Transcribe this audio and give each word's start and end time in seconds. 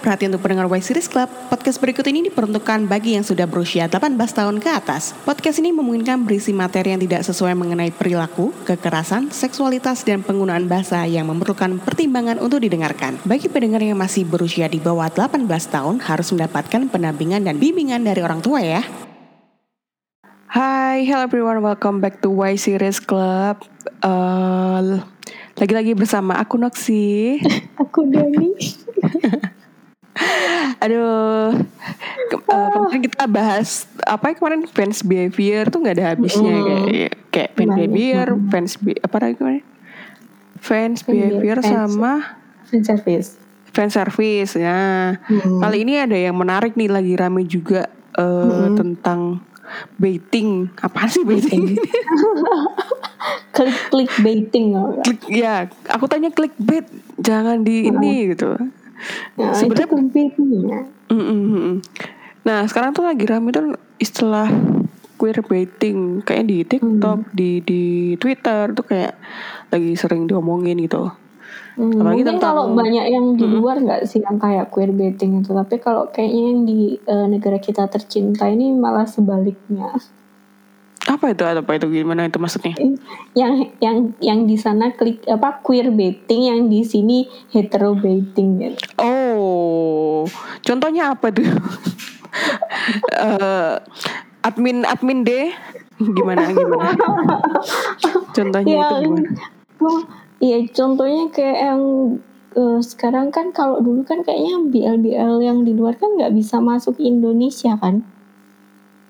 perhatian 0.00 0.32
untuk 0.32 0.48
pendengar 0.48 0.66
Y 0.72 0.80
Series 0.80 1.06
Club. 1.06 1.28
Podcast 1.52 1.76
berikut 1.76 2.02
ini 2.08 2.26
diperuntukkan 2.32 2.88
bagi 2.88 3.14
yang 3.14 3.22
sudah 3.22 3.44
berusia 3.44 3.84
18 3.86 4.16
tahun 4.16 4.56
ke 4.58 4.68
atas. 4.72 5.12
Podcast 5.28 5.60
ini 5.60 5.70
memungkinkan 5.76 6.24
berisi 6.24 6.56
materi 6.56 6.96
yang 6.96 7.00
tidak 7.04 7.22
sesuai 7.28 7.52
mengenai 7.52 7.92
perilaku, 7.92 8.56
kekerasan, 8.64 9.28
seksualitas, 9.28 10.02
dan 10.02 10.24
penggunaan 10.24 10.64
bahasa 10.64 11.04
yang 11.04 11.28
memerlukan 11.28 11.76
pertimbangan 11.84 12.40
untuk 12.40 12.64
didengarkan. 12.64 13.20
Bagi 13.28 13.52
pendengar 13.52 13.84
yang 13.84 14.00
masih 14.00 14.24
berusia 14.24 14.66
di 14.66 14.80
bawah 14.80 15.12
18 15.12 15.44
tahun 15.46 16.00
harus 16.00 16.32
mendapatkan 16.32 16.88
pendampingan 16.88 17.44
dan 17.44 17.60
bimbingan 17.60 18.00
dari 18.02 18.24
orang 18.24 18.40
tua 18.40 18.64
ya. 18.64 18.82
Hai, 20.50 21.06
hello 21.06 21.22
everyone, 21.22 21.62
welcome 21.62 22.02
back 22.02 22.18
to 22.18 22.32
Y 22.34 22.58
Series 22.58 22.98
Club. 22.98 23.62
Uh, 24.02 24.98
lagi-lagi 25.54 25.94
bersama 25.94 26.40
aku 26.40 26.58
Noxy. 26.58 27.38
Aku 27.82 28.08
Dani. 28.08 28.56
Aduh, 30.78 31.56
ke, 32.26 32.36
uh, 32.42 32.68
kemarin 32.70 33.00
kita 33.02 33.24
bahas 33.24 33.68
apa 34.02 34.30
ya 34.30 34.34
kemarin 34.34 34.60
fans 34.66 35.00
behavior 35.00 35.66
tuh 35.66 35.78
nggak 35.78 35.96
ada 35.96 36.06
habisnya 36.10 36.52
Mm. 36.52 36.64
kayak 36.64 37.12
kayak 37.28 37.50
fans 37.54 37.70
behavior, 37.70 38.26
fans 38.48 38.72
be- 38.76 38.96
apa 38.98 39.16
lagi 39.18 39.34
kemarin? 39.36 39.64
Fans 40.56 40.98
Fan 41.00 41.08
be- 41.08 41.16
behavior 41.18 41.58
fans- 41.58 41.68
sama 41.88 42.12
Fan 42.64 42.82
service. 42.82 43.28
fan 43.70 43.88
service 43.88 44.52
ya. 44.54 45.14
Hmm. 45.16 45.58
Kali 45.58 45.76
ini 45.80 45.96
ada 45.96 46.14
yang 46.14 46.34
menarik 46.34 46.74
nih 46.74 46.86
lagi 46.86 47.14
rame 47.14 47.44
juga 47.44 47.86
uh, 48.14 48.68
tentang 48.72 49.38
baiting. 49.96 50.68
Apaan 50.76 51.06
sih 51.06 51.22
baiting? 51.22 51.78
Klik 53.50 53.78
klik 53.88 54.12
baiting. 54.18 54.74
Klik, 55.00 55.20
ya, 55.28 55.66
aku 55.86 56.06
tanya 56.06 56.30
clickbait, 56.30 56.86
jangan 57.16 57.60
di 57.60 57.84
ini 57.84 58.32
gitu. 58.32 58.56
Nah, 59.36 59.52
Sebenarnya 59.56 59.88
baiting 60.08 60.48
ya. 60.68 60.80
Mm, 61.10 61.16
mm, 61.16 61.24
mm, 61.24 61.60
mm. 61.60 61.76
Nah 62.40 62.58
sekarang 62.64 62.96
tuh 62.96 63.04
lagi 63.04 63.24
rame 63.28 63.52
tuh 63.52 63.76
istilah 64.00 64.48
queerbaiting 65.20 66.24
kayak 66.24 66.48
di 66.48 66.64
TikTok, 66.64 67.28
di 67.36 67.60
di 67.60 67.82
Twitter 68.16 68.72
tuh 68.72 68.84
kayak 68.88 69.12
lagi 69.68 69.92
sering 69.92 70.24
diomongin 70.24 70.80
gitu. 70.80 71.12
Hmm, 71.76 71.92
Apalagi 71.96 72.24
mungkin 72.24 72.26
tentang- 72.36 72.56
kalau 72.56 72.64
banyak 72.72 73.06
yang 73.08 73.26
di 73.36 73.44
luar 73.46 73.76
nggak 73.80 74.08
sih 74.08 74.20
yang 74.20 74.40
kayak 74.40 74.72
queer 74.72 74.90
baiting 74.90 75.44
itu, 75.44 75.52
tapi 75.52 75.76
kalau 75.76 76.08
kayaknya 76.08 76.42
yang 76.48 76.60
di 76.64 76.80
eh, 76.98 77.26
negara 77.28 77.60
kita 77.60 77.84
tercinta 77.86 78.48
ini 78.48 78.72
malah 78.72 79.04
sebaliknya. 79.04 79.92
Apa 81.10 81.34
itu 81.34 81.42
apa 81.42 81.70
itu 81.74 81.90
gimana 81.90 82.30
itu 82.30 82.38
maksudnya? 82.38 82.70
yang 83.34 83.66
yang 83.82 84.14
yang 84.22 84.46
di 84.46 84.54
sana 84.54 84.94
klik 84.94 85.26
apa 85.26 85.58
queer 85.66 85.90
baiting, 85.90 86.46
yang 86.46 86.60
di 86.70 86.86
sini 86.86 87.26
hetero 87.50 87.98
baiting 87.98 88.62
gitu. 88.62 88.78
Oh, 89.02 90.22
contohnya 90.62 91.18
apa 91.18 91.34
tuh? 91.34 91.46
Eh, 93.10 93.74
admin 94.46 94.86
admin 94.86 95.26
D 95.26 95.50
gimana 95.98 96.46
gimana? 96.54 96.94
Contohnya 98.30 98.70
itu 98.70 98.94
Ya, 98.94 99.02
gimana? 99.02 99.28
oh, 99.82 100.00
iya 100.38 100.62
contohnya 100.70 101.26
kayak 101.34 101.58
yang 101.58 101.82
eh, 102.54 102.78
sekarang 102.86 103.34
kan 103.34 103.50
kalau 103.50 103.82
dulu 103.82 104.06
kan 104.06 104.22
kayaknya 104.22 104.62
BL-BL 104.70 105.42
yang 105.42 105.66
di 105.66 105.74
luar 105.74 105.98
kan 105.98 106.14
nggak 106.14 106.32
bisa 106.38 106.62
masuk 106.62 106.96
Indonesia 107.02 107.74
kan. 107.82 108.06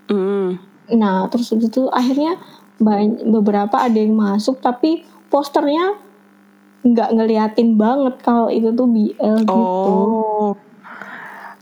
Mm. 0.08 0.69
Nah 0.94 1.27
terus 1.28 1.50
itu 1.52 1.86
akhirnya 1.88 2.38
banyak, 2.77 3.28
beberapa 3.28 3.77
ada 3.77 3.94
yang 3.94 4.16
masuk 4.16 4.58
tapi 4.58 5.05
posternya 5.28 5.94
nggak 6.80 7.12
ngeliatin 7.12 7.77
banget 7.77 8.17
kalau 8.24 8.48
itu 8.48 8.73
tuh 8.73 8.89
BL 8.89 9.36
gitu. 9.45 9.52
Oh, 9.52 10.56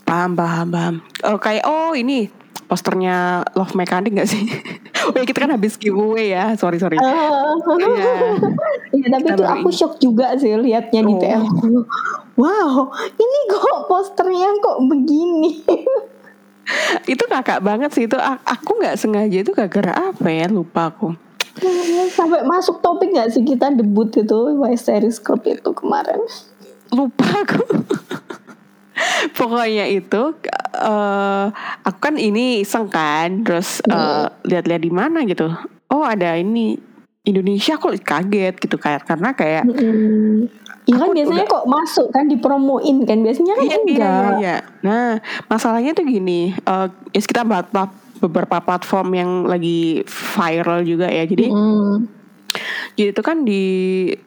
paham 0.06 0.38
paham 0.38 0.66
paham. 0.70 0.94
Oh 1.26 1.36
kayak 1.36 1.66
oh 1.66 1.90
ini 1.92 2.30
posternya 2.68 3.42
Love 3.56 3.74
Mechanic 3.74 4.12
gak 4.14 4.28
sih? 4.28 4.44
oh 5.08 5.16
ya 5.16 5.24
kita 5.24 5.42
kan 5.42 5.56
habis 5.56 5.74
giveaway 5.74 6.30
ya, 6.30 6.52
sorry 6.54 6.78
sorry. 6.78 7.00
Iya. 7.00 7.56
Iya 8.88 9.04
tapi 9.12 9.28
Kita 9.28 9.36
itu 9.36 9.44
aku 9.44 9.68
shock 9.68 10.00
juga 10.00 10.32
sih 10.40 10.56
liatnya 10.56 11.04
di 11.04 11.12
Oh. 11.12 11.20
TL. 11.20 11.42
Wow, 12.38 12.94
ini 13.18 13.38
kok 13.50 13.90
posternya 13.90 14.62
kok 14.62 14.78
begini? 14.86 15.58
itu 17.12 17.24
kakak 17.28 17.60
banget 17.64 17.90
sih 17.94 18.04
itu. 18.06 18.16
Aku 18.44 18.78
nggak 18.78 18.98
sengaja 18.98 19.38
itu 19.42 19.52
gara-gara 19.52 20.12
apa 20.12 20.28
ya 20.28 20.46
lupa 20.48 20.92
aku. 20.92 21.14
Sampai 22.14 22.46
masuk 22.46 22.78
topik 22.78 23.10
gak 23.10 23.34
sih 23.34 23.42
kita 23.42 23.74
debut 23.74 24.14
itu 24.14 24.38
Y 24.62 24.74
Series 24.78 25.18
Club 25.18 25.42
itu 25.42 25.70
kemarin? 25.74 26.22
Lupa 26.94 27.26
aku. 27.42 27.62
Pokoknya 29.38 29.90
itu 29.90 30.38
eh 30.78 31.46
aku 31.82 31.98
kan 31.98 32.14
ini 32.14 32.62
iseng 32.62 32.86
kan, 32.90 33.42
terus 33.42 33.82
eh, 33.86 34.26
lihat-lihat 34.46 34.82
di 34.82 34.92
mana 34.94 35.26
gitu. 35.26 35.50
Oh 35.90 36.06
ada 36.06 36.38
ini 36.38 36.78
Indonesia 37.28 37.76
kok 37.76 37.92
kaget 38.00 38.54
gitu 38.56 38.76
kayak 38.76 39.04
karena 39.04 39.30
kayak 39.32 39.64
Hmm. 39.68 40.48
Iya 40.88 41.04
kan 41.04 41.12
biasanya 41.12 41.44
kok 41.44 41.64
masuk 41.68 42.08
kan 42.08 42.24
dipromoin 42.26 43.04
kan 43.04 43.20
biasanya 43.20 43.52
kan 43.54 43.60
Iya, 43.60 43.68
iya, 43.68 43.76
enggak. 43.84 44.08
iya, 44.08 44.32
iya. 44.40 44.56
Nah, 44.80 45.20
masalahnya 45.44 45.92
tuh 45.92 46.08
gini, 46.08 46.56
eh 46.56 46.86
ya 47.12 47.20
kita 47.20 47.44
bahas 47.44 47.68
beberapa 48.18 48.56
platform 48.58 49.08
yang 49.12 49.30
lagi 49.44 50.00
viral 50.08 50.80
juga 50.82 51.12
ya. 51.12 51.28
Jadi, 51.28 51.52
Hmm. 51.52 52.08
jadi 52.96 53.12
itu 53.12 53.20
kan 53.20 53.44
di 53.44 53.64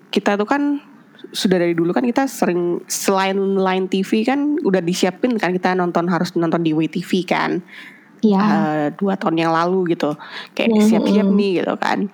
kita 0.08 0.38
tuh 0.38 0.46
kan 0.46 0.78
sudah 1.34 1.58
dari 1.58 1.74
dulu 1.74 1.90
kan 1.92 2.04
kita 2.04 2.30
sering 2.30 2.86
selain 2.86 3.58
line 3.58 3.88
TV 3.88 4.22
kan 4.22 4.62
udah 4.62 4.80
disiapin 4.80 5.42
kan 5.42 5.50
kita 5.52 5.74
nonton 5.74 6.06
harus 6.06 6.36
nonton 6.36 6.62
di 6.62 6.76
WTV 6.76 7.26
kan 7.26 7.64
Iya. 8.22 8.38
eh, 8.38 8.88
dua 8.94 9.18
tahun 9.18 9.40
yang 9.40 9.50
lalu 9.50 9.96
gitu 9.96 10.14
kayak 10.54 10.70
Hmm, 10.72 10.86
siap-siap 10.86 11.26
hmm. 11.26 11.38
nih 11.40 11.52
gitu 11.58 11.74
kan 11.80 12.06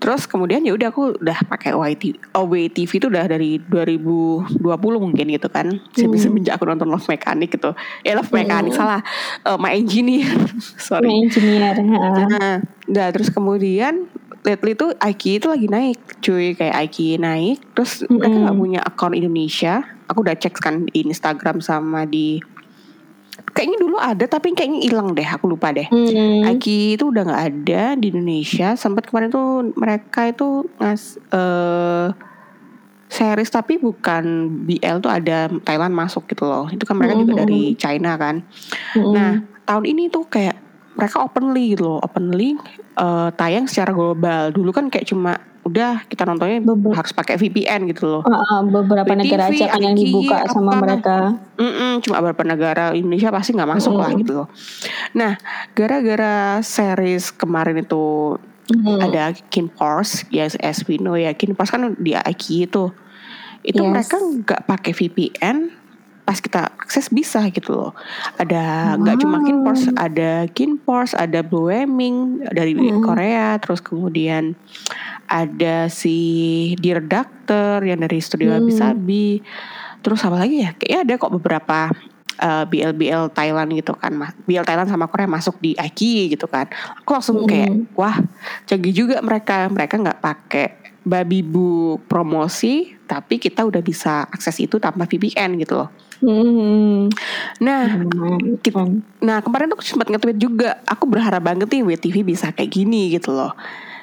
terus 0.00 0.24
kemudian 0.24 0.64
ya 0.64 0.72
udah 0.72 0.88
aku 0.88 1.20
udah 1.20 1.38
pakai 1.44 1.76
YT, 1.76 2.32
oh, 2.32 2.48
WTV 2.48 2.88
itu 2.88 3.06
udah 3.06 3.28
dari 3.28 3.60
2020 3.60 4.56
mungkin 4.96 5.26
gitu 5.28 5.46
kan 5.46 5.68
Hmm. 5.70 6.16
semenjak 6.16 6.56
aku 6.56 6.64
nonton 6.64 6.88
Love 6.88 7.04
Mechanic 7.06 7.52
gitu 7.52 7.76
eh 8.00 8.16
Love 8.16 8.32
Mechanic 8.32 8.72
salah 8.72 9.04
Eh, 9.44 9.58
My 9.60 9.76
Engineer 9.76 10.24
sorry 10.88 11.04
My 11.06 11.14
engineer. 11.20 11.76
Nah, 11.76 12.64
nah, 12.88 13.08
terus 13.12 13.28
kemudian 13.28 14.08
lately 14.40 14.72
tuh 14.72 14.96
Aiki 14.96 15.36
itu 15.36 15.52
lagi 15.52 15.68
naik, 15.68 16.00
cuy 16.24 16.56
kayak 16.56 16.72
Aiki 16.72 17.20
naik, 17.20 17.60
terus 17.76 18.00
mereka 18.08 18.32
Mm-mm. 18.32 18.42
nggak 18.48 18.56
punya 18.56 18.80
akun 18.80 19.12
Indonesia. 19.12 19.84
Aku 20.08 20.24
udah 20.24 20.32
cek 20.32 20.56
kan 20.58 20.88
di 20.88 21.04
Instagram 21.04 21.60
sama 21.60 22.08
di 22.08 22.40
kayaknya 23.60 23.76
dulu 23.76 24.00
ada 24.00 24.24
tapi 24.24 24.56
kayaknya 24.56 24.80
hilang 24.88 25.12
deh, 25.12 25.28
aku 25.28 25.52
lupa 25.52 25.68
deh. 25.68 25.84
Hmm. 25.92 26.48
Aiki 26.48 26.96
itu 26.96 27.12
udah 27.12 27.28
nggak 27.28 27.44
ada 27.52 27.82
di 28.00 28.08
Indonesia. 28.08 28.72
Sempat 28.72 29.12
kemarin 29.12 29.28
tuh 29.28 29.68
mereka 29.76 30.32
itu 30.32 30.64
ngas 30.80 31.20
eh 31.28 32.08
series 33.10 33.50
tapi 33.52 33.76
bukan 33.76 34.48
BL 34.64 35.02
tuh 35.04 35.12
ada 35.12 35.52
Thailand 35.68 35.92
masuk 35.92 36.24
gitu 36.32 36.48
loh. 36.48 36.72
Itu 36.72 36.88
kan 36.88 36.96
mereka 36.96 37.20
juga 37.20 37.36
Mm-mm. 37.36 37.42
dari 37.44 37.62
China 37.76 38.16
kan. 38.16 38.40
Hmm. 38.96 39.12
Nah, 39.12 39.32
tahun 39.68 39.84
ini 39.84 40.08
tuh 40.08 40.24
kayak 40.24 40.56
mereka 40.96 41.20
openly 41.20 41.76
gitu 41.76 41.84
loh, 41.84 41.98
openly 42.00 42.56
eh, 42.96 43.28
tayang 43.36 43.68
secara 43.68 43.92
global. 43.92 44.56
Dulu 44.56 44.72
kan 44.72 44.88
kayak 44.88 45.04
cuma 45.04 45.36
udah 45.60 46.04
kita 46.04 46.24
nontonnya 46.24 46.58
Beber- 46.58 46.96
harus 46.96 47.12
pakai 47.12 47.36
VPN 47.36 47.84
gitu 47.86 48.08
loh. 48.08 48.22
Ah, 48.24 48.60
beberapa 48.60 49.04
BTV, 49.04 49.20
negara 49.20 49.44
aja 49.46 49.66
kan 49.68 49.80
yang 49.80 49.92
dibuka 49.92 50.48
sama 50.48 50.72
apa. 50.72 50.82
mereka. 50.82 51.16
Mm-mm, 51.54 52.00
cuma 52.00 52.16
beberapa 52.18 52.44
negara 52.44 52.84
Indonesia 52.90 53.28
pasti 53.28 53.52
nggak 53.52 53.70
masuk 53.70 53.94
lah 53.94 54.08
Mm-mm. 54.08 54.20
gitu 54.20 54.32
loh. 54.34 54.48
Nah, 55.12 55.36
gara-gara 55.74 56.36
series 56.60 57.28
kemarin 57.30 57.78
itu 57.78 58.36
Hmm. 58.70 59.02
ada 59.02 59.34
Kin 59.50 59.66
Pors, 59.66 60.22
ya 60.30 60.46
as 60.46 60.86
we 60.86 60.94
know 60.94 61.12
ya 61.12 61.34
Kin 61.34 61.52
Pors 61.52 61.68
kan 61.68 61.90
di 61.98 62.14
IKI 62.14 62.64
itu. 62.64 62.94
Itu 63.60 63.82
Yes. 63.82 63.90
mereka 63.90 64.16
nggak 64.16 64.60
pakai 64.64 64.92
VPN, 64.94 65.56
pas 66.30 66.38
kita 66.38 66.70
akses 66.78 67.10
bisa 67.10 67.42
gitu 67.50 67.74
loh. 67.74 67.90
Ada 68.38 68.94
nggak 69.02 69.18
cuma 69.18 69.42
Kin 69.42 69.66
Pors, 69.66 69.82
ada 69.98 70.46
Kin 70.54 70.78
Pors, 70.78 71.10
ada 71.18 71.42
Blue 71.42 71.66
Wemming 71.66 72.46
dari 72.54 72.78
Hmm. 72.78 73.02
Korea, 73.02 73.58
terus 73.58 73.82
kemudian 73.82 74.54
ada 75.26 75.90
si 75.90 76.14
Dear 76.78 77.02
Doctor 77.02 77.82
yang 77.82 77.98
dari 78.06 78.22
studio 78.22 78.54
Hmm. 78.54 78.62
Abisabi. 78.62 79.42
Terus 80.06 80.22
apa 80.22 80.38
lagi 80.38 80.62
ya? 80.62 80.70
Kayaknya 80.78 80.98
ada 81.02 81.14
kok 81.18 81.34
beberapa 81.34 81.78
uh, 82.38 82.64
BL-BL 82.70 83.34
Thailand 83.34 83.68
gitu 83.74 83.98
kan. 83.98 84.14
BL 84.46 84.62
Thailand 84.62 84.86
sama 84.86 85.10
Korea 85.10 85.26
masuk 85.26 85.58
di 85.58 85.74
IKI 85.74 86.30
gitu 86.38 86.46
kan. 86.46 86.70
Aku 87.02 87.10
langsung 87.10 87.42
Hmm. 87.42 87.50
kayak 87.50 87.74
wah 87.98 88.22
canggih 88.70 88.94
juga 88.94 89.18
mereka. 89.18 89.66
Mereka 89.66 89.98
nggak 89.98 90.22
pakai 90.22 90.66
babi 91.02 91.42
bu 91.42 91.98
promosi, 92.06 92.92
tapi 93.08 93.42
kita 93.42 93.66
udah 93.66 93.82
bisa 93.82 94.30
akses 94.30 94.62
itu 94.62 94.78
tanpa 94.78 95.10
VPN 95.10 95.58
gitu 95.58 95.74
loh. 95.74 95.90
Hmm. 96.20 97.08
Nah, 97.58 97.82
Lumayan 97.98 98.60
Kit- 98.60 98.72
keren. 98.72 99.00
Nah 99.18 99.40
kemarin 99.40 99.66
tuh 99.66 99.76
aku 99.76 99.84
sempat 99.84 100.06
nge-tweet 100.06 100.36
juga 100.36 100.76
Aku 100.84 101.04
berharap 101.04 101.40
banget 101.40 101.64
nih 101.66 101.82
WTV 101.82 102.16
bisa 102.22 102.48
kayak 102.50 102.68
gini 102.70 103.08
gitu 103.10 103.32
loh 103.32 103.56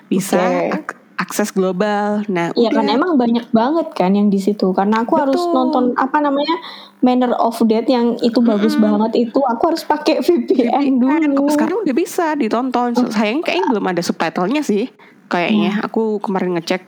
Bisa 0.06 0.38
Oke. 0.38 0.74
ak- 0.74 0.96
akses 1.18 1.50
global. 1.50 2.22
Nah, 2.28 2.54
Iya 2.54 2.70
kan 2.72 2.86
emang 2.88 3.18
banyak 3.18 3.50
banget 3.50 3.90
kan 3.92 4.14
yang 4.14 4.30
di 4.30 4.38
situ. 4.38 4.70
Karena 4.70 5.02
aku 5.02 5.18
harus 5.18 5.34
Betul. 5.36 5.50
nonton 5.52 5.86
apa 5.94 6.18
namanya 6.18 6.54
Manner 7.00 7.34
of 7.34 7.58
Death 7.64 7.86
yang 7.86 8.14
itu 8.20 8.38
bagus 8.40 8.78
banget 8.78 9.26
itu 9.26 9.42
aku 9.42 9.64
harus 9.68 9.82
pakai 9.82 10.22
VPN 10.26 10.98
Kan, 11.00 11.22
dulu. 11.28 11.50
sekarang 11.50 11.82
udah 11.82 11.96
bisa 11.96 12.34
ditonton. 12.34 12.94
Sayangnya 13.10 13.44
kayaknya 13.44 13.66
belum 13.68 13.86
ada 13.88 14.02
subtitlenya 14.02 14.62
sih. 14.62 14.94
Kayaknya 15.26 15.82
aku 15.82 16.18
kemarin 16.18 16.54
ngecek. 16.54 16.86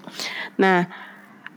Nah, 0.56 0.86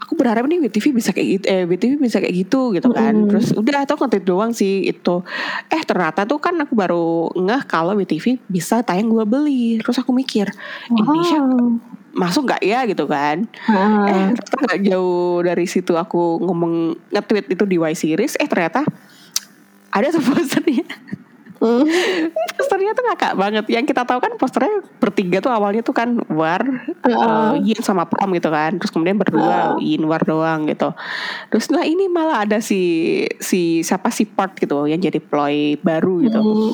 aku 0.03 0.19
berharap 0.19 0.43
nih 0.51 0.59
WTV 0.59 0.91
bisa 0.91 1.15
kayak 1.15 1.29
gitu, 1.39 1.45
eh 1.47 1.63
WTV 1.63 2.03
bisa 2.03 2.19
kayak 2.19 2.35
gitu 2.35 2.75
gitu 2.75 2.91
kan. 2.91 3.15
Mm-mm. 3.15 3.31
Terus 3.31 3.55
udah 3.55 3.87
atau 3.87 3.95
konten 3.95 4.19
doang 4.27 4.51
sih 4.51 4.83
itu. 4.91 5.23
Eh 5.71 5.83
ternyata 5.87 6.27
tuh 6.27 6.43
kan 6.43 6.59
aku 6.59 6.75
baru 6.75 7.31
ngeh 7.39 7.63
kalau 7.71 7.95
WTV 7.95 8.43
bisa 8.51 8.83
tayang 8.83 9.07
gua 9.07 9.23
beli. 9.23 9.79
Terus 9.79 10.03
aku 10.03 10.11
mikir 10.11 10.51
Indonesia 10.91 11.39
Wow. 11.39 11.79
masuk 12.13 12.51
nggak 12.51 12.63
ya 12.67 12.85
gitu 12.85 13.07
kan? 13.07 13.47
Ah. 13.71 14.11
Eh 14.11 14.35
ternyata 14.35 14.59
nggak 14.67 14.81
jauh 14.91 15.41
dari 15.41 15.65
situ 15.71 15.95
aku 15.95 16.43
ngomong 16.43 16.99
nge-tweet 17.15 17.47
itu 17.55 17.65
di 17.65 17.79
Y 17.79 17.95
series. 17.95 18.35
Eh 18.37 18.51
ternyata 18.51 18.83
ada 19.89 20.07
tuh 20.11 20.21
posternya. 20.27 20.85
Posternya 22.73 22.97
tuh 22.97 23.05
ngakak 23.05 23.33
banget 23.37 23.65
yang 23.69 23.85
kita 23.85 24.01
tahu 24.03 24.17
kan 24.17 24.33
posternya 24.35 24.73
bertiga 24.97 25.39
tuh 25.39 25.53
awalnya 25.53 25.85
tuh 25.85 25.93
kan 25.93 26.09
war 26.27 26.65
uh, 27.05 27.53
Yin 27.55 27.77
sama 27.79 28.09
Prom 28.09 28.33
gitu 28.33 28.49
kan 28.49 28.73
terus 28.75 28.89
kemudian 28.89 29.21
berdua 29.21 29.77
Yin 29.77 30.01
war 30.03 30.25
doang 30.25 30.65
gitu 30.65 30.89
terus 31.47 31.69
lah 31.69 31.85
ini 31.85 32.09
malah 32.09 32.41
ada 32.41 32.65
si 32.65 32.81
si 33.37 33.85
siapa 33.85 34.09
si 34.09 34.25
Part 34.25 34.57
gitu 34.57 34.89
yang 34.89 34.97
jadi 34.99 35.21
ploy 35.21 35.77
baru 35.79 36.25
gitu 36.25 36.41
Hmm. 36.41 36.73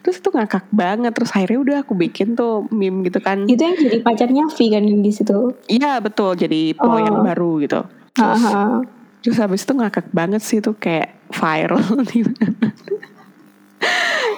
terus 0.00 0.20
itu 0.20 0.28
ngakak 0.28 0.68
banget 0.68 1.08
terus 1.10 1.32
akhirnya 1.32 1.56
udah 1.58 1.76
aku 1.80 1.96
bikin 1.96 2.36
tuh 2.36 2.68
meme 2.68 3.00
gitu 3.02 3.16
kan 3.18 3.48
Itu 3.48 3.64
yang 3.64 3.80
jadi 3.80 3.96
pacarnya 3.98 4.44
V 4.46 4.58
kan 4.68 4.84
yang 4.84 5.00
di 5.00 5.08
situ. 5.08 5.56
iya 5.66 5.96
betul 5.98 6.36
jadi 6.36 6.76
ploy 6.76 7.00
yang 7.00 7.16
Oh. 7.16 7.24
baru 7.24 7.50
gitu 7.58 7.80
terus, 8.12 8.44
Ah, 8.44 8.76
ah. 8.76 8.78
terus 9.18 9.40
habis 9.40 9.64
itu 9.64 9.72
ngakak 9.72 10.04
banget 10.10 10.44
sih 10.44 10.60
tuh 10.60 10.76
kayak 10.76 11.16
viral. 11.30 11.80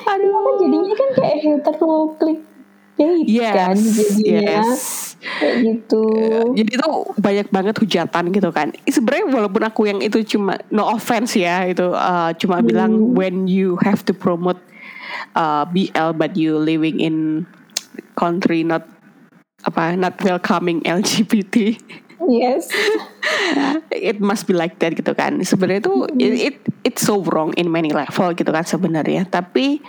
Aduh, 0.02 0.30
kan 0.30 0.54
jadinya 0.62 0.94
kan 0.94 1.08
kayak 1.18 1.36
hetero 1.42 2.14
clickbait 2.18 3.52
kan 3.54 3.74
jadinya 3.74 4.62
yes. 4.62 5.14
kayak 5.40 5.54
gitu. 5.66 6.04
Jadi 6.54 6.70
itu 6.78 6.90
banyak 7.18 7.48
banget 7.50 7.74
hujatan 7.78 8.24
gitu 8.30 8.50
kan. 8.54 8.70
Sebenarnya 8.86 9.26
walaupun 9.30 9.62
aku 9.66 9.80
yang 9.90 9.98
itu 10.02 10.22
cuma 10.36 10.58
no 10.70 10.86
offense 10.86 11.34
ya 11.34 11.66
itu 11.66 11.90
uh, 11.90 12.30
cuma 12.38 12.62
Hmm. 12.62 12.66
bilang 12.68 12.92
when 13.16 13.50
you 13.50 13.78
have 13.82 14.06
to 14.06 14.14
promote 14.14 14.60
uh, 15.34 15.66
BL 15.66 16.14
but 16.14 16.36
you 16.38 16.58
living 16.58 17.00
in 17.02 17.46
country 18.14 18.62
not 18.62 18.86
apa 19.62 19.94
not 19.94 20.18
welcoming 20.22 20.82
LGBT 20.82 21.78
Yes. 22.28 22.70
it 23.90 24.22
must 24.22 24.46
be 24.46 24.54
like 24.54 24.78
that 24.78 24.94
gitu 24.94 25.12
kan. 25.16 25.40
Sebenarnya 25.42 25.82
itu 25.82 25.94
Hmm. 26.06 26.20
it, 26.20 26.32
it 26.38 26.56
it's 26.86 27.02
so 27.02 27.22
wrong 27.22 27.54
in 27.58 27.70
many 27.70 27.90
level 27.90 28.30
gitu 28.34 28.50
kan 28.50 28.66
sebenarnya. 28.66 29.26
Tapi 29.26 29.82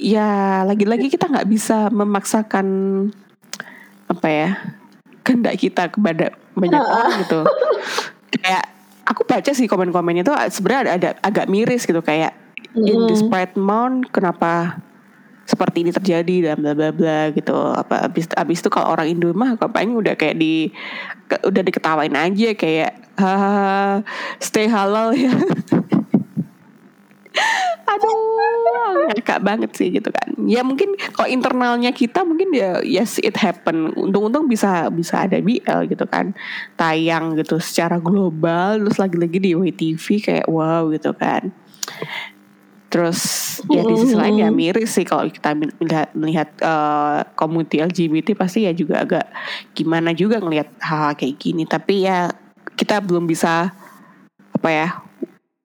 ya 0.00 0.62
lagi-lagi 0.64 1.12
kita 1.12 1.28
nggak 1.28 1.48
bisa 1.48 1.92
memaksakan 1.92 2.66
apa 4.08 4.28
ya 4.28 4.50
kehendak 5.22 5.60
kita 5.60 5.92
kepada 5.92 6.32
banyak 6.56 6.80
orang 6.80 7.12
gitu. 7.24 7.40
Kayak 8.40 8.64
aku 9.04 9.22
baca 9.26 9.50
sih 9.52 9.66
komen-komennya 9.68 10.24
tuh 10.24 10.36
sebenarnya 10.48 10.80
ada, 10.80 10.92
ada 10.96 11.10
agak 11.20 11.46
miris 11.50 11.84
gitu. 11.84 12.00
Kayak 12.00 12.34
in 12.74 13.10
this 13.10 13.22
pride 13.26 13.54
month 13.58 14.08
kenapa 14.14 14.80
seperti 15.50 15.82
ini 15.82 15.90
terjadi 15.90 16.54
dan 16.54 16.62
bla 16.62 16.78
bla 16.78 16.94
bla 16.94 17.34
gitu. 17.34 17.58
Apa 17.74 18.06
abis 18.06 18.30
abis 18.38 18.62
itu 18.62 18.70
kalau 18.70 18.94
orang 18.94 19.10
Indo 19.10 19.34
mah 19.34 19.58
paling 19.58 19.98
udah 19.98 20.14
kayak 20.14 20.38
di 20.38 20.70
ke- 21.26 21.42
udah 21.42 21.62
diketawain 21.66 22.14
aja 22.14 22.54
kayak 22.54 22.94
hahaha 23.18 24.06
stay 24.38 24.70
halal 24.70 25.10
ya. 25.10 25.34
Aduh 27.90 29.10
ngakak 29.10 29.42
banget 29.42 29.70
sih 29.74 29.90
gitu 29.90 30.14
kan. 30.14 30.30
Ya 30.46 30.62
mungkin 30.62 30.94
kalau 31.10 31.26
internalnya 31.26 31.90
kita 31.90 32.22
mungkin 32.22 32.54
ya 32.54 32.78
yes 32.86 33.18
it 33.18 33.34
happen. 33.34 33.90
Untung-untung 33.98 34.46
bisa 34.46 34.86
bisa 34.94 35.26
ada 35.26 35.42
BL 35.42 35.90
gitu 35.90 36.06
kan. 36.06 36.30
Tayang 36.78 37.34
gitu 37.34 37.58
secara 37.58 37.98
global 37.98 38.78
terus 38.78 39.02
lagi-lagi 39.02 39.42
di 39.42 39.58
WTV 39.58 40.06
kayak 40.22 40.46
wow 40.46 40.86
gitu 40.94 41.10
kan 41.18 41.50
Terus 42.90 43.20
ya 43.70 43.86
di 43.86 43.94
sisi 43.94 44.18
lain 44.18 44.34
ya 44.34 44.50
miris 44.50 44.90
sih 44.90 45.06
kalau 45.06 45.30
kita 45.30 45.54
melihat 45.54 46.10
melihat 46.10 46.48
eh, 46.58 47.18
community 47.38 47.78
LGBT 47.78 48.34
pasti 48.34 48.66
ya 48.66 48.74
juga 48.74 49.06
agak 49.06 49.30
gimana 49.72 50.10
juga 50.10 50.42
ngelihat 50.42 50.74
hal 50.82 51.14
kayak 51.14 51.38
gini. 51.38 51.62
Tapi 51.64 52.04
ya 52.04 52.34
kita 52.74 52.98
belum 52.98 53.30
bisa 53.30 53.70
apa 54.50 54.68
ya 54.68 54.88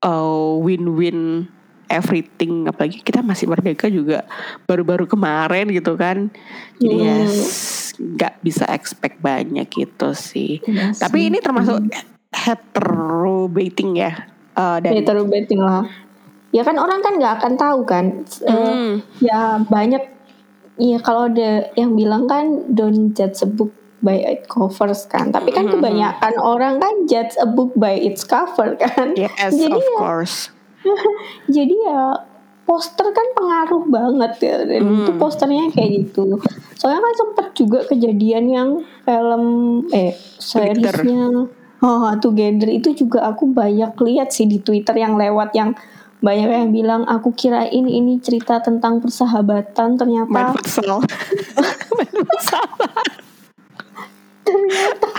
eh, 0.05 0.51
win-win 0.61 1.49
everything 1.89 2.69
apalagi 2.69 3.01
kita 3.01 3.25
masih 3.25 3.49
merdeka 3.49 3.89
juga 3.89 4.21
baru-baru 4.69 5.09
kemarin 5.09 5.65
gitu 5.73 5.97
kan. 5.97 6.29
Jadi 6.77 6.95
ya 7.01 7.25
s- 7.25 7.97
nggak 7.97 8.45
bisa 8.45 8.69
expect 8.69 9.17
banyak 9.17 9.65
gitu 9.73 10.13
sih. 10.13 10.61
Iya 10.61 10.93
Tapi 10.93 11.33
ini 11.33 11.41
termasuk 11.41 11.89
hetero 12.29 13.49
baiting 13.49 13.97
ya. 13.97 14.13
Eh, 14.55 14.77
dan 14.79 14.91
Hetero 14.93 15.27
betting 15.27 15.59
lah. 15.59 15.83
Ya 16.55 16.63
kan 16.63 16.79
orang 16.79 17.03
kan 17.03 17.19
nggak 17.19 17.43
akan 17.43 17.53
tahu 17.59 17.79
kan. 17.83 18.23
Hmm. 18.47 19.03
ya 19.19 19.59
banyak. 19.61 19.99
Iya 20.75 20.99
kalau 20.99 21.27
ada 21.27 21.67
yang 21.75 21.95
bilang 21.95 22.27
kan 22.27 22.63
don't 22.71 23.11
judge 23.11 23.43
a 23.43 23.47
book 23.47 23.71
by 23.99 24.15
its 24.15 24.47
covers 24.47 25.03
kan. 25.05 25.31
Tapi 25.31 25.51
kan 25.51 25.67
kebanyakan 25.67 26.39
orang 26.39 26.79
kan 26.79 27.03
judge 27.03 27.35
a 27.35 27.47
book 27.47 27.75
by 27.75 27.91
its 27.91 28.23
cover 28.23 28.75
kan. 28.75 29.15
Yes, 29.15 29.51
Jadi 29.59 29.71
of 29.71 29.83
ya 29.83 29.97
course. 29.99 30.37
jadi 31.49 31.73
ya 31.73 32.01
poster 32.61 33.09
kan 33.09 33.27
pengaruh 33.33 33.89
banget 33.89 34.33
ya 34.37 34.55
dan 34.63 34.81
Hmm. 34.85 35.01
itu 35.01 35.11
posternya 35.17 35.65
kayak 35.69 35.89
gitu 36.05 36.37
soalnya 36.73 37.01
kan 37.01 37.13
sempet 37.17 37.47
juga 37.53 37.79
kejadian 37.85 38.45
yang 38.45 38.69
film 39.01 39.43
eh 39.89 40.13
seriesnya 40.37 41.49
oh 41.81 42.09
Together 42.17 42.69
itu 42.69 42.93
juga 42.93 43.25
aku 43.25 43.49
banyak 43.49 43.93
lihat 43.97 44.29
sih 44.29 44.45
di 44.45 44.61
Twitter 44.61 44.93
yang 44.93 45.17
lewat 45.17 45.53
yang 45.53 45.73
banyak 46.25 46.49
yang 46.49 46.73
bilang 46.73 47.01
aku 47.05 47.29
kirain 47.37 47.85
ini 47.85 48.17
cerita 48.17 48.57
tentang 48.57 48.97
persahabatan 48.97 49.93
Main 49.93 49.99
ternyata 50.01 50.57
futsal. 50.57 50.97
Main 51.97 52.15
futsal. 52.25 52.65
ternyata 54.45 55.09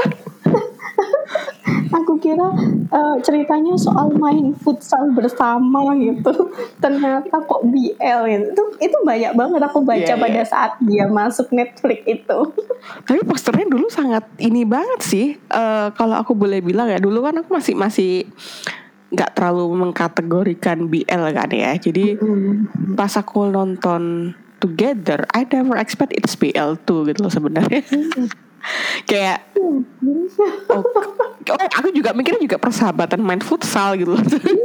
aku 1.92 2.18
kira 2.22 2.46
eh, 2.90 3.16
ceritanya 3.26 3.74
soal 3.74 4.14
main 4.14 4.54
futsal 4.54 5.10
bersama 5.12 5.92
gitu 5.98 6.54
ternyata 6.78 7.42
kok 7.42 7.62
BL 7.66 8.20
gitu. 8.30 8.46
itu 8.54 8.62
itu 8.90 8.96
banyak 9.02 9.32
banget 9.34 9.60
aku 9.66 9.82
baca 9.82 10.14
Iya, 10.14 10.14
pada 10.14 10.42
saat 10.46 10.72
dia 10.86 11.10
masuk 11.10 11.50
Netflix 11.50 12.06
itu 12.06 12.38
Tapi 13.02 13.20
posternya 13.26 13.66
dulu 13.66 13.90
sangat 13.90 14.22
ini 14.38 14.62
banget 14.62 15.00
sih. 15.02 15.26
Eh, 15.34 15.88
kalau 15.98 16.14
aku 16.14 16.38
boleh 16.38 16.62
bilang 16.62 16.86
ya, 16.86 17.02
dulu 17.02 17.18
kan 17.26 17.34
aku 17.42 17.50
masih 17.50 17.74
masih 17.74 18.12
nggak 19.16 19.32
terlalu 19.32 19.64
mengkategorikan 19.80 20.92
BL 20.92 21.22
kan 21.32 21.48
ya. 21.48 21.72
Jadi 21.80 22.20
pas 22.92 23.12
aku 23.16 23.48
nonton 23.48 24.36
Together, 24.56 25.28
I 25.36 25.44
never 25.52 25.76
expect 25.76 26.16
it's 26.16 26.32
BL 26.32 26.80
tuh 26.88 27.04
gitu 27.04 27.28
loh 27.28 27.32
sebenarnya. 27.32 27.84
Kayak 29.10 29.46
oh, 29.60 29.78
oh, 30.74 30.82
aku 31.78 31.94
juga 31.94 32.10
mikirnya 32.10 32.42
juga 32.42 32.58
persahabatan 32.58 33.22
main 33.22 33.38
futsal 33.38 33.94
gitu 33.94 34.18
loh. 34.18 34.24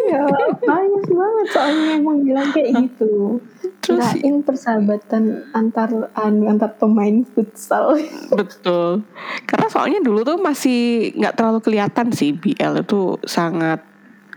iya 0.10 0.25
banyak 0.58 1.05
banget 1.05 1.48
soalnya 1.53 2.01
emang 2.01 2.25
bilang 2.25 2.50
kayak 2.50 2.81
gitu 2.81 3.38
Terus- 3.86 4.17
kirain 4.17 4.41
persahabatan 4.41 5.53
antar 5.53 6.10
antar 6.17 6.72
pemain 6.81 7.22
futsal 7.29 7.93
Betul. 8.34 9.05
Karena 9.46 9.67
soalnya 9.70 10.01
dulu 10.01 10.25
tuh 10.25 10.41
masih 10.41 11.13
nggak 11.22 11.38
terlalu 11.38 11.60
kelihatan 11.62 12.10
sih 12.10 12.34
BL 12.34 12.81
itu 12.81 13.22
sangat 13.29 13.90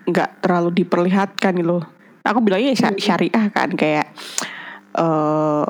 nggak 0.04 0.30
terlalu 0.44 0.84
diperlihatkan 0.84 1.52
gitu. 1.56 1.68
loh. 1.80 1.84
Aku 2.25 2.40
bilangnya 2.40 2.73
sya- 2.73 2.96
syariah 2.96 3.52
kan 3.52 3.68
kayak 3.73 4.08
eh 4.94 5.66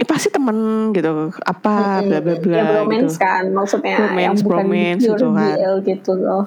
ya 0.00 0.06
pasti 0.08 0.32
temen 0.32 0.56
gitu 0.96 1.28
apa 1.44 2.00
bla 2.00 2.18
bla 2.24 2.34
bla 2.40 2.56
ya 2.56 2.64
bromance 2.64 3.12
gitu. 3.12 3.20
kan 3.20 3.44
maksudnya 3.52 4.00
yang 4.16 4.32
Bromance, 4.32 4.40
bukan 4.40 4.56
bromance 4.64 5.02
pure 5.04 5.12
gitu 5.20 5.26
kan. 5.36 5.56
Gitu 5.84 6.12
loh 6.16 6.44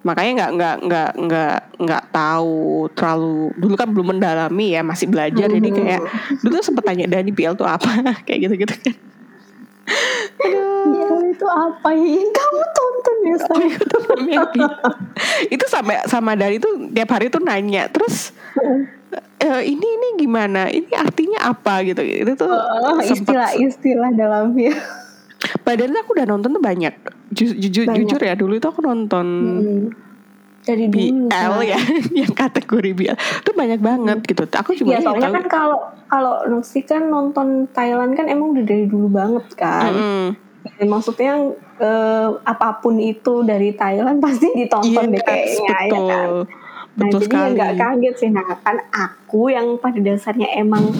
Makanya 0.00 0.30
nggak 0.32 0.50
nggak 0.56 0.76
nggak 0.88 1.10
nggak 1.28 1.56
nggak 1.84 2.02
tahu 2.08 2.88
terlalu 2.96 3.52
dulu 3.60 3.74
kan 3.76 3.88
belum 3.92 4.06
mendalami 4.16 4.72
ya 4.72 4.80
masih 4.80 5.12
belajar 5.12 5.52
jadi 5.52 5.68
kayak 5.68 6.00
dulu 6.40 6.56
sempet 6.64 6.80
tanya 6.88 7.04
Dani 7.04 7.28
BL 7.28 7.52
tuh 7.52 7.68
apa 7.68 7.92
kayak 8.26 8.48
gitu 8.48 8.54
gitu 8.64 8.72
kan. 8.72 8.96
BL 10.34 11.20
itu 11.28 11.46
apa 11.46 11.88
ya 11.92 12.22
kamu 12.26 12.62
tonton 12.70 13.16
ya 13.22 13.36
saya 13.38 13.68
Mimpi. 14.18 14.60
itu 15.48 15.64
sama 15.66 16.04
sama 16.04 16.32
dari 16.32 16.56
itu 16.56 16.66
tiap 16.90 17.10
hari 17.10 17.28
tuh 17.28 17.40
nanya 17.40 17.86
terus 17.86 18.32
"Eh, 19.36 19.62
ini 19.66 19.84
ini 19.84 20.08
gimana? 20.16 20.66
Ini 20.66 20.88
artinya 20.90 21.46
apa? 21.46 21.84
gitu. 21.84 22.00
Itu 22.00 22.32
tuh 22.34 22.48
Oh, 22.48 22.98
istilah-istilah 22.98 24.10
dalamnya 24.10 24.72
padahal 25.60 25.92
aku 25.94 26.16
udah 26.16 26.26
nonton 26.26 26.50
tuh 26.50 26.58
banyak. 26.58 26.94
Ju- 27.30 27.52
ju- 27.54 27.84
Banyak. 27.84 27.96
jujur 28.00 28.20
ya 28.20 28.34
dulu 28.34 28.56
itu 28.56 28.64
aku 28.64 28.80
nonton 28.80 29.26
Mm. 29.26 29.82
Dari 30.64 30.88
dulu. 30.88 31.28
BL 31.28 31.28
kan. 31.28 31.68
ya 31.68 31.78
yang 32.24 32.32
kategori 32.32 32.90
BL 32.96 33.16
itu 33.20 33.50
banyak 33.52 33.80
banget 33.84 34.18
gitu 34.24 34.42
aku 34.48 34.72
juga 34.72 34.96
Iya, 34.96 34.98
soalnya 35.04 35.28
tahu 35.28 35.36
kan 35.36 35.44
kalau 35.52 35.78
kalau 36.08 36.34
Noxy 36.48 36.80
kan 36.88 37.12
nonton 37.12 37.68
Thailand 37.76 38.16
kan 38.16 38.26
emang 38.32 38.56
udah 38.56 38.64
dari 38.64 38.88
dulu 38.88 39.12
banget 39.12 39.44
kan. 39.60 39.92
Mm-mm. 39.92 40.26
Ya, 40.64 40.88
Maksudnya 40.88 41.32
eh, 41.76 42.28
apa 42.48 42.80
pun 42.80 42.96
itu 42.96 43.44
dari 43.44 43.76
Thailand 43.76 44.18
pasti 44.24 44.48
ditonton 44.56 45.12
deh 45.12 45.20
Yes, 45.20 45.28
kayaknya 45.28 45.60
ya 45.60 45.68
betul 45.68 46.08
kan. 46.08 46.28
Nah 46.94 47.06
betul 47.10 47.20
jadi 47.20 47.20
ya 47.20 47.26
sekali 47.28 47.50
nggak 47.52 47.72
kaget 47.76 48.14
sih. 48.16 48.30
Nah 48.32 48.44
kan 48.64 48.76
aku 48.88 49.42
yang 49.52 49.66
pada 49.82 49.98
dasarnya 50.00 50.48
emang 50.56 50.94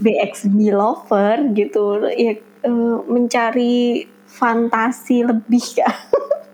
BXB 0.00 0.56
lover 0.72 1.52
gitu, 1.52 2.08
ya 2.16 2.32
eh, 2.40 2.96
mencari 3.10 4.08
fantasi 4.24 5.28
lebih 5.28 5.66
ya. 5.76 5.90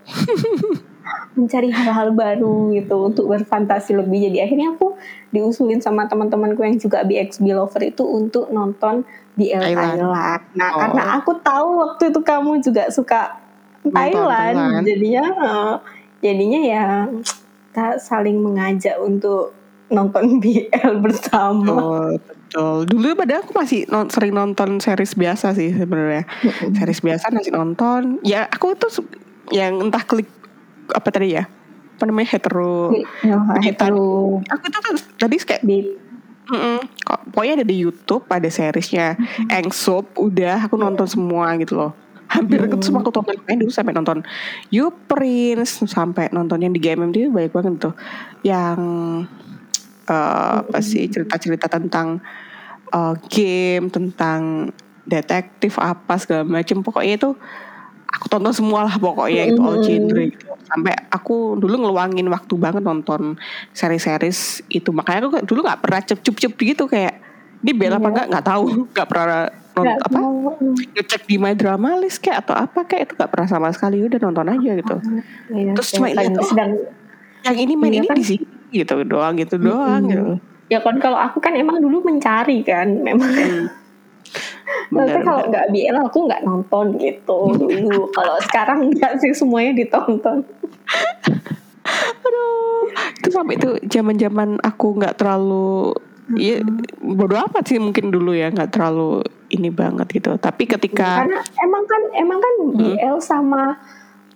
mencari 1.33 1.69
hal-hal 1.69 2.11
baru 2.11 2.73
gitu 2.73 2.97
untuk 3.05 3.29
berfantasi 3.29 3.95
lebih. 3.95 4.27
Jadi 4.27 4.39
akhirnya 4.41 4.75
aku 4.75 4.99
diusulin 5.29 5.79
sama 5.79 6.05
teman-temanku 6.05 6.61
yang 6.61 6.77
juga 6.77 7.03
BXB 7.03 7.53
lover 7.53 7.83
itu 7.85 8.03
untuk 8.03 8.49
nonton 8.49 9.07
BL 9.35 9.63
Thailand. 9.63 10.03
Thailand. 10.03 10.41
Nah 10.55 10.69
Oh. 10.69 10.79
karena 10.81 11.03
aku 11.17 11.33
tahu 11.39 11.69
waktu 11.79 12.03
itu 12.11 12.21
kamu 12.21 12.51
juga 12.59 12.91
suka 12.91 13.39
Thailand, 13.83 14.57
Thailand. 14.57 14.85
jadinya 14.85 15.25
eh, 15.25 15.75
jadinya 16.21 16.61
ya 16.61 16.85
kita 17.71 17.87
saling 17.97 18.37
mengajak 18.37 18.99
untuk 18.99 19.55
nonton 19.89 20.37
BL 20.43 20.99
bersama. 20.99 21.63
Betul, 21.65 22.09
betul. 22.19 22.77
Dulu 22.85 23.07
pada 23.15 23.41
aku 23.41 23.55
masih 23.55 23.87
non- 23.87 24.11
sering 24.11 24.35
nonton 24.35 24.77
series 24.79 25.15
biasa 25.15 25.55
sih 25.55 25.71
sebenarnya. 25.71 26.27
Series 26.75 27.01
biasa 27.01 27.31
masih 27.31 27.53
nonton. 27.55 28.19
Ya 28.21 28.45
aku 28.45 28.75
tuh 28.75 28.91
yang 29.49 29.81
entah 29.81 30.03
klik 30.03 30.29
apa 30.95 31.09
tadi 31.11 31.37
ya? 31.37 31.45
Apa 31.99 32.07
namanya 32.07 32.29
hetero. 32.31 32.95
Ya, 33.27 33.37
hetero 33.59 34.39
Aku 34.47 34.65
tuh 34.71 34.81
tadi 35.19 35.35
kayak 35.43 35.63
beat. 35.67 35.87
mm-mm, 36.49 36.81
kok 37.05 37.21
pokoknya 37.29 37.61
ada 37.61 37.67
di 37.67 37.77
YouTube 37.77 38.25
ada 38.31 38.49
seriesnya. 38.49 39.19
Engsop 39.53 40.17
udah 40.17 40.65
aku 40.65 40.81
nonton 40.81 41.05
semua 41.05 41.53
gitu 41.61 41.77
loh. 41.77 41.93
Hampir 42.29 42.61
Hmm. 42.61 42.81
semua 42.85 43.01
aku 43.01 43.09
tonton 43.09 43.37
Main 43.49 43.57
dulu 43.57 43.73
sampai 43.73 43.97
nonton 43.97 44.21
You 44.69 44.93
Prince 45.09 45.81
sampai 45.89 46.29
nonton 46.29 46.61
yang 46.61 46.73
di 46.73 46.81
GMM 46.81 47.09
itu 47.13 47.29
banyak 47.29 47.53
banget 47.53 47.75
tuh. 47.81 47.95
Yang 48.45 48.79
eh, 50.09 50.55
apa 50.65 50.79
sih 50.81 51.05
cerita-cerita 51.09 51.69
tentang 51.69 52.21
eh, 52.93 53.15
game 53.29 53.89
tentang 53.93 54.73
detektif 55.09 55.81
apa 55.81 56.21
segala 56.21 56.45
macam 56.45 56.85
pokoknya 56.85 57.17
itu 57.17 57.31
aku 58.09 58.27
tonton 58.27 58.51
semua 58.51 58.89
lah 58.89 58.97
pokoknya 58.97 59.53
itu 59.53 59.61
all 59.61 59.85
genre 59.85 60.25
gitu. 60.27 60.49
sampai 60.65 60.97
aku 61.09 61.57
dulu 61.57 61.87
ngeluangin 61.87 62.25
waktu 62.29 62.55
banget 62.57 62.83
nonton 62.83 63.37
seri-series 63.71 64.65
itu. 64.69 64.89
Makanya 64.91 65.29
aku 65.29 65.45
dulu 65.45 65.61
nggak 65.63 65.81
pernah 65.81 66.01
cep-cep 66.01 66.53
gitu 66.53 66.85
kayak 66.85 67.21
ini 67.61 67.73
bel 67.75 67.93
apa 67.93 68.01
Iya. 68.01 68.15
nggak? 68.15 68.27
Nggak 68.33 68.47
tahu. 68.47 68.65
Nggak 68.93 69.09
pernah 69.09 69.27
nonton 69.79 69.99
apa 70.03 70.19
ngecek 70.99 71.23
di 71.25 71.37
my 71.39 71.55
drama 71.55 71.95
list 71.97 72.19
kayak 72.19 72.43
atau 72.43 72.55
apa 72.59 72.83
kayak 72.83 73.03
itu 73.07 73.13
nggak 73.15 73.31
pernah 73.31 73.47
sama 73.47 73.69
sekali. 73.71 74.03
Udah 74.03 74.19
nonton 74.19 74.47
aja 74.49 74.71
gitu. 74.75 74.97
Iya, 75.55 75.73
Terus 75.79 75.89
cuma 75.95 76.07
lihat, 76.11 76.35
oh, 76.35 76.43
sedang 76.43 76.71
yang 77.47 77.57
ini 77.57 77.73
main 77.79 77.93
Iya 77.93 78.01
ini 78.03 78.09
kan? 78.11 78.17
di 78.19 78.25
sini 78.27 78.47
gitu 78.69 78.95
doang 79.07 79.35
gitu 79.39 79.55
doang 79.57 80.03
gitu. 80.05 80.25
Ya 80.69 80.85
kan 80.85 81.01
kalau 81.01 81.17
aku 81.17 81.41
kan 81.41 81.57
emang 81.57 81.79
dulu 81.79 82.03
mencari 82.05 82.61
kan 82.61 82.89
memang. 82.99 83.31
Tapi 84.89 85.19
kalau 85.21 85.43
nggak 85.49 85.67
BL 85.69 85.97
aku 86.01 86.19
nggak 86.29 86.43
nonton 86.45 86.87
gitu 86.97 87.39
dulu. 87.53 88.09
kalau 88.17 88.37
sekarang 88.45 88.89
nggak 88.93 89.21
sih 89.21 89.33
semuanya 89.37 89.77
ditonton. 89.77 90.45
Aduh, 92.25 92.85
itu 93.17 93.29
sampai 93.33 93.57
itu 93.57 93.71
zaman-zaman 93.89 94.61
aku 94.61 94.97
nggak 95.01 95.17
terlalu 95.17 95.97
ya 96.37 96.61
bodo 97.01 97.41
amat 97.41 97.65
sih 97.65 97.81
mungkin 97.81 98.13
dulu 98.13 98.37
ya 98.37 98.53
nggak 98.53 98.77
terlalu 98.77 99.25
ini 99.49 99.73
banget 99.73 100.09
gitu. 100.13 100.37
Tapi 100.37 100.69
ketika 100.69 101.25
Karena 101.25 101.41
emang 101.65 101.85
kan 101.89 102.03
emang 102.17 102.39
kan 102.41 102.55
BL 102.77 103.17
sama 103.25 103.81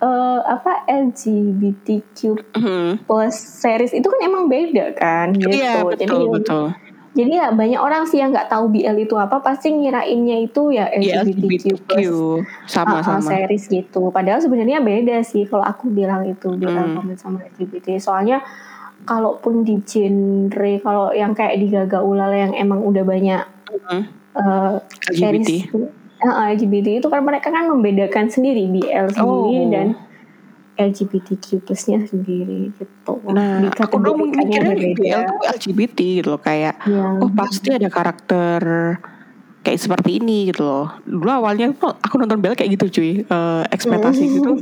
eh, 0.01 0.41
apa 0.43 0.83
LGBTQ 0.89 2.17
Hmm, 2.57 2.97
plus 3.05 3.35
series 3.37 3.93
itu 3.93 4.07
kan 4.09 4.19
emang 4.25 4.49
beda 4.49 4.97
kan 4.97 5.31
gitu. 5.37 5.53
iya 5.53 5.85
jadi 5.93 6.09
betul 6.09 6.23
betul. 6.33 6.65
Jadi 7.13 7.31
ya 7.31 7.47
banyak 7.49 7.77
orang 7.77 8.03
sih 8.03 8.17
yang 8.17 8.29
nggak 8.29 8.47
tahu 8.47 8.67
BL 8.67 8.97
itu 8.99 9.13
apa 9.15 9.37
pasti 9.37 9.69
ngirainnya 9.69 10.41
itu 10.41 10.69
ya 10.69 10.89
Ya 10.91 11.21
LGBTQ 11.21 11.65
LGBTQ 11.69 11.85
plus 11.85 12.09
uh, 12.09 12.13
uh, 12.35 12.39
sama-sama. 12.65 13.21
series 13.23 13.65
gitu. 13.67 14.09
Padahal 14.09 14.37
sebenarnya 14.37 14.79
beda 14.79 15.21
sih 15.21 15.45
kalau 15.45 15.61
aku 15.61 15.87
bilang 15.87 16.25
itu 16.25 16.49
BL 16.51 16.73
Hmm. 16.73 17.13
sama 17.13 17.45
LGBT. 17.47 17.97
Soalnya 17.97 18.41
kalaupun 19.03 19.61
di 19.61 19.77
genre 19.79 20.73
kalau 20.79 21.11
yang 21.11 21.31
kayak 21.31 21.55
di 21.55 21.67
Gaga 21.67 21.99
Ulala 21.99 22.33
yang 22.39 22.53
emang 22.53 22.81
udah 22.81 23.03
banyak 23.03 23.41
Hmm, 23.83 24.03
uh, 24.33 24.77
LGBT. 25.07 25.13
series 25.13 25.49
uh, 26.19 26.45
LGBT 26.49 26.97
itu 26.97 27.07
kan 27.07 27.21
mereka 27.21 27.49
kan 27.49 27.67
membedakan 27.67 28.25
sendiri 28.27 28.69
BL 28.69 29.11
sendiri 29.11 29.59
Oh. 29.59 29.69
dan 29.69 29.87
LGBTQ 30.73 31.61
plusnya 31.63 32.01
sendiri 32.09 32.73
gitu. 32.73 33.13
Nah, 33.29 33.69
aku 33.69 34.01
dulu 34.01 34.25
mikirnya 34.25 34.73
berbeda. 34.73 34.97
BL 34.97 35.21
tuh 35.29 35.39
LGBT 35.53 35.97
gitu 36.21 36.27
loh 36.33 36.41
kayak 36.41 36.81
Iya. 36.89 37.21
oh 37.21 37.29
pasti 37.29 37.69
ada 37.77 37.89
karakter 37.93 38.61
kayak 39.63 39.79
seperti 39.79 40.19
ini 40.19 40.51
gitu 40.51 40.67
loh. 40.67 40.91
Dulu 41.07 41.31
awalnya 41.31 41.71
tuh 41.71 41.95
aku 41.95 42.19
nonton 42.19 42.43
BL 42.43 42.53
kayak 42.53 42.75
gitu 42.75 42.99
cuy. 42.99 43.11
Eh, 43.23 43.63
ekspektasi 43.71 44.23
gitu. 44.27 44.59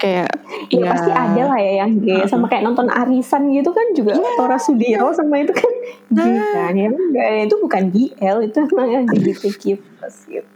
Kayak 0.00 0.32
Ya, 0.72 0.92
pasti 0.92 1.10
ada 1.12 1.42
lah 1.52 1.58
ya 1.60 1.72
yang 1.84 2.00
gay 2.00 2.24
sama 2.24 2.48
kayak 2.48 2.64
nonton 2.64 2.88
arisan 2.88 3.52
gitu 3.52 3.70
kan 3.76 3.86
juga. 3.92 4.16
Tora 4.40 4.56
Sudiro 4.56 5.12
sama 5.12 5.44
itu 5.44 5.52
kan 5.52 5.72
gay 6.16 6.32
kan. 6.56 6.72
Ya 6.72 6.88
enggak 6.88 7.28
itu 7.44 7.56
bukan 7.60 7.82
GL 7.92 8.36
itu 8.48 8.58
emang 8.72 8.88
LGBTQ 9.04 9.62
plus 9.76 10.16
gitu 10.32 10.48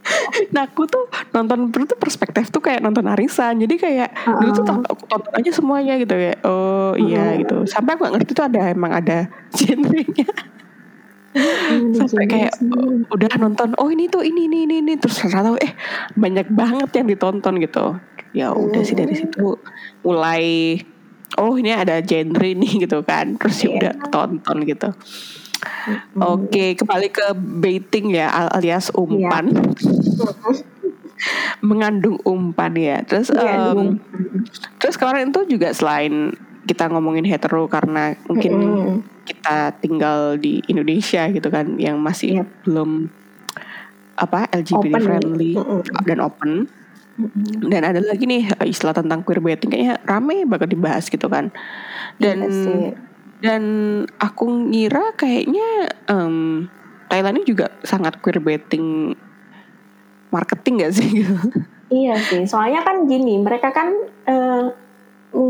Nah 0.55 0.65
aku 0.65 0.89
tuh 0.89 1.05
nonton 1.37 1.69
itu 1.69 1.97
perspektif 2.01 2.49
tuh 2.49 2.65
kayak 2.65 2.81
nonton 2.81 3.05
arisan. 3.13 3.61
Jadi 3.61 3.75
kayak 3.77 4.09
dulu 4.25 4.51
tuh 4.57 4.65
aku 4.89 5.05
tonton 5.05 5.33
aja 5.37 5.51
semuanya 5.53 5.95
gitu 6.01 6.17
ya 6.17 6.35
Oh 6.49 6.97
iya 6.97 7.37
gitu. 7.37 7.69
Sampai 7.69 7.95
aku 7.95 8.09
gak 8.09 8.15
ngerti 8.17 8.33
tuh 8.33 8.45
ada 8.49 8.73
emang 8.73 8.93
ada 8.97 9.29
genrenya 9.59 10.29
Sampai 11.97 12.29
kayak 12.29 12.53
oh, 12.77 13.09
udah 13.09 13.33
nonton 13.41 13.73
Oh 13.81 13.89
ini 13.89 14.05
tuh 14.13 14.21
ini 14.21 14.45
ini 14.49 14.69
ini, 14.69 14.85
ini. 14.85 14.93
Terus 15.01 15.25
ternyata 15.25 15.57
eh 15.61 15.73
banyak 16.13 16.53
banget 16.53 16.93
yang 17.01 17.07
ditonton 17.09 17.57
gitu. 17.61 17.97
Ya 18.37 18.53
udah 18.53 18.81
sih 18.85 18.97
dari 18.97 19.17
situ 19.17 19.57
mulai 20.05 20.77
Oh 21.41 21.57
ini 21.57 21.73
ada 21.73 22.05
genre 22.05 22.49
nih 22.53 22.73
gitu 22.85 23.01
kan. 23.01 23.41
Terus 23.41 23.57
ya 23.65 23.69
udah 23.73 23.93
tonton 24.13 24.57
gitu. 24.69 24.93
Oke 26.21 26.77
kembali 26.77 27.09
ke 27.09 27.33
baiting 27.39 28.13
ya 28.13 28.29
al- 28.29 28.53
alias 28.61 28.93
umpan. 28.93 29.49
Mengandung 31.69 32.19
umpan 32.27 32.73
ya. 32.77 33.01
Terus 33.07 33.33
Mengandung 33.33 33.97
em, 33.97 34.01
terus 34.77 34.99
kemarin 35.01 35.31
itu 35.31 35.57
juga 35.57 35.73
selain 35.73 36.35
kita 36.63 36.87
ngomongin 36.87 37.27
hetero 37.27 37.67
karena 37.67 38.15
mungkin 38.25 38.53
Mm-mm. 38.55 38.97
kita 39.27 39.75
tinggal 39.79 40.39
di 40.39 40.63
Indonesia 40.67 41.27
gitu 41.27 41.49
kan 41.49 41.75
yang 41.77 41.99
masih 41.99 42.43
Yep. 42.43 42.49
belum 42.65 42.91
apa 44.15 44.47
LGBT 44.53 44.95
Open 44.95 45.03
friendly 45.03 45.53
Mm-mm. 45.57 45.81
dan 46.07 46.19
open. 46.21 46.53
Dan 47.63 47.85
ada 47.85 48.01
lagi 48.01 48.25
nih 48.25 48.49
istilah 48.65 48.97
tentang 48.97 49.21
queerbaiting 49.21 49.69
kayaknya 49.69 50.01
rame 50.07 50.49
banget 50.49 50.73
dibahas 50.73 51.07
gitu 51.07 51.29
kan. 51.29 51.53
Dan 52.17 52.41
Iya 52.41 52.49
sih. 52.49 52.83
dan 53.43 53.63
aku 54.17 54.49
ngira 54.71 55.13
kayaknya 55.13 55.93
em, 56.09 56.67
Thailand 57.11 57.37
ini 57.37 57.45
juga 57.45 57.69
sangat 57.83 58.17
queerbaiting 58.17 59.13
marketing 60.31 60.75
gak 60.81 60.95
sih 60.95 61.09
gitu. 61.21 61.37
Iya 61.93 62.17
sih, 62.17 62.49
soalnya 62.49 62.81
kan 62.81 63.05
gini, 63.05 63.37
mereka 63.37 63.69
kan 63.69 63.93
eh, 64.25 64.32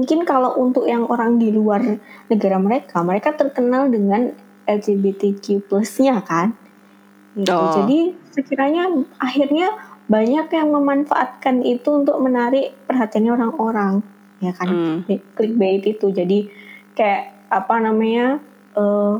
mungkin 0.02 0.26
kalau 0.26 0.58
untuk 0.58 0.90
yang 0.90 1.06
orang 1.06 1.38
di 1.38 1.54
luar 1.54 1.78
negara 2.26 2.58
mereka, 2.58 3.06
mereka 3.06 3.38
terkenal 3.38 3.86
dengan 3.86 4.34
LGBTQ 4.66 5.70
plusnya 5.70 6.18
kan. 6.26 6.58
Gitu. 7.38 7.54
Oh. 7.54 7.70
Jadi 7.70 8.18
sekiranya 8.34 8.90
akhirnya 9.22 9.78
banyak 10.10 10.50
yang 10.50 10.74
memanfaatkan 10.74 11.62
itu 11.62 12.02
untuk 12.02 12.18
menarik 12.18 12.74
perhatiannya 12.90 13.30
orang-orang, 13.30 14.02
ya 14.42 14.50
kan? 14.58 14.66
Hmm. 14.66 14.98
Clickbait 15.38 15.86
itu, 15.86 16.10
jadi 16.10 16.50
kayak 16.98 17.46
apa 17.46 17.78
namanya? 17.78 18.42
eh 18.72 19.16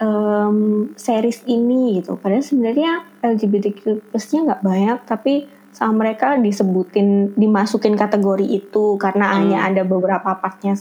em, 0.00 0.58
series 0.96 1.44
ini 1.44 2.00
gitu. 2.00 2.16
Padahal 2.16 2.40
sebenarnya 2.40 3.04
LGBTQ 3.20 4.08
plusnya 4.08 4.40
nggak 4.48 4.62
banyak, 4.64 4.98
tapi 5.04 5.46
sama 5.74 6.06
mereka 6.06 6.38
disebutin, 6.38 7.34
dimasukin 7.34 7.98
kategori 7.98 8.46
itu 8.46 8.94
karena 8.96 9.26
Hmm. 9.28 9.36
hanya 9.42 9.58
ada 9.66 9.82
beberapa 9.82 10.38
partnya 10.38 10.78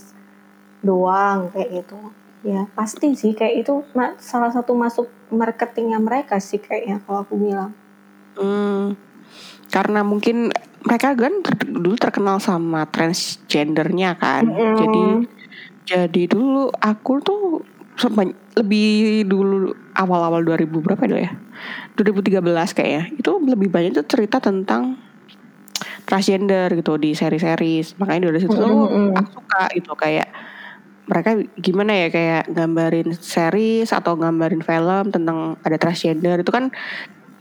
doang 0.85 1.49
kayak 1.49 1.83
gitu. 1.83 1.97
Ya 2.45 2.69
pasti 2.77 3.17
sih 3.17 3.33
kayak 3.33 3.65
itu 3.65 3.73
salah 4.21 4.53
satu 4.53 4.77
masuk 4.77 5.09
marketingnya 5.33 5.97
mereka 5.97 6.37
sih 6.37 6.61
kayaknya 6.61 7.01
kalau 7.03 7.25
aku 7.25 7.35
bilang. 7.35 7.73
Hmm. 8.33 8.97
karena 9.73 10.05
mungkin 10.05 10.53
mereka 10.85 11.17
kan 11.17 11.41
ter- 11.41 11.65
dulu 11.65 11.97
terkenal 11.97 12.37
sama 12.37 12.85
transgendernya 12.85 14.13
kan. 14.21 14.45
Mm. 14.45 14.77
Jadi 14.77 15.03
jadi 15.83 16.23
dulu 16.29 16.69
aku 16.77 17.11
tuh 17.25 17.41
lebih 18.53 19.25
dulu 19.25 19.73
awal-awal 19.93 20.41
2000 20.45 20.69
berapa 20.69 21.03
dulu 21.05 21.21
ya? 21.21 21.31
2013 21.97 22.77
kayaknya. 22.77 23.03
Itu 23.17 23.37
lebih 23.41 23.69
banyak 23.69 23.91
tuh 23.97 24.05
cerita 24.09 24.41
tentang 24.41 24.97
transgender 26.05 26.73
gitu 26.75 26.97
di 26.99 27.15
seri-seri. 27.15 27.81
Makanya 27.97 28.29
dari 28.33 28.39
situ 28.43 28.57
mm 28.57 28.87
-hmm. 28.89 29.07
aku 29.17 29.29
suka 29.41 29.61
gitu 29.73 29.93
kayak 29.95 30.27
mereka 31.03 31.35
gimana 31.59 31.91
ya 31.91 32.07
kayak 32.07 32.43
gambarin 32.47 33.11
series 33.11 33.91
atau 33.91 34.15
gambarin 34.15 34.63
film 34.63 35.11
tentang 35.11 35.59
ada 35.59 35.75
transgender 35.75 36.39
itu 36.39 36.51
kan 36.51 36.71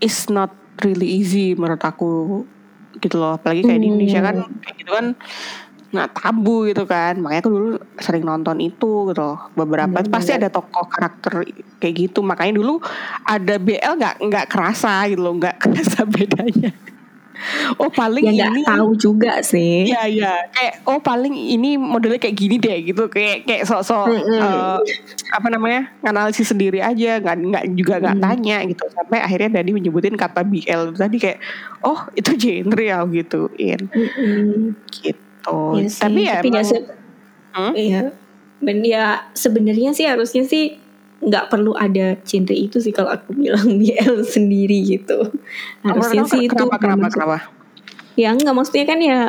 is 0.02 0.26
not 0.26 0.50
really 0.82 1.06
easy 1.06 1.54
menurut 1.54 1.78
aku 1.78 2.42
gitu 2.98 3.22
loh 3.22 3.38
apalagi 3.38 3.62
kayak 3.62 3.80
di 3.80 3.88
Indonesia 3.88 4.20
kan 4.20 4.36
kayak 4.66 4.76
gitu 4.82 4.90
kan 4.90 5.06
nggak 5.92 6.10
tabu 6.16 6.66
gitu 6.66 6.88
kan. 6.88 7.20
Makanya 7.20 7.40
aku 7.44 7.52
dulu 7.52 7.68
sering 8.00 8.24
nonton 8.24 8.56
itu 8.64 9.12
gitu 9.12 9.20
loh. 9.20 9.52
Beberapa 9.52 10.00
hmm, 10.00 10.08
pasti 10.08 10.32
ada 10.32 10.48
tokoh 10.48 10.88
karakter 10.88 11.44
kayak 11.78 11.94
gitu. 12.08 12.24
Makanya 12.24 12.58
dulu 12.58 12.80
ada 13.28 13.60
BL 13.60 14.00
nggak 14.00 14.16
nggak 14.24 14.46
kerasa 14.48 15.04
gitu 15.12 15.20
loh. 15.20 15.36
Nggak 15.36 15.56
kerasa 15.62 16.08
bedanya. 16.08 16.72
Oh 17.74 17.90
paling 17.90 18.30
ya, 18.30 18.54
ini 18.54 18.62
tahu 18.62 18.94
juga 18.94 19.42
sih. 19.42 19.90
Ya 19.90 20.06
ya 20.06 20.46
kayak 20.54 20.86
oh 20.86 21.02
paling 21.02 21.34
ini 21.34 21.74
modelnya 21.74 22.22
kayak 22.22 22.38
gini 22.38 22.56
deh 22.56 22.78
gitu. 22.86 23.10
Kayak 23.10 23.44
kayak 23.44 23.62
sok-sok 23.66 24.14
mm 24.14 24.22
-hmm. 24.22 24.38
uh, 24.38 24.78
apa 25.34 25.48
namanya 25.50 25.90
analisis 26.06 26.54
sendiri 26.54 26.78
aja. 26.78 27.18
Nggak 27.18 27.36
nggak 27.42 27.64
juga 27.74 27.94
nggak 27.98 28.16
mm. 28.16 28.22
tanya 28.22 28.56
gitu. 28.70 28.84
Sampai 28.94 29.18
akhirnya 29.20 29.58
Dani 29.58 29.70
menyebutin 29.74 30.14
kata 30.14 30.46
BL 30.46 30.94
tadi 30.94 31.18
kayak 31.18 31.38
oh 31.82 32.06
itu 32.14 32.30
genre 32.38 32.80
ya 32.80 33.02
gituin 33.10 33.90
mm 33.90 34.06
-hmm. 34.06 34.56
gitu 35.02 35.31
ya 35.50 35.88
sih, 35.90 36.00
tapi 36.02 36.20
ya 36.26 36.34
tapi 36.38 36.48
emang, 36.50 36.86
hmm? 37.52 37.72
iya. 37.74 38.02
Dan 38.62 38.78
ya 38.86 39.26
sebenarnya 39.34 39.90
sih 39.90 40.06
harusnya 40.06 40.46
sih 40.46 40.78
nggak 41.22 41.54
perlu 41.54 41.74
ada 41.78 42.18
genre 42.26 42.54
itu 42.54 42.82
sih 42.82 42.90
kalau 42.90 43.14
aku 43.14 43.34
bilang 43.34 43.66
BL 43.80 44.22
sendiri 44.26 44.82
gitu. 44.86 45.30
Harusnya 45.86 46.26
sih 46.26 46.46
itu 46.46 46.54
kenapa 46.54 46.78
kenapa 46.78 47.06
kenapa? 47.10 47.38
Ya 48.18 48.34
nggak 48.34 48.54
maksudnya 48.54 48.86
kan 48.86 48.98
ya 49.02 49.20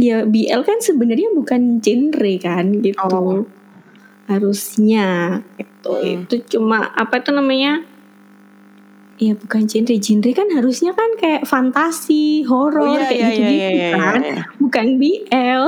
ya 0.00 0.24
BL 0.24 0.62
kan 0.64 0.78
sebenarnya 0.80 1.28
bukan 1.36 1.80
genre 1.84 2.32
kan 2.40 2.66
gitu. 2.80 2.96
Oh. 3.12 3.44
harusnya 4.30 5.42
itu 5.58 5.90
hmm. 5.90 6.22
itu 6.22 6.34
cuma 6.54 6.86
apa 6.94 7.18
itu 7.18 7.34
namanya 7.34 7.82
ya 9.20 9.36
bukan 9.36 9.68
genre. 9.68 9.94
Genre 10.00 10.30
kan 10.32 10.48
harusnya 10.56 10.96
kan 10.96 11.10
kayak 11.20 11.44
fantasi 11.44 12.42
horor 12.48 12.88
oh, 12.88 12.96
iya, 12.96 13.04
kayak 13.04 13.20
iya, 13.20 13.28
gitu 13.28 13.52
iya, 13.52 13.68
iya, 13.68 13.90
kan. 13.92 14.20
iya, 14.24 14.32
iya. 14.32 14.44
bukan 14.56 14.86
BL 14.96 15.64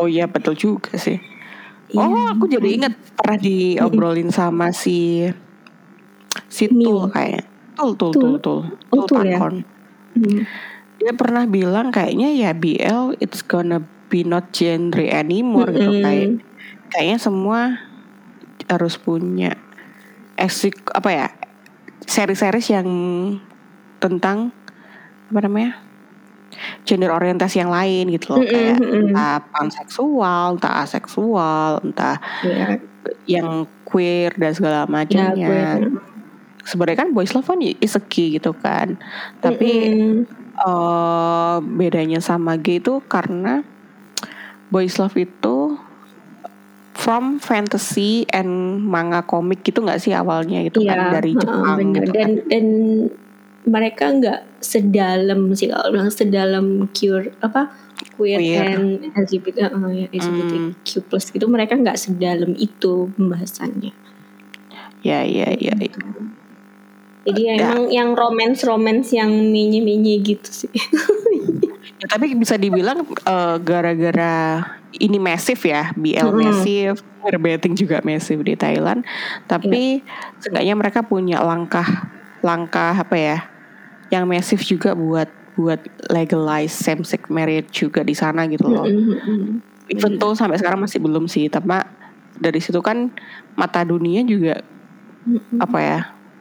oh 0.00 0.06
iya 0.08 0.24
betul 0.24 0.56
juga 0.56 0.96
sih. 0.96 1.20
Oh, 1.92 2.06
iya. 2.06 2.32
aku 2.32 2.46
jadi 2.46 2.68
inget 2.70 2.94
pernah 3.18 3.36
diobrolin 3.36 4.30
sama 4.30 4.70
si 4.70 5.26
si 6.46 6.64
Tul 6.70 7.10
kayak. 7.10 7.44
Tul 7.74 7.92
Tul 7.98 8.12
Tul. 8.14 8.30
Tul 8.38 8.60
Tul, 8.88 9.04
tul 9.04 9.22
ya? 9.26 9.38
Hmm. 9.42 10.40
Dia 11.00 11.12
pernah 11.16 11.44
bilang 11.48 11.90
kayaknya 11.90 12.30
ya 12.32 12.50
BL 12.54 13.18
it's 13.18 13.42
gonna 13.42 13.82
be 14.10 14.22
not 14.22 14.54
genre 14.54 15.06
anymore 15.06 15.70
gitu 15.70 16.02
kayak 16.02 16.42
kayaknya 16.90 17.18
semua 17.22 17.60
harus 18.66 18.98
punya 18.98 19.54
eksik 20.34 20.82
apa 20.92 21.10
ya 21.10 21.26
seri-series 22.06 22.68
yang 22.72 22.88
tentang 24.00 24.52
apa 25.30 25.40
namanya 25.46 25.78
gender 26.82 27.12
orientasi 27.12 27.62
yang 27.62 27.70
lain 27.70 28.10
gitu 28.10 28.34
loh 28.34 28.42
mm 28.42 28.46
-hmm. 28.46 28.52
kayak 28.52 28.76
entah 28.80 29.36
panseksual, 29.54 30.46
entah 30.58 30.74
aseksual, 30.82 31.70
entah 31.84 32.16
yeah. 32.42 32.80
yang 33.28 33.68
queer 33.86 34.34
dan 34.36 34.52
segala 34.56 34.86
macamnya. 34.88 35.36
Yeah, 35.36 36.00
Sebenarnya 36.60 37.08
kan 37.08 37.10
boys 37.16 37.32
love 37.32 37.48
kan 37.48 37.58
is 37.62 37.96
a 37.96 38.02
key 38.02 38.36
gitu 38.36 38.52
kan. 38.52 39.00
Tapi 39.40 39.70
mm 39.88 39.94
-hmm. 39.96 40.16
uh, 40.60 41.56
bedanya 41.64 42.20
sama 42.20 42.60
gay 42.60 42.78
itu 42.82 43.00
karena 43.08 43.64
boys 44.70 44.96
love 45.00 45.16
itu 45.18 45.59
from 47.10 47.42
fantasy 47.42 48.22
and 48.30 48.78
manga 48.86 49.26
komik 49.26 49.66
gitu 49.66 49.82
nggak 49.82 49.98
sih 49.98 50.14
awalnya 50.14 50.62
itu 50.62 50.78
yeah, 50.78 50.94
kan 50.94 50.98
iya, 51.02 51.10
dari 51.18 51.32
Jepang 51.34 51.66
uh, 51.66 51.90
gitu 51.90 52.10
dan, 52.14 52.14
kan. 52.14 52.30
Dan 52.46 52.66
mereka 53.66 54.04
nggak 54.14 54.40
sedalam 54.62 55.50
sih 55.58 55.74
kalau 55.74 55.90
bilang 55.90 56.14
sedalam 56.14 56.86
cure 56.94 57.34
apa 57.42 57.74
queer, 58.14 58.38
queer. 58.38 58.62
and 58.62 59.10
LGBT 59.18 59.74
uh, 59.74 59.90
ya, 59.90 60.06
LGBTQ 60.06 60.86
mm. 60.86 61.02
plus 61.10 61.34
gitu 61.34 61.50
mereka 61.50 61.74
nggak 61.74 61.98
sedalam 61.98 62.54
itu 62.54 63.10
pembahasannya 63.18 63.90
ya 65.02 65.26
ya 65.26 65.50
ya, 65.58 65.74
ya. 65.74 65.98
jadi 67.26 67.40
ya, 67.42 67.52
emang 67.58 67.90
yang 67.90 68.14
romance 68.14 68.62
romance 68.62 69.10
yang 69.10 69.34
mini 69.50 69.82
mini 69.82 70.22
gitu 70.22 70.46
sih 70.46 70.70
ya, 71.98 72.06
tapi 72.06 72.38
bisa 72.38 72.54
dibilang 72.54 73.02
uh, 73.26 73.58
gara-gara 73.58 74.78
ini 74.96 75.18
masif 75.22 75.62
ya 75.66 75.94
BL 75.94 76.34
mm. 76.34 76.38
masif 76.40 76.92
queerbaiting 77.22 77.78
juga 77.78 78.02
masif 78.02 78.40
di 78.42 78.58
Thailand 78.58 79.06
tapi 79.46 80.02
yeah. 80.02 80.40
seenggaknya 80.42 80.74
mereka 80.74 81.00
punya 81.06 81.38
langkah 81.44 82.10
langkah 82.40 82.96
apa 82.96 83.16
ya 83.16 83.38
yang 84.10 84.26
masif 84.26 84.66
juga 84.66 84.92
buat 84.92 85.30
buat 85.54 85.80
legalize 86.08 86.72
same 86.72 87.04
sex 87.04 87.28
marriage 87.28 87.70
juga 87.70 88.00
di 88.00 88.14
sana 88.16 88.48
gitu 88.48 88.66
loh. 88.66 88.86
Mm-hmm. 88.86 89.90
Even 89.92 90.16
though 90.16 90.34
sampai 90.34 90.56
sekarang 90.56 90.82
masih 90.82 91.02
belum 91.02 91.26
sih, 91.26 91.50
tapi 91.50 91.82
dari 92.40 92.58
situ 92.62 92.78
kan 92.80 93.10
mata 93.54 93.84
dunia 93.84 94.24
juga 94.24 94.62
mm-hmm. 95.28 95.58
apa 95.60 95.78
ya 95.78 96.00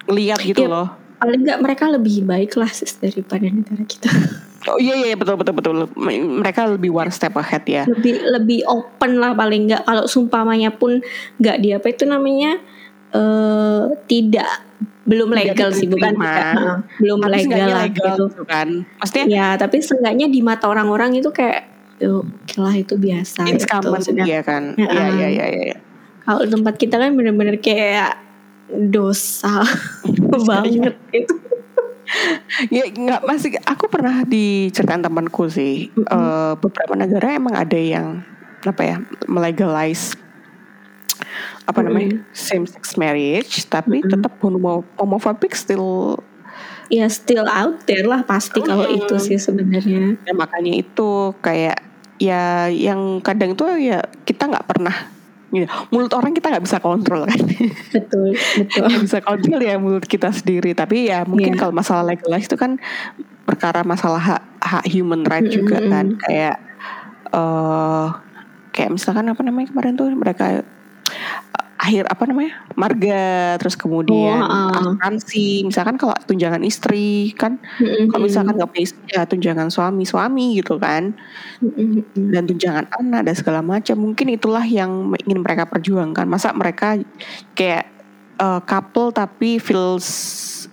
lihat 0.10 0.40
gitu 0.42 0.66
ya, 0.66 0.72
loh. 0.72 0.88
Paling 1.20 1.42
nggak 1.46 1.60
mereka 1.62 1.86
lebih 1.92 2.24
baik 2.24 2.56
lah 2.56 2.72
daripada 3.04 3.46
negara 3.46 3.84
kita. 3.84 4.10
Oh 4.70 4.80
iya 4.80 4.94
iya 4.96 5.16
betul 5.18 5.36
betul 5.40 5.54
betul. 5.58 5.76
Mereka 5.98 6.78
lebih 6.78 6.94
one 6.94 7.10
step 7.10 7.34
ahead 7.40 7.66
ya. 7.66 7.84
Lebih 7.90 8.22
lebih 8.38 8.60
open 8.70 9.18
lah 9.18 9.34
paling 9.34 9.74
nggak. 9.74 9.84
Kalau 9.86 10.06
sumpamanya 10.06 10.70
pun 10.74 11.02
nggak 11.42 11.58
dia 11.60 11.82
apa 11.82 11.88
itu 11.90 12.06
namanya 12.06 12.62
uh, 13.14 13.90
tidak 14.06 14.70
belum 15.10 15.34
legal 15.34 15.74
sih 15.74 15.90
bukan 15.90 16.14
uh, 16.22 16.86
belum 17.02 17.18
tapi 17.26 17.50
legal, 17.50 17.68
legal 17.90 18.16
gitu. 18.30 18.46
kan. 18.46 18.86
Maksudnya 19.02 19.26
ya 19.26 19.48
tapi 19.58 19.82
seenggaknya 19.82 20.30
di 20.30 20.46
mata 20.46 20.70
orang-orang 20.70 21.18
itu 21.18 21.34
kayak 21.34 21.66
oke 22.06 22.56
lah 22.62 22.76
itu 22.78 22.94
biasa 22.96 23.50
it's 23.50 23.66
gitu. 23.66 23.74
common 23.74 24.02
ya 24.22 24.46
kan? 24.46 24.78
Iya 24.78 24.94
ya, 24.94 25.08
ya, 25.10 25.28
ya, 25.34 25.46
ya, 25.50 25.64
ya. 25.74 25.78
kalau 26.24 26.46
tempat 26.46 26.78
kita 26.78 27.02
kan 27.02 27.18
bener-bener 27.18 27.58
kayak 27.58 28.22
dosa 28.70 29.66
banget 30.50 30.94
itu 31.10 31.34
ya 32.76 32.84
nggak 32.90 33.22
masih 33.26 33.58
aku 33.64 33.86
pernah 33.88 34.26
diceritain 34.26 35.02
temanku 35.02 35.48
sih 35.50 35.94
mm 35.94 36.04
-hmm. 36.04 36.10
uh, 36.10 36.54
beberapa 36.58 36.94
negara 36.98 37.38
emang 37.38 37.56
ada 37.56 37.78
yang 37.78 38.26
apa 38.66 38.82
ya 38.84 38.98
melegalize 39.30 40.18
apa 41.70 41.80
namanya 41.86 42.20
mm. 42.20 42.34
same 42.34 42.66
sex 42.66 42.98
marriage 42.98 43.64
tapi 43.70 44.02
mm. 44.02 44.10
tetap 44.10 44.34
homo 44.42 44.82
homophobic 44.98 45.54
still 45.54 46.18
ya 46.90 47.06
still 47.08 47.46
out 47.46 47.86
there 47.86 48.04
lah 48.04 48.26
pasti 48.26 48.60
mm. 48.60 48.68
kalau 48.68 48.88
itu 48.90 49.16
sih 49.22 49.38
sebenarnya 49.38 50.18
ya, 50.26 50.34
makanya 50.34 50.74
itu 50.82 51.38
kayak 51.46 51.86
ya 52.20 52.68
yang 52.68 53.24
kadang 53.24 53.56
itu 53.56 53.64
ya 53.80 54.04
kita 54.28 54.50
nggak 54.50 54.68
pernah 54.68 55.19
ya, 55.54 55.68
mulut 55.90 56.14
orang 56.14 56.32
kita 56.34 56.54
nggak 56.54 56.66
bisa 56.66 56.78
kontrol 56.80 57.26
kan? 57.26 57.42
Betul 57.96 58.38
betul. 58.38 58.86
Gak 58.86 59.02
bisa 59.06 59.20
kontrol 59.26 59.60
ya 59.60 59.76
mulut 59.82 60.06
kita 60.06 60.30
sendiri. 60.30 60.72
Tapi 60.78 61.10
ya 61.10 61.26
mungkin 61.26 61.58
yeah. 61.58 61.60
kalau 61.60 61.74
masalah 61.74 62.04
legalize 62.06 62.46
itu 62.46 62.58
kan 62.58 62.78
perkara 63.44 63.82
masalah 63.82 64.22
hak 64.22 64.42
hak 64.62 64.86
human 64.86 65.26
right 65.26 65.46
mm 65.46 65.50
-hmm. 65.50 65.58
juga 65.58 65.78
kan? 65.82 66.06
kayak 66.22 66.56
uh, 67.34 68.08
kayak 68.72 68.94
misalkan 68.94 69.26
apa 69.28 69.42
namanya 69.42 69.68
kemarin 69.74 69.94
tuh 69.98 70.08
mereka 70.14 70.62
akhir 71.80 72.12
apa 72.12 72.24
namanya 72.28 72.54
marga 72.76 73.56
terus 73.56 73.80
kemudian 73.80 74.44
oh, 74.44 74.52
uh. 74.68 74.78
asuransi 74.78 75.64
misalkan 75.64 75.96
kalau 75.96 76.12
tunjangan 76.28 76.60
istri 76.68 77.32
kan 77.40 77.56
mm-hmm. 77.80 78.12
kalau 78.12 78.28
misalkan 78.28 78.60
nggak 78.60 78.68
punya 78.68 78.84
istri 78.84 79.04
ya 79.16 79.24
tunjangan 79.24 79.72
suami 79.72 80.04
suami 80.04 80.60
gitu 80.60 80.76
kan 80.76 81.16
mm-hmm. 81.64 82.36
dan 82.36 82.44
tunjangan 82.52 82.86
anak 83.00 83.32
dan 83.32 83.36
segala 83.40 83.64
macam 83.64 83.96
mungkin 83.96 84.28
itulah 84.28 84.68
yang 84.68 85.16
ingin 85.24 85.40
mereka 85.40 85.72
perjuangkan 85.72 86.28
masa 86.28 86.52
mereka 86.52 87.00
kayak 87.56 87.88
uh, 88.44 88.60
couple 88.68 89.16
tapi 89.16 89.56
feels 89.56 90.08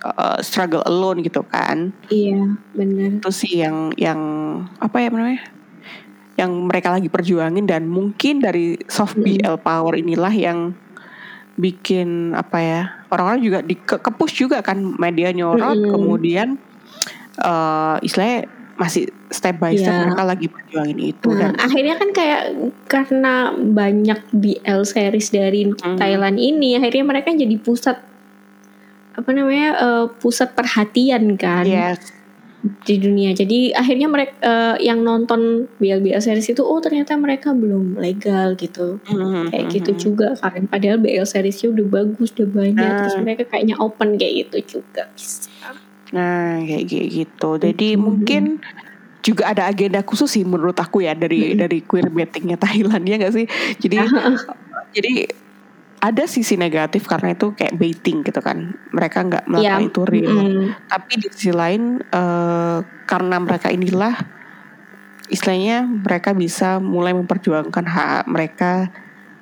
uh, 0.02 0.42
struggle 0.42 0.82
alone 0.90 1.22
gitu 1.22 1.46
kan 1.46 1.94
iya 2.10 2.50
benar 2.74 3.22
itu 3.22 3.30
sih 3.30 3.62
yang 3.62 3.94
yang 3.94 4.20
apa 4.82 5.06
ya 5.06 5.08
namanya 5.14 5.55
yang 6.36 6.52
mereka 6.68 6.92
lagi 6.92 7.08
perjuangin 7.08 7.64
dan 7.64 7.88
mungkin 7.88 8.44
dari 8.44 8.76
soft 8.86 9.16
BL 9.16 9.56
power 9.60 9.96
inilah 9.96 10.32
yang 10.32 10.76
bikin 11.56 12.36
apa 12.36 12.58
ya 12.60 12.80
orang-orang 13.08 13.40
juga 13.40 13.58
di 13.64 13.74
ke, 13.80 13.96
juga 14.28 14.60
kan 14.60 14.76
media 15.00 15.32
nyorot 15.32 15.80
mm 15.80 15.88
kemudian 15.88 16.60
uh, 17.40 17.96
istilahnya 18.04 18.44
masih 18.76 19.08
step 19.32 19.56
by 19.56 19.72
step 19.72 19.88
yeah. 19.88 20.04
mereka 20.04 20.24
lagi 20.28 20.46
perjuangin 20.52 21.00
itu 21.00 21.32
nah, 21.32 21.48
dan 21.48 21.52
akhirnya 21.56 21.96
kan 21.96 22.10
kayak 22.12 22.42
karena 22.84 23.34
banyak 23.56 24.20
BL 24.36 24.80
series 24.84 25.32
dari 25.32 25.72
hmm. 25.72 25.96
Thailand 25.96 26.36
ini 26.36 26.76
akhirnya 26.76 27.04
mereka 27.08 27.32
jadi 27.32 27.56
pusat 27.56 27.96
apa 29.16 29.30
namanya 29.32 29.70
uh, 29.80 30.04
pusat 30.20 30.52
perhatian 30.52 31.40
kan 31.40 31.64
yes. 31.64 32.12
Di 32.84 32.96
dunia 32.98 33.30
jadi 33.36 33.74
akhirnya 33.76 34.08
mereka 34.10 34.34
uh, 34.42 34.76
yang 34.82 35.02
nonton 35.02 35.70
BL 35.78 36.02
BL 36.02 36.22
series 36.22 36.50
itu 36.50 36.62
oh 36.64 36.80
ternyata 36.82 37.14
mereka 37.14 37.54
belum 37.54 37.98
legal 37.98 38.54
gitu 38.58 39.02
hmm. 39.06 39.52
kayak 39.54 39.66
gitu 39.72 39.90
hmm. 39.94 40.00
juga 40.00 40.28
kan 40.38 40.66
padahal 40.68 40.98
BL 41.00 41.26
seriesnya 41.26 41.72
udah 41.72 41.86
bagus 41.86 42.34
udah 42.36 42.48
banyak 42.48 42.88
nah. 42.88 42.98
terus 43.04 43.16
mereka 43.20 43.42
kayaknya 43.48 43.76
open 43.78 44.18
kayak 44.18 44.46
gitu 44.46 44.78
juga 44.78 45.08
bisa 45.14 45.50
Nah, 46.14 46.62
kayak 46.62 46.86
gitu. 46.86 47.50
Jadi 47.58 47.88
hmm. 47.96 48.00
mungkin 48.02 48.42
juga 49.24 49.50
ada 49.50 49.66
agenda 49.66 50.06
khusus 50.06 50.30
sih 50.30 50.46
menurut 50.46 50.78
aku 50.78 51.02
ya 51.02 51.18
dari 51.18 51.54
hmm. 51.54 51.58
dari 51.58 51.78
queer 51.82 52.06
bettingnya 52.14 52.54
Thailand 52.60 53.02
ya 53.02 53.16
gak 53.18 53.34
sih? 53.34 53.46
Jadi 53.82 53.96
jadi 54.96 55.12
ada 56.00 56.24
sisi 56.28 56.54
negatif 56.60 57.08
karena 57.08 57.32
itu 57.32 57.52
kayak 57.56 57.74
baiting 57.76 58.22
gitu 58.22 58.40
kan. 58.44 58.76
Mereka 58.92 59.18
nggak 59.26 59.44
melakukan 59.48 59.82
yeah. 59.82 59.90
itu 59.90 60.02
real. 60.04 60.36
Mm. 60.36 60.64
Tapi 60.86 61.12
di 61.20 61.28
sisi 61.32 61.52
lain 61.52 62.00
uh, 62.12 62.84
karena 63.08 63.36
mereka 63.40 63.68
inilah 63.72 64.14
istilahnya 65.26 65.82
mereka 65.86 66.36
bisa 66.36 66.78
mulai 66.78 67.10
memperjuangkan 67.16 67.84
hak 67.86 68.22
mereka 68.30 68.92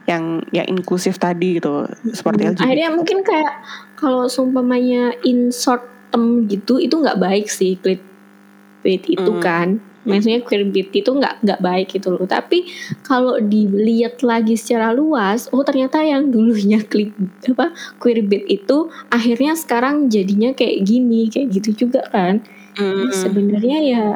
yang 0.05 0.45
yang 0.53 0.69
inklusif 0.69 1.17
tadi 1.17 1.61
gitu 1.61 1.89
seperti 2.13 2.53
LGBT. 2.53 2.65
Akhirnya 2.65 2.91
mungkin 2.93 3.19
kayak 3.25 3.53
kalau 3.97 4.29
seumpamanya 4.29 5.17
in 5.25 5.49
short 5.53 5.95
hitam 6.15 6.47
gitu 6.47 6.79
itu 6.79 6.95
nggak 6.95 7.19
baik 7.19 7.51
sih 7.51 7.75
clickbait 7.83 9.03
itu 9.11 9.33
hmm. 9.35 9.43
kan 9.43 9.83
maksudnya 10.05 10.41
queerbait 10.45 10.89
itu 10.93 11.11
nggak 11.11 11.45
nggak 11.45 11.61
baik 11.61 11.89
gitu 11.97 12.15
loh 12.15 12.29
tapi 12.29 12.69
kalau 13.05 13.41
dilihat 13.41 14.21
lagi 14.21 14.55
secara 14.55 14.93
luas 14.93 15.49
oh 15.51 15.65
ternyata 15.65 16.05
yang 16.05 16.29
dulunya 16.29 16.81
klik 16.85 17.17
apa 17.49 17.73
queerbait 17.99 18.45
itu 18.47 18.89
akhirnya 19.09 19.57
sekarang 19.57 20.13
jadinya 20.13 20.53
kayak 20.53 20.85
gini 20.85 21.29
kayak 21.33 21.51
gitu 21.61 21.89
juga 21.89 22.05
kan 22.13 22.45
hmm. 22.79 23.11
sebenarnya 23.11 23.79
ya 23.83 24.07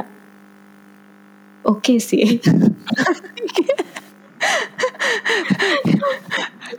oke 1.64 1.80
okay 1.82 1.98
sih 1.98 2.38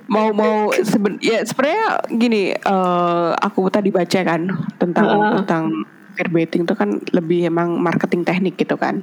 mau 0.09 0.33
mau 0.33 0.73
seben 0.81 1.21
ya 1.21 1.45
sebenarnya 1.45 2.01
gini 2.09 2.53
uh, 2.65 3.37
aku 3.37 3.69
tadi 3.69 3.93
baca 3.93 4.19
kan 4.25 4.41
tentang 4.81 5.05
uh. 5.05 5.33
tentang 5.41 5.63
queerbaiting 6.19 6.67
itu 6.67 6.75
kan 6.75 6.99
lebih 7.15 7.47
emang 7.47 7.79
marketing 7.79 8.27
teknik 8.27 8.59
gitu 8.59 8.75
kan 8.75 8.99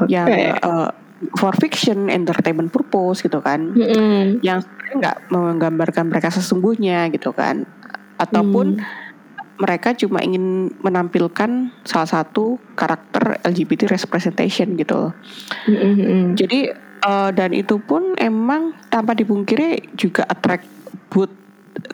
okay. 0.00 0.16
yang 0.16 0.56
uh, 0.64 0.88
for 1.36 1.52
fiction 1.60 2.08
entertainment 2.08 2.72
purpose 2.72 3.20
gitu 3.20 3.44
kan 3.44 3.76
mm 3.76 3.84
-hmm. 3.84 4.22
yang 4.40 4.64
nggak 4.96 5.28
menggambarkan 5.28 6.08
mereka 6.08 6.32
sesungguhnya 6.32 7.12
gitu 7.12 7.36
kan 7.36 7.68
ataupun 8.16 8.80
mm. 8.80 9.60
mereka 9.60 9.92
cuma 9.92 10.24
ingin 10.24 10.72
menampilkan 10.80 11.68
salah 11.84 12.08
satu 12.08 12.56
karakter 12.72 13.36
LGBT 13.44 13.92
representation 13.92 14.72
gitu 14.80 15.12
mm 15.68 15.76
-hmm. 15.76 16.22
jadi 16.32 16.72
uh, 17.04 17.28
dan 17.34 17.52
itu 17.52 17.76
pun 17.82 18.16
emang 18.16 18.72
tanpa 18.88 19.12
dipungkiri 19.12 19.92
juga 20.00 20.24
attract 20.24 20.64
both 21.12 21.47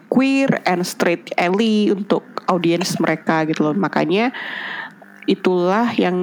queer 0.09 0.63
and 0.65 0.87
straight 0.87 1.31
ally 1.35 1.91
untuk 1.91 2.23
audiens 2.47 2.97
mereka 3.01 3.45
gitu 3.49 3.67
loh. 3.67 3.77
Makanya 3.77 4.31
itulah 5.25 5.89
yang 5.97 6.17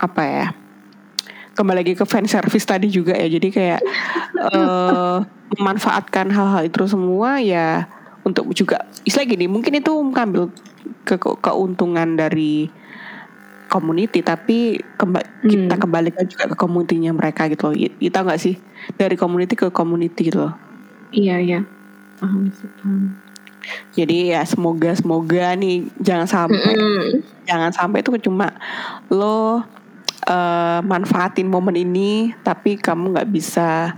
apa 0.00 0.22
ya 0.24 0.46
kembali 1.56 1.84
lagi 1.84 1.94
ke 1.98 2.04
fan 2.08 2.24
service 2.24 2.64
tadi 2.64 2.88
juga 2.88 3.16
ya. 3.16 3.28
Jadi 3.28 3.48
kayak 3.52 3.80
uh, 4.52 5.20
memanfaatkan 5.58 6.30
hal-hal 6.30 6.62
itu 6.64 6.86
semua 6.88 7.42
ya 7.42 7.88
untuk 8.24 8.52
juga 8.52 8.84
istilah 9.08 9.26
gini 9.26 9.48
mungkin 9.48 9.80
itu 9.80 9.92
mengambil 9.96 10.52
ke 11.08 11.16
keuntungan 11.16 12.20
dari 12.20 12.68
community 13.70 14.20
tapi 14.20 14.82
kemba 14.98 15.22
hmm. 15.22 15.46
kita 15.46 15.74
kembalikan 15.78 16.24
juga 16.26 16.52
ke 16.52 16.56
komunitinya 16.58 17.12
mereka 17.16 17.48
gitu 17.48 17.70
loh. 17.70 17.76
Kita 17.76 18.22
nggak 18.24 18.40
sih? 18.40 18.54
Dari 18.96 19.16
community 19.18 19.54
ke 19.56 19.68
community 19.72 20.32
gitu 20.32 20.48
loh. 20.48 20.54
Iya 21.10 21.42
iya 21.42 21.79
paham 22.20 22.52
sih 22.52 22.68
paham 22.78 23.16
jadi 23.96 24.36
ya 24.36 24.42
semoga 24.44 24.92
semoga 24.92 25.56
nih 25.56 25.88
jangan 26.00 26.28
sampai 26.28 26.72
mm 26.72 26.80
-hmm. 26.80 27.06
jangan 27.48 27.70
sampai 27.72 28.00
itu 28.04 28.12
cuma 28.20 28.52
lo 29.08 29.60
uh, 30.28 30.80
manfaatin 30.84 31.48
momen 31.48 31.76
ini 31.76 32.32
tapi 32.44 32.76
kamu 32.76 33.16
nggak 33.16 33.30
bisa 33.32 33.96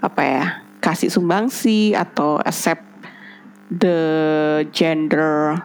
apa 0.00 0.22
ya 0.24 0.44
kasih 0.80 1.12
sumbangsi 1.12 1.92
atau 1.92 2.40
accept 2.40 2.82
the 3.68 4.00
gender 4.72 5.60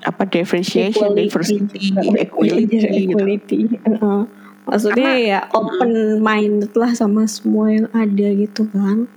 apa 0.00 0.24
differentiation, 0.24 1.12
equality, 1.12 1.28
diversity, 1.28 1.80
equality, 2.16 2.76
equality. 3.04 3.58
Gitu. 3.68 3.90
Uh, 4.00 4.24
maksudnya 4.64 5.12
karena, 5.12 5.28
ya 5.28 5.40
open 5.52 5.92
minded 6.24 6.72
lah 6.72 6.92
sama 6.96 7.28
semua 7.28 7.68
yang 7.68 7.88
ada 7.92 8.28
gitu 8.32 8.64
kan. 8.72 9.08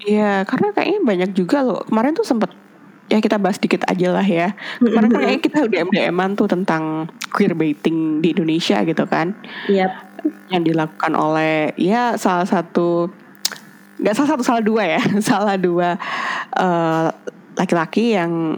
Iya, 0.00 0.48
karena 0.48 0.72
kayaknya 0.72 1.00
banyak 1.04 1.30
juga 1.36 1.60
loh. 1.60 1.84
Kemarin 1.84 2.16
tuh 2.16 2.24
sempet 2.24 2.50
ya 3.10 3.18
kita 3.18 3.36
bahas 3.42 3.58
dikit 3.58 3.84
aja 3.90 4.08
lah 4.14 4.24
ya. 4.24 4.54
Kemarin 4.78 5.10
kan 5.10 5.18
kayaknya 5.20 5.40
kita 5.42 5.58
udah 5.66 5.80
DM-DM 5.84 6.18
tuh 6.38 6.48
tentang 6.48 6.82
queer 7.34 7.52
baiting 7.58 8.22
di 8.22 8.32
Indonesia 8.32 8.80
gitu 8.86 9.04
kan. 9.04 9.34
Iya. 9.68 9.90
Yep. 9.90 9.92
Yang 10.52 10.62
dilakukan 10.72 11.12
oleh 11.16 11.72
ya 11.80 12.14
salah 12.16 12.46
satu 12.46 13.10
nggak 14.00 14.14
salah 14.16 14.30
satu 14.36 14.42
salah 14.46 14.62
dua 14.64 14.82
ya, 14.96 15.02
salah 15.28 15.56
dua 15.60 16.00
uh, 16.56 17.12
laki-laki 17.58 18.16
yang 18.16 18.56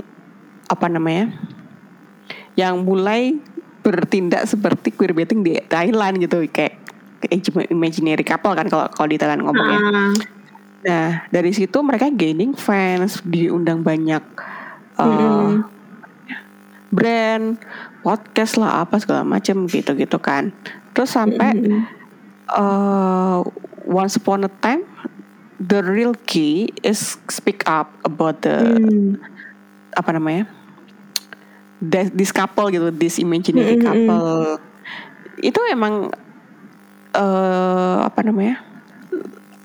apa 0.70 0.86
namanya 0.86 1.34
yang 2.54 2.84
mulai 2.86 3.40
bertindak 3.82 4.46
seperti 4.46 4.94
queerbaiting 4.94 5.42
di 5.42 5.58
Thailand 5.66 6.22
gitu 6.22 6.46
kayak 6.46 6.78
imaginary 7.72 8.22
couple 8.22 8.54
kan 8.54 8.70
kalau 8.70 8.86
kalau 8.94 9.08
di 9.10 9.18
Thailand 9.18 9.42
ngomongnya. 9.42 9.80
Uh. 9.82 10.41
Nah 10.82 11.26
dari 11.30 11.54
situ 11.54 11.78
mereka 11.82 12.10
gaining 12.10 12.54
fans, 12.58 13.22
diundang 13.22 13.86
banyak 13.86 14.22
uh, 14.98 15.62
brand, 16.92 17.56
podcast 18.02 18.58
lah 18.58 18.84
apa 18.84 18.98
segala 18.98 19.22
macam 19.22 19.66
gitu 19.70 19.94
gitu 19.94 20.18
kan. 20.18 20.50
Terus 20.92 21.14
sampai 21.14 21.54
mm. 21.54 21.82
uh, 22.52 23.40
once 23.86 24.18
upon 24.18 24.44
a 24.44 24.52
time 24.60 24.84
the 25.62 25.80
real 25.80 26.12
key 26.26 26.74
is 26.82 27.16
speak 27.30 27.62
up 27.70 27.94
about 28.02 28.42
the 28.42 28.76
mm. 28.76 29.16
apa 29.94 30.10
namanya 30.12 30.44
this 32.14 32.30
couple 32.30 32.70
gitu, 32.70 32.94
this 32.94 33.18
imaginary 33.18 33.74
mm 33.74 33.82
-hmm. 33.82 33.86
couple 33.86 34.62
itu 35.42 35.60
emang 35.70 36.14
uh, 37.16 37.98
apa 38.06 38.20
namanya? 38.22 38.62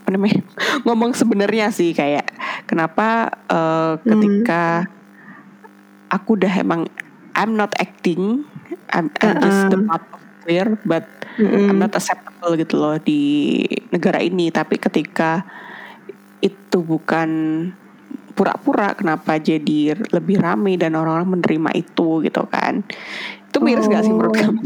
Apa 0.07 0.15
namanya? 0.15 0.39
Ngomong 0.87 1.11
sebenarnya 1.11 1.67
sih 1.75 1.91
kayak 1.91 2.31
kenapa 2.63 3.27
uh, 3.51 3.99
ketika 4.07 4.87
mm. 4.87 6.15
aku 6.15 6.39
udah 6.39 6.53
emang 6.63 6.87
I'm 7.35 7.59
not 7.59 7.75
acting, 7.75 8.47
I'm, 8.95 9.11
I'm 9.19 9.27
uh 9.27 9.35
-uh. 9.35 9.43
just 9.43 9.61
the 9.67 9.83
part 9.83 10.07
of 10.07 10.23
queer, 10.47 10.79
but 10.87 11.03
mm 11.35 11.43
-hmm. 11.43 11.67
I'm 11.67 11.79
not 11.83 11.91
acceptable 11.91 12.55
gitu 12.55 12.79
loh 12.79 12.95
di 13.03 13.59
negara 13.91 14.23
ini. 14.23 14.47
Tapi 14.47 14.79
ketika 14.79 15.43
itu 16.39 16.79
bukan 16.79 17.29
pura-pura 18.31 18.95
kenapa 18.95 19.35
jadi 19.35 19.97
lebih 19.97 20.39
rame 20.39 20.79
dan 20.79 20.95
orang-orang 20.95 21.41
menerima 21.41 21.73
itu 21.73 22.21
gitu 22.21 22.45
kan 22.45 22.85
itu 23.49 23.57
miris 23.57 23.89
oh. 23.89 23.91
gak 23.91 24.03
sih 24.05 24.13
menurut 24.13 24.37
oh. 24.37 24.37
kamu 24.37 24.61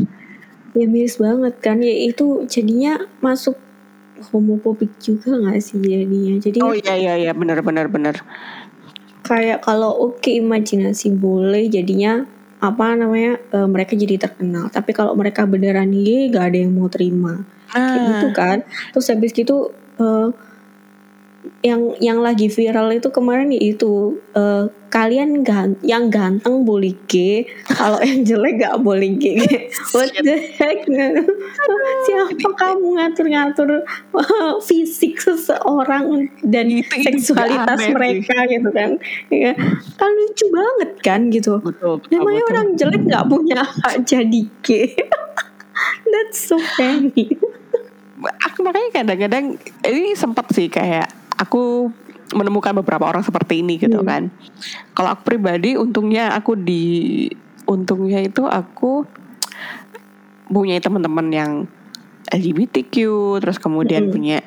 ya 0.76 0.86
miris 0.92 1.16
banget 1.16 1.56
kan 1.64 1.80
ya 1.80 1.96
itu 2.12 2.44
jadinya 2.52 3.00
masuk 3.24 3.56
homofobik 4.30 4.94
juga 5.02 5.34
gak 5.34 5.58
sih 5.58 5.82
jadinya? 5.82 6.38
Jadi 6.38 6.58
oh 6.62 6.78
iya 6.78 6.94
iya 6.94 7.14
iya. 7.18 7.32
Benar 7.34 7.66
benar 7.66 7.90
benar 7.90 8.22
kayak 9.22 9.64
kalau 9.64 9.94
oke 9.94 10.20
okay, 10.20 10.42
imajinasi 10.42 11.14
boleh 11.14 11.70
jadinya 11.70 12.26
apa 12.62 12.94
namanya 12.94 13.42
e, 13.50 13.58
mereka 13.66 13.98
jadi 13.98 14.22
terkenal. 14.22 14.70
Tapi 14.70 14.94
kalau 14.94 15.18
mereka 15.18 15.48
beneran 15.50 15.90
gay 15.90 16.30
gak 16.30 16.54
ada 16.54 16.58
yang 16.62 16.74
mau 16.76 16.90
terima. 16.92 17.42
Ah. 17.72 17.96
kayak 17.96 18.04
gitu 18.12 18.28
kan? 18.36 18.58
Terus 18.92 19.08
habis 19.10 19.32
gitu 19.32 19.72
e, 19.98 20.06
yang 21.66 21.98
yang 21.98 22.20
lagi 22.22 22.50
viral 22.50 22.94
itu 22.94 23.10
kemarin 23.10 23.50
itu 23.50 24.22
uh, 24.38 24.70
kalian 24.94 25.42
gan 25.42 25.74
yang 25.82 26.12
ganteng 26.14 26.62
boleh 26.68 26.94
gay 27.10 27.50
kalau 27.66 27.98
yang 28.02 28.22
jelek 28.22 28.62
gak 28.62 28.78
boleh 28.82 29.10
gay 29.18 29.42
what 29.96 30.14
the 30.22 30.38
heck? 30.58 30.86
Siapa 32.06 32.50
kamu 32.58 32.88
ngatur-ngatur 32.98 33.88
uh, 34.14 34.54
fisik 34.62 35.18
seseorang 35.18 36.30
dan 36.46 36.70
itu, 36.70 36.92
seksualitas 36.92 37.78
itu 37.78 37.94
mereka 37.94 38.36
gitu 38.46 38.70
kan? 38.70 38.90
Ya 39.34 39.54
kan 39.98 40.10
lucu 40.14 40.46
banget 40.50 40.92
kan 41.02 41.22
gitu. 41.34 41.58
Betul, 41.62 42.02
betul, 42.06 42.22
namanya 42.22 42.44
betul. 42.46 42.52
orang 42.54 42.68
jelek 42.78 43.02
gak 43.10 43.26
punya 43.30 43.62
hak 43.66 43.96
jadi 44.06 44.42
gay 44.62 44.94
that's 46.14 46.38
so 46.38 46.58
funny. 46.78 47.34
Aku 48.46 48.62
makanya 48.62 49.02
kadang-kadang 49.02 49.58
ini 49.82 50.14
sempat 50.14 50.46
sih 50.54 50.70
kayak 50.70 51.21
aku 51.42 51.90
menemukan 52.32 52.78
beberapa 52.78 53.10
orang 53.10 53.26
seperti 53.26 53.66
ini 53.66 53.82
gitu 53.82 54.00
hmm. 54.00 54.08
kan. 54.08 54.22
Kalau 54.94 55.10
aku 55.18 55.34
pribadi 55.34 55.76
untungnya 55.76 56.32
aku 56.38 56.54
di 56.54 57.28
untungnya 57.66 58.22
itu 58.22 58.46
aku 58.46 59.04
punya 60.52 60.78
teman-teman 60.84 61.28
yang 61.32 61.52
LGBTQ 62.32 62.94
terus 63.42 63.58
kemudian 63.58 64.08
hmm. 64.08 64.14
punya 64.14 64.38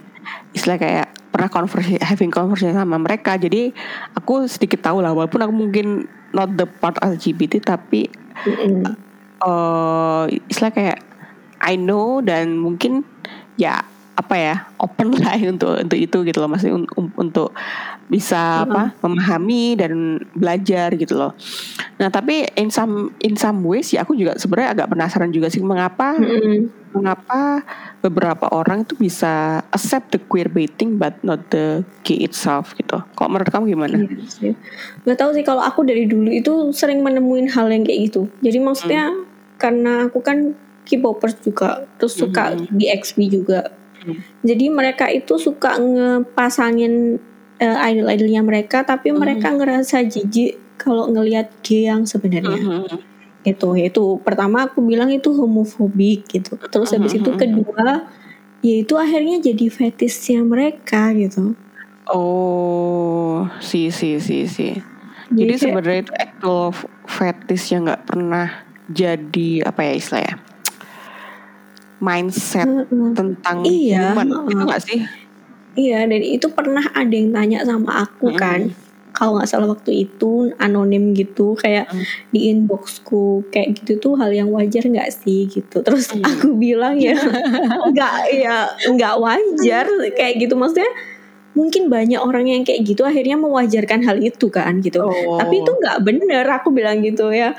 istilah 0.56 0.80
kayak 0.80 1.06
pernah 1.32 1.50
conversation 1.50 2.00
having 2.00 2.32
conversation 2.32 2.76
sama 2.76 2.96
mereka 3.00 3.36
jadi 3.36 3.74
aku 4.14 4.46
sedikit 4.46 4.84
tahu 4.84 5.02
lah 5.02 5.12
walaupun 5.12 5.40
aku 5.42 5.52
mungkin 5.52 5.86
not 6.30 6.54
the 6.54 6.68
part 6.68 6.96
LGBT 7.02 7.60
tapi 7.64 8.08
mm 8.44 9.14
uh, 9.44 10.24
istilah 10.48 10.72
kayak 10.72 10.98
I 11.60 11.76
know 11.76 12.20
dan 12.20 12.56
mungkin 12.60 13.04
ya 13.56 13.84
apa 14.14 14.34
ya 14.38 14.56
open 14.78 15.10
lah 15.18 15.34
untuk 15.42 15.74
untuk 15.74 15.98
itu 15.98 16.18
gitu 16.22 16.38
loh 16.38 16.50
masih 16.50 16.70
un, 16.70 16.86
untuk 17.18 17.50
bisa 18.06 18.62
hmm. 18.62 18.64
apa 18.70 18.82
memahami 19.02 19.74
dan 19.74 20.22
belajar 20.38 20.94
gitu 20.94 21.18
loh. 21.18 21.32
Nah 21.98 22.14
tapi 22.14 22.46
in 22.54 22.70
some 22.70 23.10
in 23.18 23.34
some 23.34 23.66
ways 23.66 23.90
ya 23.90 24.06
aku 24.06 24.14
juga 24.14 24.38
sebenarnya 24.38 24.78
agak 24.78 24.94
penasaran 24.94 25.34
juga 25.34 25.50
sih 25.50 25.58
mengapa 25.66 26.14
hmm. 26.14 26.94
mengapa 26.94 27.66
beberapa 28.06 28.46
orang 28.54 28.86
itu 28.86 28.94
bisa 28.94 29.64
accept 29.74 30.14
the 30.14 30.20
queer 30.30 30.46
baiting 30.46 30.94
but 30.94 31.18
not 31.26 31.42
the 31.50 31.82
gay 32.06 32.22
itself 32.22 32.70
gitu. 32.78 33.02
Kok 33.18 33.28
menurut 33.34 33.50
kamu 33.50 33.74
gimana? 33.74 33.98
Iya 33.98 34.28
sih. 34.30 34.52
Gak 35.02 35.18
tahu 35.18 35.34
sih 35.34 35.42
kalau 35.42 35.66
aku 35.66 35.82
dari 35.82 36.06
dulu 36.06 36.30
itu 36.30 36.70
sering 36.70 37.02
menemuin 37.02 37.50
hal 37.50 37.66
yang 37.66 37.82
kayak 37.82 38.14
gitu. 38.14 38.30
Jadi 38.46 38.58
maksudnya 38.62 39.10
hmm. 39.10 39.58
karena 39.58 39.92
aku 40.06 40.22
kan 40.22 40.54
K-popers 40.84 41.40
juga 41.40 41.88
terus 41.96 42.12
suka 42.12 42.52
hmm. 42.52 42.76
di 42.76 42.92
juga 43.32 43.72
jadi 44.44 44.64
mereka 44.68 45.08
itu 45.08 45.40
suka 45.40 45.80
ngepasangin 45.80 47.16
uh, 47.60 47.78
idol-idolnya 47.88 48.42
mereka, 48.44 48.84
tapi 48.84 49.10
mm. 49.10 49.16
mereka 49.16 49.48
ngerasa 49.54 50.04
jijik 50.04 50.60
kalau 50.76 51.08
ngelihat 51.08 51.48
gay 51.64 51.88
yang 51.88 52.04
sebenarnya. 52.04 52.60
Mm 52.60 52.84
-hmm. 52.88 53.00
Itu, 53.44 53.76
itu 53.76 54.04
pertama 54.24 54.64
aku 54.64 54.80
bilang 54.80 55.12
itu 55.12 55.28
homofobik 55.32 56.24
gitu. 56.32 56.56
Terus 56.56 56.96
habis 56.96 57.12
mm 57.12 57.20
-hmm. 57.20 57.28
itu 57.28 57.30
kedua, 57.36 57.88
yaitu 58.64 58.94
akhirnya 58.96 59.36
jadi 59.40 59.66
fetishnya 59.68 60.40
mereka 60.40 61.12
gitu. 61.12 61.52
Oh, 62.08 63.48
si 63.60 63.88
si 63.88 64.20
si 64.20 64.44
si. 64.44 64.76
Jadi, 65.32 65.40
jadi 65.40 65.54
sebenarnya 65.56 66.00
itu 66.04 66.12
actual 66.16 66.68
fetish 67.08 67.72
yang 67.72 67.88
nggak 67.88 68.04
pernah 68.04 68.48
jadi 68.92 69.64
apa 69.64 69.80
ya 69.88 69.92
istilahnya? 69.96 70.36
Mindset 72.02 72.66
tentang 73.14 73.62
iya, 73.66 74.12
human 74.12 74.28
itu 74.50 74.64
gak 74.66 74.82
sih? 74.82 74.98
Iya 75.74 76.06
dan 76.06 76.22
itu 76.22 76.46
pernah 76.54 76.86
ada 76.94 77.10
yang 77.10 77.34
tanya 77.34 77.66
sama 77.66 78.06
aku 78.06 78.30
hmm. 78.30 78.38
kan 78.38 78.60
kalau 79.14 79.38
nggak 79.38 79.46
salah 79.46 79.70
waktu 79.70 80.10
itu 80.10 80.50
anonim 80.58 81.14
gitu 81.14 81.54
kayak 81.54 81.86
hmm. 81.86 82.04
di 82.34 82.50
inboxku 82.50 83.46
kayak 83.54 83.78
gitu 83.78 84.02
tuh 84.02 84.14
hal 84.18 84.34
yang 84.34 84.50
wajar 84.50 84.82
nggak 84.82 85.14
sih 85.14 85.46
gitu 85.46 85.86
terus 85.86 86.10
hmm. 86.10 86.26
aku 86.26 86.58
bilang 86.58 86.98
ya 86.98 87.14
nggak 87.94 88.14
ya 88.34 88.74
nggak 88.90 89.14
wajar 89.22 89.86
kayak 90.18 90.42
gitu 90.42 90.58
maksudnya 90.58 90.90
mungkin 91.54 91.86
banyak 91.86 92.18
orang 92.18 92.50
yang 92.50 92.62
kayak 92.66 92.82
gitu 92.82 93.06
akhirnya 93.06 93.38
mewajarkan 93.38 94.02
hal 94.02 94.18
itu 94.18 94.50
kan 94.50 94.82
gitu 94.82 95.06
oh. 95.06 95.38
tapi 95.38 95.62
itu 95.62 95.70
nggak 95.70 96.02
bener 96.02 96.44
aku 96.50 96.74
bilang 96.74 96.98
gitu 97.06 97.30
ya 97.30 97.54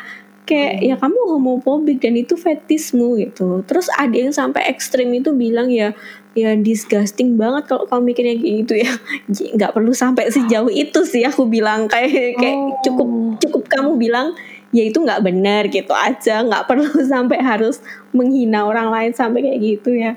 kayak 0.46 0.80
hmm. 0.80 0.88
ya 0.94 0.96
kamu 1.02 1.20
homofobik 1.36 1.98
dan 2.00 2.14
itu 2.16 2.38
fetismu 2.38 3.18
gitu 3.18 3.66
terus 3.66 3.90
ada 3.98 4.14
yang 4.14 4.32
sampai 4.32 4.70
ekstrim 4.70 5.10
itu 5.12 5.34
bilang 5.34 5.68
ya 5.74 5.92
ya 6.36 6.54
disgusting 6.54 7.40
banget 7.40 7.66
kalau 7.72 7.88
kamu 7.90 8.14
mikirnya 8.14 8.36
kayak 8.38 8.56
gitu 8.64 8.74
ya 8.80 8.92
nggak 9.58 9.72
perlu 9.74 9.92
sampai 9.92 10.30
sejauh 10.30 10.70
itu 10.70 11.02
sih 11.04 11.26
aku 11.26 11.50
bilang 11.50 11.90
kayak 11.90 12.38
kayak 12.38 12.58
oh. 12.60 12.78
cukup 12.86 13.10
cukup 13.42 13.64
kamu 13.68 13.92
bilang 13.98 14.28
ya 14.76 14.84
itu 14.86 15.00
nggak 15.00 15.24
benar 15.24 15.64
gitu 15.72 15.96
aja 15.96 16.44
nggak 16.44 16.68
perlu 16.68 16.92
sampai 17.14 17.40
harus 17.40 17.80
menghina 18.12 18.68
orang 18.68 18.92
lain 18.92 19.12
sampai 19.16 19.42
kayak 19.42 19.60
gitu 19.64 19.96
ya 19.96 20.14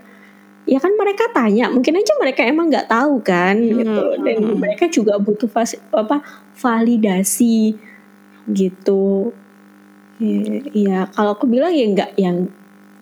ya 0.68 0.78
kan 0.82 0.92
mereka 1.00 1.24
tanya 1.32 1.72
mungkin 1.72 1.96
aja 1.96 2.12
mereka 2.20 2.44
emang 2.44 2.68
nggak 2.68 2.92
tahu 2.92 3.24
kan 3.24 3.56
hmm. 3.56 3.72
gitu 3.80 4.02
dan 4.20 4.36
hmm. 4.44 4.58
mereka 4.60 4.84
juga 4.92 5.16
butuh 5.16 5.48
fas, 5.48 5.78
apa 5.94 6.20
validasi 6.58 7.78
gitu 8.52 9.32
Iya, 10.18 11.06
kalau 11.14 11.38
aku 11.38 11.46
bilang 11.46 11.70
ya 11.70 11.86
enggak 11.86 12.10
yang 12.18 12.50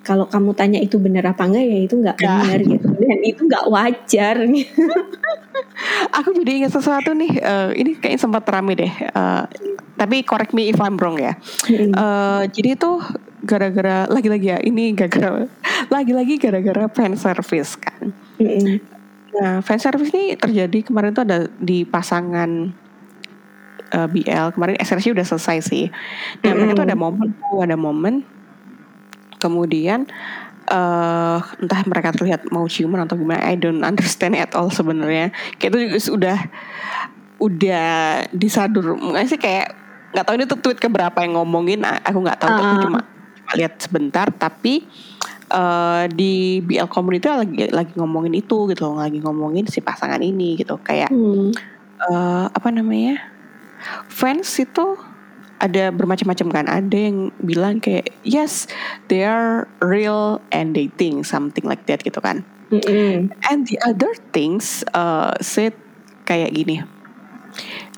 kalau 0.06 0.30
kamu 0.30 0.54
tanya 0.54 0.78
itu 0.78 1.02
benar 1.02 1.26
apa 1.34 1.50
enggak 1.50 1.64
ya 1.66 1.78
itu 1.82 1.94
enggak 1.98 2.16
benar 2.22 2.58
gitu 2.62 2.86
dan 2.94 3.20
itu 3.26 3.40
enggak 3.48 3.64
wajar. 3.66 4.36
aku 6.16 6.28
jadi 6.42 6.50
ingat 6.62 6.72
sesuatu 6.76 7.10
nih, 7.16 7.32
uh, 7.42 7.70
ini 7.74 7.98
kayaknya 7.98 8.20
sempat 8.20 8.44
rame 8.46 8.78
deh. 8.78 8.92
Uh, 9.16 9.48
tapi 9.96 10.22
correct 10.22 10.52
me 10.52 10.68
if 10.68 10.78
I'm 10.78 11.00
wrong 11.00 11.16
ya. 11.16 11.34
Uh, 11.96 12.44
jadi 12.52 12.76
itu 12.76 13.00
gara-gara 13.42 14.04
lagi-lagi 14.06 14.46
ya 14.52 14.58
ini 14.60 14.92
gara-gara 14.92 15.48
lagi-lagi 15.88 16.36
gara-gara 16.36 16.84
fan 16.92 17.16
service 17.16 17.74
kan. 17.80 18.12
Nah 19.36 19.64
fan 19.64 19.80
service 19.80 20.12
ini 20.12 20.36
terjadi 20.36 20.84
kemarin 20.84 21.16
tuh 21.16 21.24
ada 21.24 21.48
di 21.58 21.82
pasangan 21.82 22.70
uh, 23.92 24.06
eh, 24.06 24.08
BL 24.10 24.46
kemarin 24.56 24.76
SRC 24.80 25.14
udah 25.14 25.26
selesai 25.26 25.58
sih. 25.62 25.84
Nah 26.42 26.50
mm-hmm. 26.50 26.56
mereka 26.56 26.72
tuh 26.74 26.86
ada 26.86 26.96
momen 26.96 27.28
tuh 27.36 27.60
ada 27.62 27.76
momen. 27.76 28.14
Kemudian 29.36 30.08
uh, 30.70 31.38
entah 31.60 31.80
mereka 31.86 32.10
terlihat 32.16 32.48
mau 32.50 32.66
ciuman 32.66 33.04
atau 33.06 33.14
gimana 33.14 33.44
I 33.46 33.54
don't 33.54 33.84
understand 33.84 34.34
at 34.34 34.56
all 34.56 34.72
sebenarnya. 34.72 35.30
Kayak 35.60 35.70
itu 35.74 35.78
juga 35.86 35.98
sudah 36.00 36.38
udah 37.36 37.88
disadur. 38.32 38.96
Nggak 38.96 39.24
sih 39.28 39.38
kayak 39.40 39.76
nggak 40.16 40.24
tahu 40.24 40.34
ini 40.40 40.44
tuh 40.48 40.60
tweet 40.62 40.78
keberapa 40.80 41.18
yang 41.22 41.38
ngomongin. 41.38 41.84
Aku 41.84 42.18
nggak 42.24 42.38
tahu 42.40 42.50
uh. 42.50 42.56
tapi 42.56 42.74
cuma 42.88 43.00
lihat 43.54 43.74
sebentar. 43.78 44.26
Tapi 44.32 44.88
uh, 45.52 46.08
di 46.10 46.64
BL 46.64 46.88
community 46.88 47.28
lagi 47.28 47.68
lagi 47.70 47.92
ngomongin 47.94 48.34
itu 48.34 48.72
gitu 48.72 48.82
loh. 48.88 48.98
Lagi 48.98 49.20
ngomongin 49.20 49.68
si 49.68 49.84
pasangan 49.84 50.20
ini 50.24 50.56
gitu. 50.56 50.80
Kayak 50.80 51.12
hmm. 51.12 51.52
uh, 52.08 52.48
apa 52.48 52.68
namanya 52.72 53.35
fans 54.08 54.48
itu 54.58 54.96
ada 55.56 55.88
bermacam-macam 55.88 56.48
kan 56.52 56.64
ada 56.68 56.96
yang 56.96 57.32
bilang 57.40 57.80
kayak 57.80 58.12
yes 58.22 58.68
they 59.08 59.24
are 59.24 59.64
real 59.80 60.40
and 60.52 60.76
dating 60.76 61.24
something 61.24 61.64
like 61.64 61.84
that 61.88 62.04
gitu 62.04 62.20
kan 62.20 62.44
mm 62.68 62.80
-hmm. 62.80 63.16
and 63.48 63.64
the 63.72 63.80
other 63.88 64.12
things 64.36 64.84
uh, 64.92 65.32
said 65.40 65.72
kayak 66.28 66.52
gini 66.52 66.84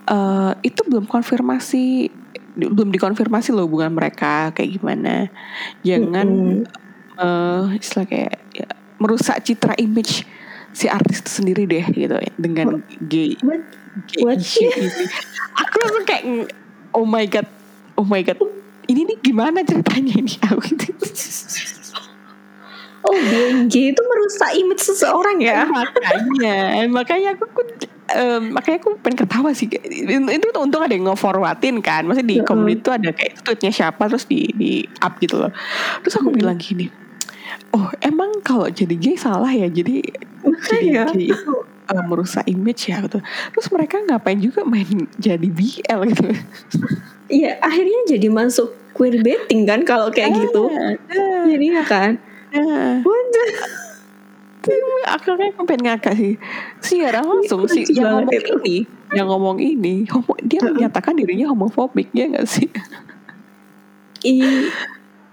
uh, 0.07 0.55
itu 0.63 0.81
belum 0.87 1.11
konfirmasi 1.11 2.15
belum 2.59 2.91
dikonfirmasi 2.91 3.55
loh 3.55 3.67
hubungan 3.67 3.95
mereka 3.95 4.51
kayak 4.55 4.79
gimana 4.79 5.31
jangan 5.83 6.27
mm 6.27 6.63
-hmm. 6.63 7.19
uh, 7.19 7.65
istilah 7.75 8.07
kayak 8.07 8.35
ya, 8.55 8.67
merusak 8.99 9.43
citra 9.43 9.75
image 9.79 10.27
si 10.73 10.87
artis 10.87 11.25
itu 11.25 11.31
sendiri 11.43 11.65
deh 11.65 11.85
gitu 11.91 12.17
dengan 12.37 12.83
gay 13.09 13.35
What? 13.43 14.41
aku 15.59 15.75
langsung 15.83 16.05
kayak 16.07 16.23
oh 16.95 17.07
my 17.09 17.25
god 17.27 17.47
oh 17.99 18.07
my 18.07 18.23
god 18.23 18.39
ini 18.89 19.05
nih 19.05 19.19
gimana 19.21 19.61
ceritanya 19.63 20.15
ini? 20.17 20.35
Aku 20.49 20.65
gitu. 20.65 20.91
Oh 23.07 23.15
BNJ 23.15 23.95
itu 23.95 24.03
merusak 24.03 24.51
image 24.59 24.83
seseorang 24.83 25.39
ya? 25.39 25.65
Makanya 25.71 26.83
makanya 26.91 27.29
aku 27.39 27.47
um, 28.11 28.43
makanya 28.53 28.83
aku 28.83 28.99
pengen 28.99 29.23
ketawa 29.23 29.55
sih. 29.55 29.71
Itu 29.71 30.47
tuh 30.51 30.61
untung 30.61 30.83
ada 30.83 30.93
yang 30.93 31.07
nge-forwardin 31.07 31.79
kan. 31.79 32.05
Maksudnya 32.05 32.27
di 32.27 32.37
komunitas 32.43 32.83
itu 32.83 32.91
ada 32.91 33.11
kayak 33.15 33.33
tweetnya 33.47 33.71
siapa 33.71 34.11
terus 34.11 34.27
di 34.27 34.51
di 34.51 34.83
up 34.99 35.15
gitu 35.23 35.39
loh. 35.41 35.55
Terus 36.03 36.19
aku 36.19 36.35
bilang 36.35 36.59
gini 36.59 36.91
oh 37.73 37.89
emang 38.05 38.41
kalau 38.45 38.69
jadi 38.69 38.95
gay 38.97 39.17
salah 39.17 39.51
ya 39.51 39.69
jadi 39.69 40.05
jadi 40.69 40.87
gay 41.13 41.33
itu 41.33 41.55
uh, 41.89 42.05
merusak 42.05 42.45
image 42.47 42.93
ya 42.93 43.01
gitu. 43.05 43.19
Terus 43.25 43.69
mereka 43.73 44.01
ngapain 44.05 44.39
juga 44.39 44.63
main 44.65 45.09
jadi 45.17 45.49
BL 45.49 46.01
gitu. 46.13 46.29
Iya, 47.29 47.61
akhirnya 47.61 48.17
jadi 48.17 48.29
masuk 48.33 48.73
queer 48.97 49.21
baiting 49.21 49.69
kan 49.69 49.85
kalau 49.85 50.09
kayak 50.09 50.33
ah, 50.33 50.39
gitu. 50.49 50.65
Ah, 50.73 51.45
Jadi 51.45 51.67
ya 51.69 51.85
kan. 51.85 52.17
Ah. 52.57 53.05
aku 55.09 55.37
kayak 55.37 55.57
pengen 55.65 55.81
ngakak 55.89 56.15
sih 56.17 56.35
sih 56.85 57.01
ada 57.01 57.25
langsung 57.25 57.65
sih 57.69 57.89
yang 57.89 58.21
ngomong 58.21 58.37
itu. 58.37 58.53
ini 58.61 58.77
yang 59.17 59.27
ngomong 59.29 59.57
ini 59.61 59.95
homo, 60.13 60.37
dia 60.45 60.61
menyatakan 60.61 61.17
dirinya 61.17 61.49
homofobik 61.49 62.13
ya 62.13 62.29
gak 62.29 62.45
sih 62.45 62.69
I, 64.27 64.69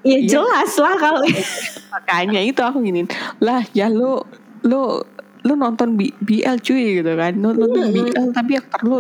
ya 0.06 0.20
jelas 0.38 0.72
lah 0.78 0.96
kalau 1.02 1.22
makanya 1.94 2.40
itu 2.46 2.62
aku 2.62 2.78
gini 2.86 3.10
lah 3.42 3.66
ya 3.74 3.90
lu 3.90 4.22
lu 4.66 5.02
lu 5.46 5.54
nonton 5.54 5.94
B, 5.94 6.10
BL 6.26 6.58
cuy 6.58 7.00
gitu 7.00 7.12
kan. 7.14 7.38
Lu 7.38 7.54
nonton 7.54 7.86
hmm. 7.86 7.94
BL 7.94 8.28
tapi 8.34 8.58
aktor 8.58 8.82
lu 8.82 8.98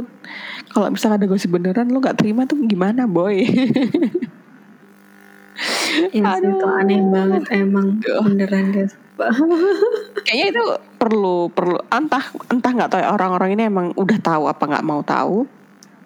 kalau 0.70 0.94
misalnya 0.94 1.26
ada 1.26 1.26
gosip 1.26 1.50
beneran 1.50 1.90
lu 1.90 1.98
nggak 1.98 2.22
terima 2.22 2.46
tuh 2.46 2.62
gimana 2.70 3.10
boy? 3.10 3.42
Ya 6.12 6.36
Aduh. 6.36 6.52
itu 6.60 6.68
aneh 6.68 7.02
banget 7.10 7.44
emang 7.56 7.98
beneran 8.04 8.76
guys. 8.76 8.94
Kayaknya 10.28 10.46
itu 10.52 10.64
perlu 11.00 11.48
perlu 11.50 11.80
entah 11.90 12.28
entah 12.52 12.72
nggak 12.76 12.90
tahu 12.92 13.02
ya, 13.02 13.10
orang-orang 13.16 13.56
ini 13.56 13.64
emang 13.72 13.96
udah 13.96 14.20
tahu 14.20 14.52
apa 14.52 14.64
nggak 14.68 14.86
mau 14.86 15.02
tahu. 15.02 15.48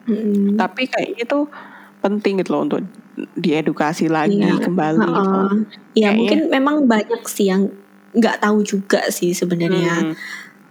Mm. 0.09 0.57
tapi 0.57 0.89
kayaknya 0.89 1.21
itu 1.21 1.39
penting 2.01 2.41
gitu 2.41 2.57
loh 2.57 2.65
untuk 2.65 2.81
diedukasi 3.35 4.07
lagi 4.11 4.39
iya. 4.39 4.59
kembali 4.59 4.99
uh 4.99 5.07
-uh. 5.07 5.15
gitu. 5.15 5.99
ya 5.99 6.09
mungkin 6.15 6.39
memang 6.51 6.75
banyak 6.85 7.23
sih 7.25 7.51
yang 7.51 7.71
nggak 8.13 8.41
tahu 8.41 8.65
juga 8.65 9.05
sih 9.13 9.35
sebenarnya 9.37 10.11
hmm. 10.11 10.15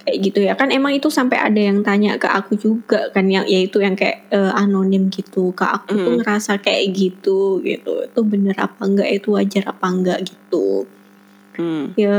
kayak 0.03 0.17
gitu 0.25 0.39
ya 0.43 0.55
kan 0.59 0.75
emang 0.75 0.99
itu 0.99 1.07
sampai 1.07 1.39
ada 1.39 1.61
yang 1.61 1.87
tanya 1.87 2.19
ke 2.19 2.27
aku 2.27 2.59
juga 2.59 3.13
kan 3.15 3.31
yang 3.31 3.47
yaitu 3.47 3.79
yang 3.79 3.95
kayak 3.95 4.27
uh, 4.35 4.51
anonim 4.59 5.07
gitu 5.13 5.55
ke 5.55 5.63
aku 5.63 5.95
hmm. 5.95 6.05
tuh 6.05 6.13
ngerasa 6.23 6.53
kayak 6.59 6.85
gitu 6.97 7.63
gitu 7.63 7.93
itu 8.03 8.21
bener 8.27 8.57
apa 8.59 8.83
enggak 8.83 9.09
itu 9.13 9.29
wajar 9.39 9.71
apa 9.71 9.87
enggak 9.87 10.19
gitu 10.27 10.89
hmm. 11.59 11.95
ya 11.95 12.19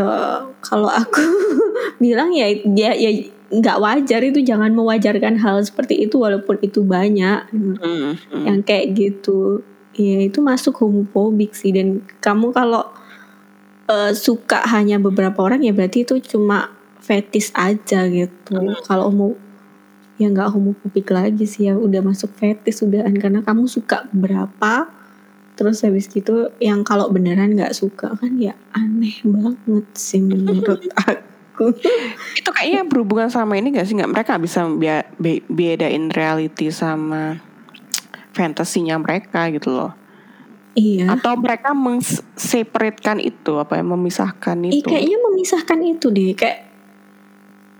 kalau 0.64 0.88
aku 0.88 1.20
bilang 2.04 2.32
ya 2.32 2.48
ya 2.64 2.96
ya 2.96 3.12
nggak 3.50 3.82
wajar 3.82 4.22
itu 4.22 4.46
jangan 4.46 4.70
mewajarkan 4.78 5.42
hal 5.42 5.58
seperti 5.66 6.06
itu 6.06 6.22
walaupun 6.22 6.62
itu 6.62 6.86
banyak 6.86 7.50
hmm. 7.50 7.76
Hmm. 7.82 8.44
yang 8.46 8.60
kayak 8.62 8.94
gitu 8.94 9.66
ya 10.00 10.20
itu 10.24 10.40
masuk 10.40 10.80
homofobik 10.80 11.52
sih. 11.52 11.76
Dan 11.76 12.08
kamu 12.24 12.56
kalau 12.56 12.88
uh, 13.92 14.12
suka 14.16 14.64
hanya 14.72 14.98
beberapa 14.98 15.44
orang 15.44 15.62
ya 15.66 15.76
berarti 15.76 16.08
itu 16.08 16.18
cuma 16.24 16.72
fetis 17.04 17.52
aja 17.56 18.08
gitu. 18.08 18.56
Hmm. 18.56 18.80
kalau 18.88 19.12
mau 19.12 19.32
ya 20.20 20.32
nggak 20.32 20.56
homofobik 20.56 21.12
lagi 21.12 21.44
sih. 21.44 21.68
Ya 21.68 21.76
udah 21.76 22.00
masuk 22.00 22.32
fetis 22.40 22.80
udah 22.80 23.04
karena 23.20 23.44
kamu 23.44 23.68
suka 23.68 24.08
berapa 24.16 24.88
terus 25.60 25.84
habis 25.84 26.08
gitu 26.08 26.56
yang 26.64 26.88
kalau 26.88 27.12
beneran 27.12 27.52
nggak 27.52 27.76
suka 27.76 28.16
kan 28.16 28.40
ya 28.40 28.56
aneh 28.72 29.20
banget 29.28 29.86
sih 29.92 30.24
menurut 30.24 30.80
aku. 31.04 31.76
Itu 32.40 32.50
kayaknya 32.56 32.88
berhubungan 32.88 33.28
sama 33.28 33.60
ini 33.60 33.76
gak 33.76 33.84
sih? 33.84 34.00
Nggak 34.00 34.12
mereka 34.16 34.34
bisa 34.40 34.64
bedain 35.52 36.08
reality 36.16 36.72
sama 36.72 37.49
fantasinya 38.40 38.96
mereka 38.96 39.52
gitu 39.52 39.76
loh 39.76 39.92
Iya. 40.78 41.18
Atau 41.18 41.36
mereka 41.36 41.74
menseparatekan 41.76 43.20
itu 43.20 43.58
apa 43.58 43.82
ya 43.82 43.84
memisahkan 43.84 44.70
itu? 44.70 44.80
Iya 44.80 44.84
kayaknya 44.86 45.18
memisahkan 45.28 45.80
itu 45.82 46.08
deh 46.14 46.32
kayak 46.38 46.70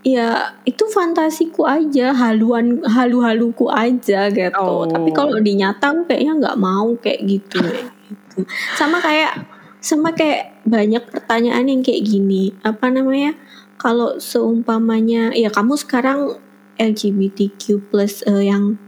ya 0.04 0.56
itu 0.64 0.84
fantasiku 0.88 1.68
aja 1.68 2.16
haluan 2.16 2.80
halu-haluku 2.88 3.68
aja 3.68 4.32
gitu 4.32 4.56
oh. 4.56 4.88
tapi 4.88 5.12
kalau 5.12 5.36
dinyata 5.44 6.08
kayaknya 6.08 6.40
nggak 6.40 6.60
mau 6.60 6.96
kayak 7.04 7.20
gitu, 7.28 7.60
gitu 8.08 8.48
sama 8.80 9.04
kayak 9.04 9.44
sama 9.84 10.16
kayak 10.16 10.56
banyak 10.64 11.04
pertanyaan 11.04 11.68
yang 11.68 11.82
kayak 11.84 12.08
gini 12.08 12.56
apa 12.64 12.88
namanya 12.88 13.36
kalau 13.76 14.16
seumpamanya 14.24 15.36
ya 15.36 15.52
kamu 15.52 15.76
sekarang 15.76 16.40
LGBTQ 16.80 17.92
plus 17.92 18.24
uh, 18.24 18.40
yang 18.40 18.80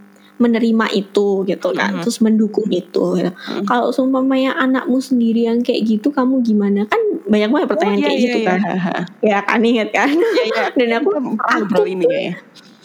menerima 0.41 0.85
itu 0.97 1.45
gitu 1.45 1.69
kan 1.77 1.93
mm-hmm. 1.93 2.03
terus 2.03 2.17
mendukung 2.25 2.67
itu 2.73 3.21
gitu. 3.21 3.29
mm-hmm. 3.29 3.69
kalau 3.69 3.93
seumpamanya 3.93 4.57
anakmu 4.57 4.97
sendiri 4.97 5.45
yang 5.45 5.61
kayak 5.61 5.85
gitu 5.85 6.09
kamu 6.09 6.41
gimana 6.41 6.89
kan 6.89 6.99
banyak 7.29 7.49
banget 7.53 7.67
pertanyaan 7.69 7.97
oh, 7.97 8.01
iya, 8.01 8.07
kayak 8.09 8.17
iya, 8.17 8.25
gitu 8.25 8.39
iya. 8.39 8.49
kan 8.49 8.59
ya 9.31 9.39
kan 9.45 9.59
inget 9.61 9.89
kan 9.93 10.09
iya, 10.09 10.43
iya. 10.49 10.63
dan 10.77 10.89
aku 10.97 11.09
aku 11.37 11.81
ini 11.85 12.05
ya. 12.09 12.33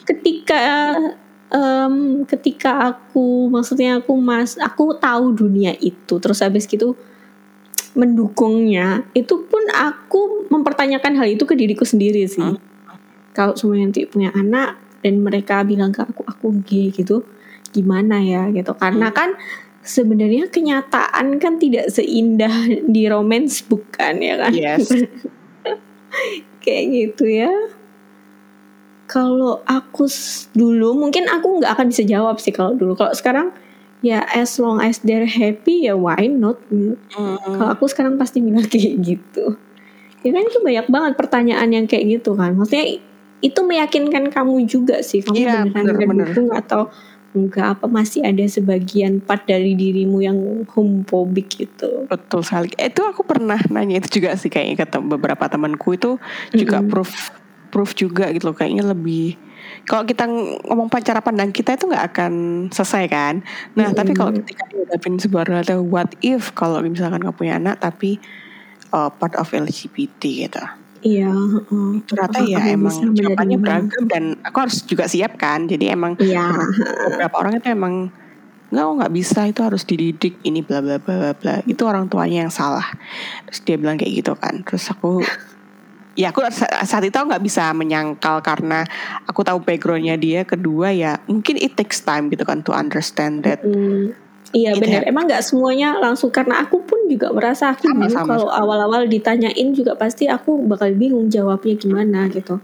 ketika 0.04 0.62
um, 1.50 1.94
ketika 2.28 2.94
aku 2.94 3.48
maksudnya 3.48 4.04
aku 4.04 4.12
mas 4.20 4.60
aku 4.60 4.94
tahu 5.00 5.32
dunia 5.34 5.74
itu 5.80 6.20
terus 6.20 6.44
habis 6.44 6.68
gitu 6.68 6.94
mendukungnya 7.96 9.08
itu 9.16 9.48
pun 9.48 9.64
aku 9.72 10.46
mempertanyakan 10.52 11.16
hal 11.16 11.28
itu 11.32 11.48
ke 11.48 11.56
diriku 11.56 11.88
sendiri 11.88 12.28
sih 12.28 12.44
hmm. 12.44 12.60
kalau 13.32 13.56
semua 13.56 13.80
nanti 13.80 14.04
punya 14.04 14.30
anak 14.36 14.76
dan 15.00 15.24
mereka 15.24 15.64
bilang 15.64 15.94
ke 15.94 16.04
aku 16.04 16.22
aku 16.28 16.46
gay 16.66 16.92
gitu 16.92 17.24
gimana 17.76 18.24
ya 18.24 18.48
gitu. 18.48 18.72
Karena 18.72 19.12
hmm. 19.12 19.16
kan 19.16 19.36
sebenarnya 19.84 20.48
kenyataan 20.48 21.38
kan 21.38 21.60
tidak 21.60 21.92
seindah 21.92 22.66
di 22.88 23.06
romance 23.06 23.60
bukan 23.62 24.18
ya 24.18 24.34
kan? 24.40 24.52
Yes. 24.56 24.88
kayak 26.64 26.84
gitu 26.90 27.24
ya. 27.30 27.52
Kalau 29.06 29.62
aku 29.62 30.10
dulu 30.58 30.98
mungkin 30.98 31.30
aku 31.30 31.62
nggak 31.62 31.78
akan 31.78 31.86
bisa 31.94 32.02
jawab 32.02 32.42
sih 32.42 32.50
kalau 32.50 32.74
dulu. 32.74 32.98
Kalau 32.98 33.14
sekarang 33.14 33.54
ya 34.02 34.26
as 34.34 34.58
long 34.58 34.82
as 34.82 34.98
they're 35.06 35.30
happy 35.30 35.86
ya 35.86 35.94
why 35.94 36.26
not? 36.26 36.58
Mm. 36.68 36.98
kalau 37.46 37.70
aku 37.70 37.86
sekarang 37.86 38.18
pasti 38.18 38.42
bilang 38.42 38.66
kayak 38.72 38.98
gitu. 39.06 39.54
Ya 40.26 40.34
kan 40.34 40.42
itu 40.42 40.58
banyak 40.58 40.86
banget 40.90 41.12
pertanyaan 41.14 41.70
yang 41.70 41.86
kayak 41.86 42.18
gitu 42.18 42.34
kan. 42.34 42.58
Maksudnya 42.58 42.98
itu 43.44 43.60
meyakinkan 43.62 44.34
kamu 44.34 44.66
juga 44.66 45.06
sih. 45.06 45.22
Kamu 45.22 45.38
yeah, 45.38 45.62
beneran 45.70 46.10
mendukung 46.10 46.50
atau 46.50 46.90
enggak 47.36 47.76
apa 47.76 47.86
masih 47.86 48.24
ada 48.24 48.40
sebagian 48.48 49.20
part 49.20 49.44
dari 49.44 49.76
dirimu 49.76 50.24
yang 50.24 50.38
homophobic 50.72 51.52
gitu. 51.52 52.08
Betul 52.08 52.40
sekali. 52.40 52.72
Eh, 52.80 52.88
itu 52.88 53.04
aku 53.04 53.22
pernah 53.22 53.60
nanya 53.68 54.00
itu 54.00 54.18
juga 54.18 54.32
sih 54.40 54.48
kayaknya 54.48 54.88
kata 54.88 55.04
beberapa 55.04 55.44
temanku 55.46 55.94
itu 55.94 56.16
juga 56.56 56.80
mm 56.80 56.88
-hmm. 56.88 56.90
proof 56.90 57.10
proof 57.68 57.90
juga 57.92 58.32
gitu 58.32 58.48
loh. 58.48 58.56
Kayaknya 58.56 58.88
lebih 58.96 59.36
kalau 59.84 60.08
kita 60.08 60.24
ngomong 60.66 60.88
cara 61.04 61.20
pandang 61.20 61.52
kita 61.52 61.76
itu 61.76 61.84
nggak 61.86 62.04
akan 62.16 62.32
selesai 62.72 63.04
kan? 63.12 63.34
Nah 63.76 63.86
mm 63.86 63.92
-hmm. 63.92 63.98
tapi 64.00 64.12
kalau 64.16 64.32
ketika 64.32 64.64
dihadapin 64.72 65.20
sebuah 65.20 65.44
realita 65.44 65.76
what 65.76 66.10
if 66.24 66.56
kalau 66.56 66.80
misalkan 66.80 67.20
nggak 67.20 67.36
punya 67.36 67.60
anak 67.60 67.76
tapi 67.78 68.16
uh, 68.96 69.12
part 69.12 69.36
of 69.36 69.52
LGBT 69.52 70.48
gitu 70.48 70.64
Iya, 71.04 71.28
uh, 71.32 71.92
ternyata 72.06 72.38
ya 72.46 72.60
emang 72.72 73.12
jawabannya 73.12 73.58
beragam 73.60 74.04
dan 74.08 74.24
aku 74.40 74.56
harus 74.64 74.84
juga 74.84 75.04
siap 75.10 75.36
kan. 75.36 75.68
Jadi 75.68 75.92
emang 75.92 76.16
iya. 76.22 76.52
beberapa 77.08 77.36
orang 77.40 77.58
itu 77.60 77.68
emang 77.72 77.94
nggak 78.66 78.82
oh, 78.82 78.94
nggak 78.98 79.14
bisa 79.14 79.46
itu 79.46 79.62
harus 79.62 79.86
dididik 79.86 80.42
ini 80.42 80.58
bla 80.58 80.82
bla 80.82 80.98
bla 80.98 81.30
bla 81.38 81.62
itu 81.70 81.86
orang 81.86 82.10
tuanya 82.10 82.46
yang 82.46 82.52
salah 82.52 82.82
terus 83.46 83.62
dia 83.62 83.78
bilang 83.78 83.94
kayak 83.94 84.26
gitu 84.26 84.34
kan 84.34 84.66
terus 84.66 84.90
aku 84.90 85.22
ya 86.18 86.34
aku 86.34 86.42
saat 86.82 87.04
itu 87.06 87.14
nggak 87.14 87.44
bisa 87.46 87.70
menyangkal 87.70 88.42
karena 88.42 88.82
aku 89.22 89.46
tahu 89.46 89.62
backgroundnya 89.62 90.18
dia 90.18 90.42
kedua 90.42 90.90
ya 90.90 91.22
mungkin 91.30 91.62
it 91.62 91.78
takes 91.78 92.02
time 92.02 92.26
gitu 92.26 92.42
kan 92.42 92.66
to 92.66 92.74
understand 92.74 93.46
that 93.46 93.62
mm. 93.62 94.18
Iya 94.56 94.70
gitu 94.72 94.82
benar. 94.88 95.02
Ya. 95.04 95.08
Emang 95.12 95.24
nggak 95.28 95.44
semuanya 95.44 95.88
langsung 96.00 96.32
karena 96.32 96.64
aku 96.64 96.80
pun 96.80 97.04
juga 97.12 97.28
merasa 97.36 97.76
aku 97.76 97.92
sama, 97.92 98.08
bingung 98.08 98.24
kalau 98.24 98.48
awal-awal 98.48 99.04
ditanyain 99.04 99.68
juga 99.76 99.92
pasti 100.00 100.24
aku 100.32 100.64
bakal 100.64 100.88
bingung 100.96 101.28
jawabnya 101.28 101.76
gimana 101.76 102.32
gitu. 102.32 102.56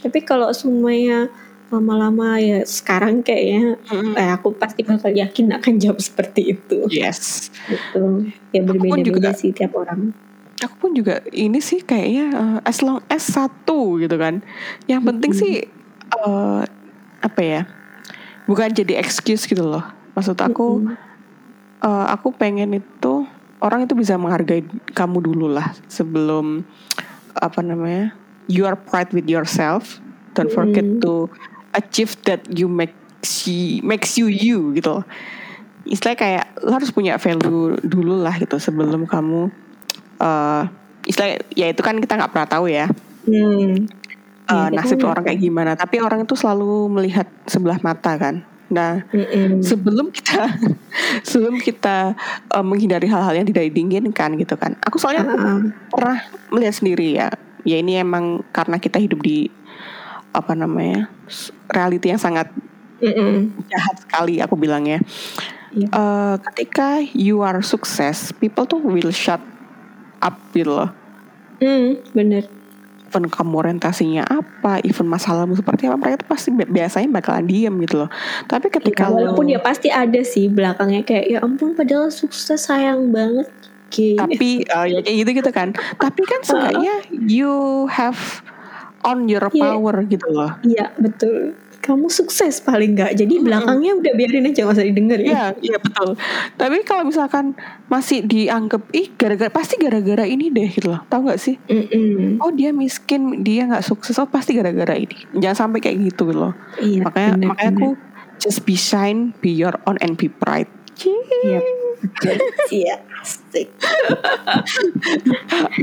Tapi 0.00 0.18
kalau 0.24 0.48
semuanya 0.56 1.28
lama-lama 1.68 2.38
ya 2.38 2.62
sekarang 2.62 3.26
kayaknya 3.26 3.74
mm-hmm. 3.90 4.14
eh, 4.14 4.30
aku 4.32 4.54
pasti 4.54 4.86
bakal 4.86 5.10
yakin 5.12 5.52
akan 5.60 5.72
jawab 5.76 6.00
seperti 6.00 6.56
itu. 6.56 6.88
Yes. 6.88 7.52
Gitu. 7.68 8.32
Ya 8.56 8.60
berbeda-beda 8.64 9.36
sih 9.36 9.52
tiap 9.52 9.76
orang. 9.76 10.16
Aku 10.64 10.88
pun 10.88 10.96
juga 10.96 11.20
ini 11.36 11.60
sih 11.60 11.84
kayaknya 11.84 12.26
uh, 12.32 12.58
as 12.64 12.80
long 12.80 13.04
as 13.12 13.28
satu 13.28 14.00
gitu 14.00 14.16
kan. 14.16 14.40
Yang 14.88 15.02
penting 15.12 15.32
mm-hmm. 15.36 15.52
sih 15.52 15.68
uh, 16.16 16.64
apa 17.20 17.40
ya? 17.44 17.60
Bukan 18.48 18.72
jadi 18.72 18.96
excuse 19.02 19.44
gitu 19.44 19.66
loh. 19.66 19.84
Maksud 20.16 20.38
aku 20.40 20.80
mm-hmm 20.80 21.05
uh, 21.86 22.10
aku 22.10 22.34
pengen 22.34 22.82
itu 22.82 23.22
orang 23.62 23.86
itu 23.86 23.94
bisa 23.94 24.18
menghargai 24.18 24.66
kamu 24.90 25.22
dulu 25.22 25.46
lah 25.46 25.70
sebelum 25.86 26.66
apa 27.38 27.62
namanya 27.62 28.10
you 28.50 28.66
are 28.66 28.74
proud 28.74 29.06
with 29.14 29.30
yourself. 29.30 30.02
Don't 30.34 30.52
forget 30.52 30.84
mm. 30.84 31.00
to 31.00 31.32
achieve 31.72 32.18
that 32.28 32.44
you 32.50 32.68
make 32.68 32.92
she 33.22 33.80
makes 33.86 34.18
you 34.18 34.26
you 34.26 34.74
gitu. 34.74 35.06
Istilah 35.86 36.18
kayak 36.18 36.44
lo 36.66 36.74
harus 36.76 36.90
punya 36.90 37.16
value 37.16 37.78
dulu 37.86 38.18
lah 38.18 38.34
gitu 38.36 38.58
sebelum 38.58 39.06
kamu 39.06 39.48
uh, 40.18 40.66
istilah 41.06 41.38
ya 41.54 41.70
itu 41.70 41.80
kan 41.80 42.02
kita 42.02 42.18
nggak 42.18 42.32
pernah 42.34 42.48
tahu 42.50 42.66
ya. 42.68 42.90
Mm. 43.26 43.88
uh, 44.46 44.68
nasib 44.70 45.00
orang 45.06 45.24
kayak 45.24 45.40
gimana. 45.40 45.72
Tapi 45.78 46.02
orang 46.02 46.28
itu 46.28 46.36
selalu 46.36 46.90
melihat 46.92 47.26
sebelah 47.48 47.80
mata 47.80 48.18
kan 48.20 48.44
Nah, 48.66 49.06
mm-hmm. 49.14 49.62
sebelum 49.62 50.10
kita 50.10 50.50
sebelum 51.28 51.62
kita 51.62 52.18
uh, 52.50 52.64
menghindari 52.66 53.06
hal-hal 53.06 53.34
yang 53.34 53.46
tidak 53.46 53.70
diinginkan 53.70 54.34
gitu 54.38 54.58
kan. 54.58 54.74
Aku 54.82 54.98
soalnya 54.98 55.22
uh-uh. 55.26 55.58
pernah 55.90 56.18
melihat 56.50 56.74
sendiri 56.74 57.14
ya 57.14 57.30
ya 57.66 57.82
ini 57.82 57.98
emang 57.98 58.46
karena 58.54 58.78
kita 58.78 59.02
hidup 59.02 59.22
di 59.22 59.50
apa 60.30 60.54
namanya 60.54 61.10
reality 61.70 62.14
yang 62.14 62.22
sangat 62.22 62.48
Mm 62.96 63.12
-mm. 63.12 63.36
jahat 63.68 64.00
sekali 64.00 64.40
aku 64.40 64.56
bilangnya. 64.56 65.04
Iya. 65.76 65.88
Eh, 65.92 66.34
ketika 66.48 67.04
you 67.12 67.44
are 67.44 67.60
sukses, 67.60 68.32
people 68.40 68.64
tuh 68.64 68.80
will 68.80 69.12
shut 69.12 69.44
up 70.24 70.32
gitu 70.56 70.72
loh. 70.72 70.88
Hmm, 71.60 72.00
bener. 72.16 72.48
Even 73.06 73.24
kamu 73.24 73.54
orientasinya 73.56 74.22
apa, 74.24 74.82
even 74.82 75.06
masalahmu 75.06 75.54
seperti 75.54 75.86
apa, 75.86 75.94
mereka 75.94 76.20
tuh 76.20 76.28
pasti 76.28 76.50
bi- 76.50 76.66
biasanya 76.66 77.06
bakalan 77.08 77.46
diem 77.46 77.74
gitu 77.80 78.02
loh. 78.02 78.10
Tapi 78.44 78.66
ketika 78.68 79.06
Ya, 79.06 79.14
walaupun 79.14 79.46
lo- 79.46 79.52
ya 79.52 79.60
pasti 79.60 79.88
ada 79.88 80.20
sih 80.20 80.46
belakangnya 80.46 81.00
kayak 81.00 81.24
ya 81.28 81.38
ampun 81.38 81.72
padahal 81.72 82.10
sukses 82.10 82.58
sayang 82.60 83.08
banget. 83.08 83.46
Gitu. 83.86 84.18
tapi 84.18 84.66
eh, 84.66 84.86
ya 84.88 84.98
kayak 84.98 85.16
gitu 85.16 85.30
gitu 85.38 85.50
kan. 85.50 85.70
Tapi 85.96 86.20
kan 86.22 86.42
seenggaknya 86.42 86.94
you 87.08 87.54
have 87.86 88.18
on 89.00 89.30
your 89.30 89.46
Iya. 89.46 89.62
power 89.62 90.02
gitu 90.04 90.26
loh. 90.28 90.50
Iya 90.60 90.90
betul. 90.96 91.54
Kamu 91.86 92.10
sukses 92.10 92.58
paling 92.58 92.98
nggak. 92.98 93.14
Jadi 93.14 93.38
Mm-mm. 93.38 93.46
belakangnya 93.46 93.92
udah 94.02 94.12
biarin 94.18 94.50
aja 94.50 94.66
nggak 94.66 94.76
usah 94.76 94.86
didengar 94.86 95.18
ya. 95.22 95.30
Iya, 95.30 95.44
iya 95.62 95.78
betul. 95.78 96.18
Tapi 96.58 96.76
kalau 96.82 97.06
misalkan 97.06 97.54
masih 97.86 98.26
dianggap 98.26 98.82
ih 98.90 99.14
gara-gara 99.14 99.50
pasti 99.54 99.78
gara-gara 99.78 100.26
ini 100.26 100.50
deh 100.50 100.66
gitu 100.66 100.90
loh. 100.90 101.00
Tahu 101.06 101.30
nggak 101.30 101.40
sih? 101.40 101.54
Mm-mm. 101.70 102.42
Oh 102.42 102.50
dia 102.50 102.74
miskin, 102.74 103.46
dia 103.46 103.70
nggak 103.70 103.86
sukses. 103.86 104.18
Oh 104.18 104.26
pasti 104.26 104.58
gara-gara 104.58 104.98
ini. 104.98 105.14
Jangan 105.38 105.70
sampai 105.70 105.78
kayak 105.78 106.10
gitu 106.10 106.34
loh. 106.34 106.52
Iya. 106.82 107.06
makanya 107.06 107.30
bener, 107.38 107.48
makanya 107.54 107.72
bener. 107.72 107.82
aku 107.86 107.88
just 108.42 108.66
be 108.66 108.74
shine, 108.74 109.30
be 109.38 109.54
your 109.54 109.78
own 109.86 109.96
and 110.02 110.18
be 110.18 110.26
pride. 110.26 110.68
Iya. 110.98 111.60
Iya. 112.72 112.96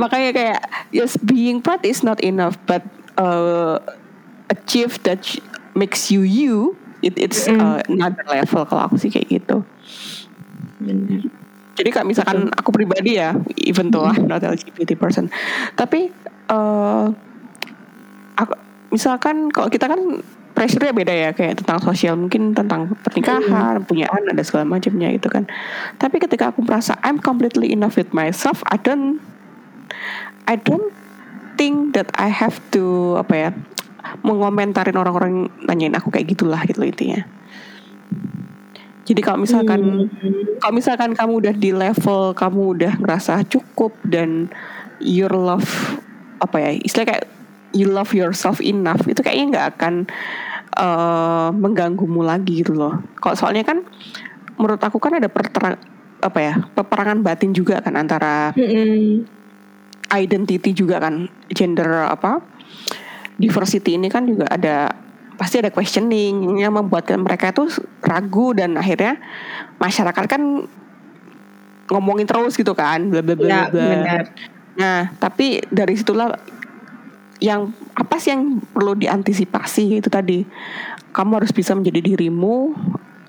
Makanya 0.02 0.32
kayak 0.32 0.62
yes 0.96 1.18
being 1.20 1.60
proud 1.60 1.84
is 1.84 2.02
not 2.06 2.22
enough, 2.24 2.56
but 2.66 2.86
uh, 3.20 3.80
achieve 4.50 5.02
that 5.04 5.22
makes 5.74 6.10
you 6.10 6.22
you. 6.22 6.78
It, 7.04 7.20
it's 7.20 7.52
Mm. 7.52 7.60
uh, 7.60 7.80
another 7.92 8.24
level 8.26 8.64
kalau 8.64 8.88
aku 8.88 8.96
sih 8.96 9.12
kayak 9.12 9.28
gitu. 9.28 9.68
Bener. 10.80 11.28
Jadi 11.74 11.90
kayak 11.90 12.08
misalkan 12.08 12.54
aku 12.54 12.70
pribadi 12.70 13.18
ya, 13.18 13.34
even 13.60 13.90
though 13.90 14.06
I'm 14.06 14.30
not 14.30 14.46
LGBT 14.46 14.96
person, 14.96 15.28
tapi 15.74 16.14
eh 16.48 17.06
aku 18.38 18.54
misalkan 18.94 19.50
kalau 19.50 19.68
kita 19.74 19.90
kan 19.90 20.22
pressure-nya 20.54 20.94
beda 20.94 21.10
ya 21.10 21.30
kayak 21.34 21.66
tentang 21.66 21.82
sosial 21.82 22.14
mungkin 22.14 22.54
tentang 22.54 22.94
pernikahan, 23.02 23.82
punya 23.90 24.06
anak 24.14 24.38
ada 24.38 24.44
segala 24.46 24.70
macamnya 24.70 25.10
gitu 25.18 25.34
kan. 25.34 25.50
Tapi 25.98 26.22
ketika 26.22 26.54
aku 26.54 26.62
merasa 26.62 26.94
I'm 27.02 27.18
completely 27.18 27.74
enough 27.74 27.98
with 27.98 28.14
myself, 28.14 28.62
I 28.70 28.78
don't 28.78 29.18
I 30.46 30.62
don't 30.62 30.94
think 31.58 31.98
that 31.98 32.14
I 32.22 32.30
have 32.30 32.62
to 32.78 33.18
apa 33.18 33.34
ya 33.34 33.50
mengomentarin 34.22 34.96
orang-orang 34.96 35.48
nanyain 35.64 35.96
aku 35.96 36.12
kayak 36.12 36.36
gitulah 36.36 36.60
gitu 36.68 36.84
intinya. 36.84 37.24
Jadi 39.04 39.20
kalau 39.20 39.44
misalkan 39.44 40.08
Hmm. 40.08 40.60
kalau 40.64 40.74
misalkan 40.80 41.12
kamu 41.12 41.32
udah 41.44 41.54
di 41.56 41.72
level 41.76 42.32
kamu 42.32 42.62
udah 42.80 42.94
ngerasa 43.04 43.44
cukup 43.52 43.92
dan 44.08 44.48
your 45.04 45.32
love 45.36 45.68
apa 46.40 46.56
ya 46.60 46.72
istilah 46.80 47.08
kayak 47.12 47.26
you 47.76 47.92
love 47.92 48.16
yourself 48.16 48.64
enough 48.64 49.04
itu 49.08 49.20
kayaknya 49.20 49.46
nggak 49.52 49.68
akan 49.76 49.94
eh, 50.74 51.50
mengganggumu 51.52 52.24
lagi 52.24 52.64
gitu 52.64 52.74
loh. 52.80 53.04
Kalau 53.20 53.36
soalnya 53.36 53.68
kan 53.68 53.84
menurut 54.56 54.80
aku 54.80 55.04
kan 55.04 55.20
ada 55.20 55.28
perterang 55.28 55.76
apa 56.24 56.40
ya 56.40 56.56
peperangan 56.72 57.20
batin 57.20 57.52
juga 57.52 57.84
kan 57.84 58.00
antara 58.00 58.56
Mm-mm. 58.56 59.28
identity 60.16 60.72
juga 60.72 61.04
kan 61.04 61.28
gender 61.52 62.08
apa 62.08 62.40
diversity 63.38 63.98
ini 63.98 64.08
kan 64.08 64.26
juga 64.26 64.46
ada 64.50 64.94
pasti 65.34 65.58
ada 65.60 65.74
questioning 65.74 66.62
yang 66.62 66.78
membuatkan 66.78 67.18
mereka 67.18 67.50
itu 67.50 67.66
ragu 68.06 68.54
dan 68.54 68.78
akhirnya 68.78 69.18
masyarakat 69.82 70.26
kan 70.30 70.42
ngomongin 71.90 72.30
terus 72.30 72.54
gitu 72.56 72.72
kan 72.78 73.10
bla 73.10 73.20
bla 73.26 73.36
bla 73.36 73.48
Ya, 73.50 73.62
bla. 73.68 73.88
benar. 73.98 74.22
Nah, 74.74 75.00
tapi 75.22 75.62
dari 75.70 75.94
situlah 75.94 76.34
yang 77.38 77.70
apa 77.94 78.18
sih 78.18 78.34
yang 78.34 78.58
perlu 78.74 78.96
diantisipasi 78.98 80.00
itu 80.02 80.10
tadi. 80.10 80.48
Kamu 81.14 81.38
harus 81.38 81.54
bisa 81.54 81.78
menjadi 81.78 82.02
dirimu 82.02 82.74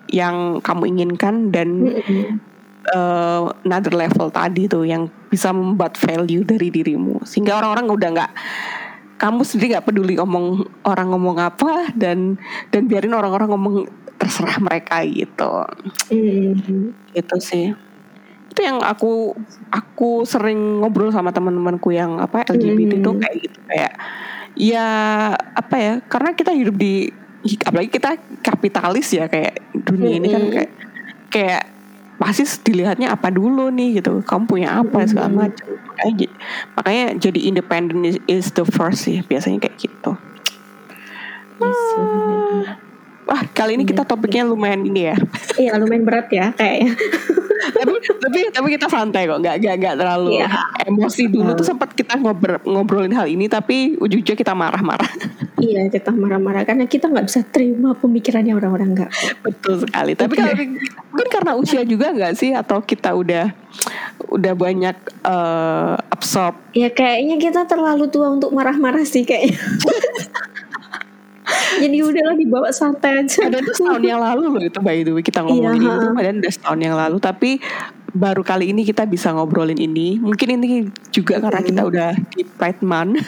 yang 0.09 0.63
kamu 0.65 0.89
inginkan 0.89 1.53
dan 1.53 1.85
Mm-mm. 1.85 2.41
eh, 2.89 3.43
another 3.67 3.93
level 3.93 4.33
tadi 4.33 4.65
tuh 4.65 4.89
yang 4.89 5.13
bisa 5.29 5.53
membuat 5.53 5.99
value 6.01 6.47
dari 6.49 6.73
dirimu 6.73 7.21
sehingga 7.29 7.61
orang-orang 7.61 7.85
udah 7.93 8.09
nggak 8.17 8.33
kamu 9.15 9.47
sendiri 9.47 9.79
nggak 9.79 9.87
peduli 9.87 10.19
ngomong 10.19 10.67
orang 10.85 11.09
ngomong 11.15 11.37
apa 11.39 11.91
dan 11.95 12.35
dan 12.75 12.91
biarin 12.91 13.15
orang-orang 13.15 13.49
ngomong 13.55 13.75
terserah 14.19 14.59
mereka 14.63 15.03
gitu 15.07 15.67
Mm-mm. 16.11 16.95
itu 17.15 17.37
sih 17.39 17.75
itu 18.55 18.61
yang 18.63 18.79
aku 18.87 19.35
aku 19.75 20.23
sering 20.23 20.79
ngobrol 20.79 21.11
sama 21.11 21.35
teman-temanku 21.35 21.91
yang 21.91 22.23
apa 22.23 22.47
LGBT 22.47 23.03
itu 23.03 23.11
Hmm. 23.11 23.19
kayak 23.19 23.37
gitu 23.43 23.59
kayak 23.67 23.93
ya 24.55 24.89
apa 25.35 25.75
ya 25.75 25.93
karena 26.07 26.31
kita 26.39 26.55
hidup 26.55 26.79
di 26.79 27.11
apalagi 27.67 27.91
kita 27.91 28.15
kapitalis 28.41 29.11
ya 29.11 29.27
kayak 29.27 29.59
dunia 29.75 30.23
ini 30.23 30.29
kan 30.31 30.43
Mm-mm. 30.47 30.55
kayak 30.55 30.71
kayak 31.35 31.63
pasti 32.15 32.47
dilihatnya 32.63 33.11
apa 33.11 33.29
dulu 33.29 33.69
nih 33.69 33.99
gitu 33.99 34.23
kamu 34.23 34.45
punya 34.47 34.69
apa 34.79 35.03
segala 35.05 35.29
Mm-mm. 35.29 35.41
macam 35.51 35.67
makanya 35.91 36.29
makanya 36.73 37.05
jadi 37.19 37.41
independent 37.43 38.03
is, 38.05 38.17
is 38.27 38.47
the 38.55 38.63
first 38.65 39.03
sih 39.03 39.21
biasanya 39.23 39.59
kayak 39.61 39.77
gitu 39.79 40.15
Yes, 41.55 41.81
bener. 41.95 42.83
wah 43.25 43.43
kali 43.51 43.79
ini 43.79 43.87
kita 43.87 44.03
topiknya 44.03 44.43
lumayan 44.43 44.83
ini 44.83 45.07
ya 45.07 45.17
Iya 45.55 45.79
lumayan 45.79 46.03
berat 46.03 46.27
ya 46.29 46.51
kayaknya. 46.51 46.93
tapi 47.75 47.95
tapi 48.21 48.39
tapi 48.51 48.69
kita 48.75 48.87
santai 48.87 49.25
kok 49.25 49.39
nggak 49.39 49.63
nggak 49.63 49.75
nggak 49.79 49.95
terlalu 49.97 50.39
Iya. 50.39 50.51
emosi 50.85 51.31
dulu 51.31 51.55
tuh 51.55 51.63
sempat 51.65 51.95
kita 51.95 52.19
ngobrol 52.19 52.59
ngobrolin 52.63 53.15
hal 53.15 53.27
ini 53.27 53.47
tapi 53.47 53.95
ujung-ujungnya 53.97 54.35
kita 54.37 54.53
marah-marah 54.53 55.09
iya 55.61 55.87
kita 55.91 56.11
marah-marah. 56.11 56.67
Karena 56.67 56.87
kita 56.89 57.11
nggak 57.11 57.27
bisa 57.27 57.41
terima 57.47 57.95
pemikirannya 57.95 58.55
orang-orang 58.55 58.95
nggak. 58.95 59.11
betul 59.45 59.83
sekali. 59.83 60.13
Tapi 60.19 60.35
kalau 60.35 60.55
mungkin 61.13 61.29
karena 61.31 61.53
usia 61.55 61.83
juga 61.87 62.11
nggak 62.11 62.35
sih? 62.35 62.51
Atau 62.55 62.83
kita 62.83 63.15
udah 63.15 63.55
udah 64.31 64.53
banyak 64.55 64.97
eh, 65.23 65.95
absorb? 66.11 66.59
Ya 66.75 66.91
kayaknya 66.91 67.39
kita 67.39 67.67
terlalu 67.67 68.11
tua 68.11 68.35
untuk 68.35 68.51
marah-marah 68.51 69.07
sih 69.07 69.23
kayaknya. 69.23 69.59
Jadi 71.75 71.99
udahlah 72.01 72.37
dibawa 72.39 72.69
santai 72.73 73.21
aja. 73.21 73.51
ada 73.51 73.61
tuh 73.61 73.75
setahun 73.77 74.01
yang 74.01 74.23
lalu 74.23 74.49
loh 74.49 74.63
itu 74.63 74.81
by 74.81 75.05
the 75.05 75.13
way 75.13 75.21
kita 75.21 75.45
ngomongin 75.45 75.77
Iya, 75.77 75.93
ini 75.93 76.01
tuh 76.01 76.09
ha. 76.09 76.17
padahal 76.17 76.37
udah 76.41 76.53
setahun 76.55 76.81
yang 76.81 76.97
lalu. 76.97 77.17
Tapi 77.21 77.51
baru 78.15 78.43
kali 78.47 78.65
ini 78.73 78.83
kita 78.87 79.05
bisa 79.05 79.35
ngobrolin 79.35 79.77
ini. 79.77 80.17
Mungkin 80.23 80.49
ini 80.57 80.89
juga 81.13 81.43
karena 81.43 81.61
kita 81.61 81.83
udah 81.85 82.11
di 82.33 82.43
Pride 82.47 82.81
Month 82.81 83.21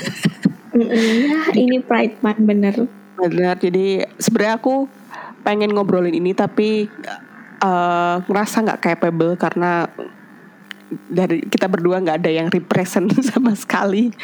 ya 0.84 1.40
ini 1.56 1.80
Pride 1.82 2.16
Month 2.20 2.42
bener. 2.44 2.74
Benar, 3.16 3.56
jadi 3.56 4.04
sebenarnya 4.20 4.60
aku 4.60 4.88
pengen 5.40 5.72
ngobrolin 5.72 6.12
ini 6.12 6.36
tapi 6.36 6.90
eh, 7.62 8.16
ngerasa 8.28 8.56
nggak 8.66 8.82
capable 8.82 9.34
karena 9.40 9.88
dari 11.10 11.42
kita 11.42 11.66
berdua 11.66 11.98
nggak 11.98 12.18
ada 12.22 12.30
yang 12.30 12.46
represent 12.46 13.10
sama 13.30 13.56
sekali 13.58 14.14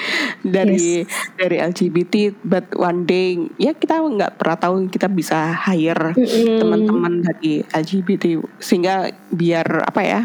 dari 0.47 1.03
dari 1.35 1.57
LGBT. 1.59 2.39
But 2.47 2.71
one 2.79 3.03
day 3.09 3.39
ya 3.59 3.75
kita 3.75 3.99
nggak 3.99 4.39
pernah 4.39 4.59
tahu 4.59 4.87
kita 4.87 5.11
bisa 5.11 5.51
hire 5.67 6.15
Mm-mm. 6.15 6.59
teman-teman 6.63 7.13
dari 7.23 7.67
LGBT 7.67 8.39
sehingga 8.63 9.11
biar 9.33 9.89
apa 9.89 10.01
ya 10.03 10.21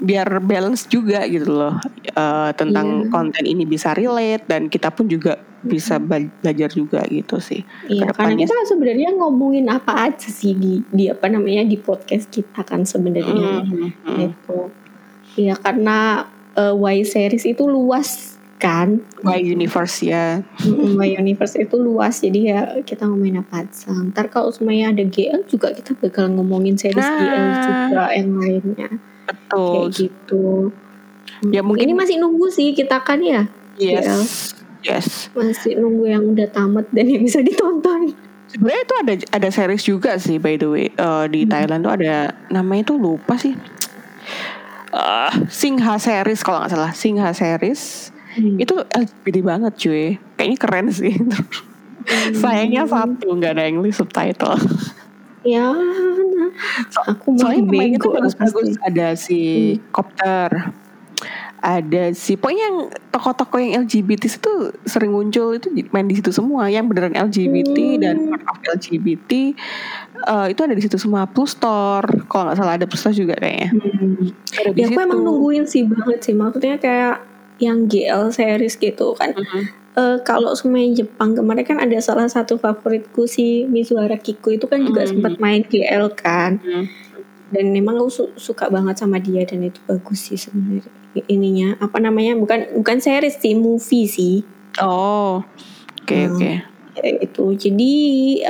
biar 0.00 0.40
balance 0.40 0.84
juga 0.86 1.22
gitu 1.24 1.52
loh 1.52 1.76
eh, 2.02 2.50
tentang 2.54 3.04
Iya. 3.04 3.08
konten 3.08 3.44
ini 3.44 3.62
bisa 3.64 3.92
relate 3.92 4.44
dan 4.44 4.66
kita 4.66 4.88
pun 4.88 5.06
juga 5.06 5.36
bisa 5.60 5.96
bela- 5.96 6.32
belajar 6.40 6.68
juga 6.70 7.04
gitu 7.04 7.36
sih 7.36 7.60
Iya, 7.84 8.08
karena 8.10 8.32
kita 8.34 8.56
sebenarnya 8.66 9.12
ngomongin 9.12 9.68
apa 9.68 10.08
aja 10.08 10.26
sih 10.26 10.52
di 10.52 10.80
di 10.86 11.06
apa 11.06 11.28
namanya 11.28 11.62
di 11.62 11.76
podcast 11.76 12.28
kita 12.28 12.60
kan 12.62 12.82
sebenarnya 12.82 13.60
Mhm, 13.60 13.76
mhm. 14.00 14.16
gitu. 14.18 14.58
Iya 15.36 15.54
karena 15.54 16.24
eh, 16.52 16.72
Y 16.74 17.04
series 17.04 17.44
itu 17.44 17.62
luas 17.62 18.34
kan. 18.56 19.00
Why 19.20 19.40
universe 19.40 20.00
ya 20.00 20.40
Mm, 20.60 20.96
Y 20.98 21.10
universe 21.14 21.56
itu 21.56 21.76
luas 21.76 22.18
jadi 22.18 22.40
ya 22.42 22.60
kita 22.80 23.04
ngomongin 23.04 23.38
apa 23.38 23.62
aja. 23.62 23.92
Ntar 23.92 24.28
kalau 24.28 24.48
semuanya 24.50 24.90
ada 24.90 25.00
GL 25.02 25.44
juga 25.44 25.70
kita 25.70 25.92
bakal 25.94 26.28
ngomongin 26.30 26.74
series 26.74 27.00
Nah. 27.00 27.16
GL 27.16 27.46
juga 27.62 28.02
yang 28.10 28.30
lainnya 28.34 28.90
betul. 29.30 29.86
Kayak 29.86 29.90
gitu. 29.94 30.44
Ya, 31.48 31.62
mungkin- 31.62 31.86
ini 31.86 31.92
masih 31.94 32.18
nunggu 32.18 32.50
sih 32.50 32.74
kita 32.74 33.00
kan 33.00 33.22
ya? 33.22 33.46
Yes. 33.78 34.52
Yes. 34.82 35.28
Masih 35.32 35.76
nunggu 35.76 36.04
yang 36.08 36.24
udah 36.26 36.48
tamat 36.50 36.88
dan 36.90 37.06
yang 37.06 37.22
bisa 37.22 37.40
ditonton. 37.40 38.12
sebenarnya 38.50 38.82
itu 38.82 38.94
ada 38.98 39.12
ada 39.30 39.48
series 39.54 39.84
juga 39.86 40.18
sih 40.18 40.42
by 40.42 40.58
the 40.58 40.66
way. 40.66 40.86
Eh, 40.90 41.24
di 41.30 41.46
Thailand 41.46 41.86
tuh 41.86 41.94
ada 41.94 42.34
namanya 42.50 42.90
tuh 42.90 42.98
lupa 42.98 43.38
sih. 43.38 43.54
Eh, 44.90 45.32
Singha 45.46 45.94
series 46.02 46.42
kalau 46.42 46.66
nggak 46.66 46.72
salah. 46.74 46.92
Singha 46.92 47.30
series. 47.30 48.10
Hmm. 48.30 48.62
itu 48.62 48.78
LGBT 48.94 49.42
banget 49.42 49.72
cuy. 49.74 50.14
Kayaknya 50.38 50.58
keren 50.58 50.86
sih. 50.90 51.14
Hmm. 51.14 52.34
sayangnya 52.42 52.86
satu 52.86 53.26
nggak 53.36 53.54
ada 53.54 53.64
English 53.68 53.98
subtitle 54.00 54.56
ya 55.46 55.72
nah, 55.72 56.50
aku 57.08 57.32
mau 57.32 57.40
soalnya 57.48 57.96
itu 57.96 58.08
bagus-bagus 58.12 58.76
ada 58.84 59.16
si 59.16 59.40
hmm. 59.76 59.92
kopter 59.92 60.50
ada 61.60 62.16
si 62.16 62.40
pokoknya 62.40 62.64
yang 62.72 62.78
tokoh-tokoh 63.12 63.60
yang 63.60 63.84
LGBT 63.84 64.32
itu 64.32 64.52
sering 64.88 65.12
muncul 65.12 65.52
itu 65.52 65.68
main 65.92 66.08
di 66.08 66.16
situ 66.16 66.32
semua 66.32 66.72
yang 66.72 66.88
beneran 66.88 67.12
LGBT 67.12 67.76
hmm. 67.76 68.00
dan 68.00 68.16
part 68.32 68.44
of 68.48 68.58
LGBT 68.64 69.52
uh, 70.24 70.46
itu 70.48 70.60
ada 70.64 70.72
di 70.72 70.82
situ 70.82 70.96
semua 70.96 71.28
plus 71.28 71.52
store 71.52 72.08
kalau 72.32 72.48
nggak 72.48 72.56
salah 72.56 72.74
ada 72.80 72.88
plus 72.88 73.04
store 73.04 73.16
juga 73.16 73.36
kayaknya 73.36 73.76
hmm. 73.76 74.76
ya 74.76 74.88
aku 74.88 75.00
emang 75.04 75.20
nungguin 75.20 75.68
sih 75.68 75.84
banget 75.84 76.18
sih 76.24 76.34
maksudnya 76.34 76.80
kayak 76.80 77.16
yang 77.60 77.84
GL 77.84 78.32
series 78.32 78.80
gitu 78.80 79.12
kan 79.20 79.36
hmm. 79.36 79.79
Uh, 79.96 80.18
kalau 80.22 80.52
semua 80.54 80.82
yang 80.82 80.94
Jepang 80.94 81.34
kemarin 81.34 81.64
kan 81.66 81.78
ada 81.80 81.96
salah 82.02 82.26
satu 82.26 82.60
favoritku 82.60 83.26
si 83.26 83.64
Mizuhara 83.66 84.18
Kiku 84.20 84.54
itu 84.54 84.66
kan 84.66 84.82
juga 84.84 85.06
hmm. 85.06 85.10
sempat 85.16 85.32
main 85.42 85.62
GL 85.64 86.04
kan. 86.14 86.60
Hmm. 86.60 86.86
dan 87.50 87.74
memang 87.74 87.98
aku 87.98 88.10
su 88.14 88.24
suka 88.38 88.70
banget 88.70 89.02
sama 89.02 89.18
dia 89.18 89.42
dan 89.42 89.66
itu 89.66 89.82
bagus 89.82 90.30
sih 90.30 90.38
sebenarnya 90.38 90.86
ininya. 91.26 91.74
Apa 91.82 91.98
namanya? 91.98 92.38
Bukan 92.38 92.78
bukan 92.78 93.02
series 93.02 93.42
sih 93.42 93.58
movie 93.58 94.06
sih. 94.06 94.46
Oh 94.78 95.42
oke 95.98 96.06
okay, 96.06 96.30
hmm, 96.30 96.38
oke. 96.38 96.46
Okay. 96.94 97.12
itu 97.26 97.44
jadi 97.58 97.92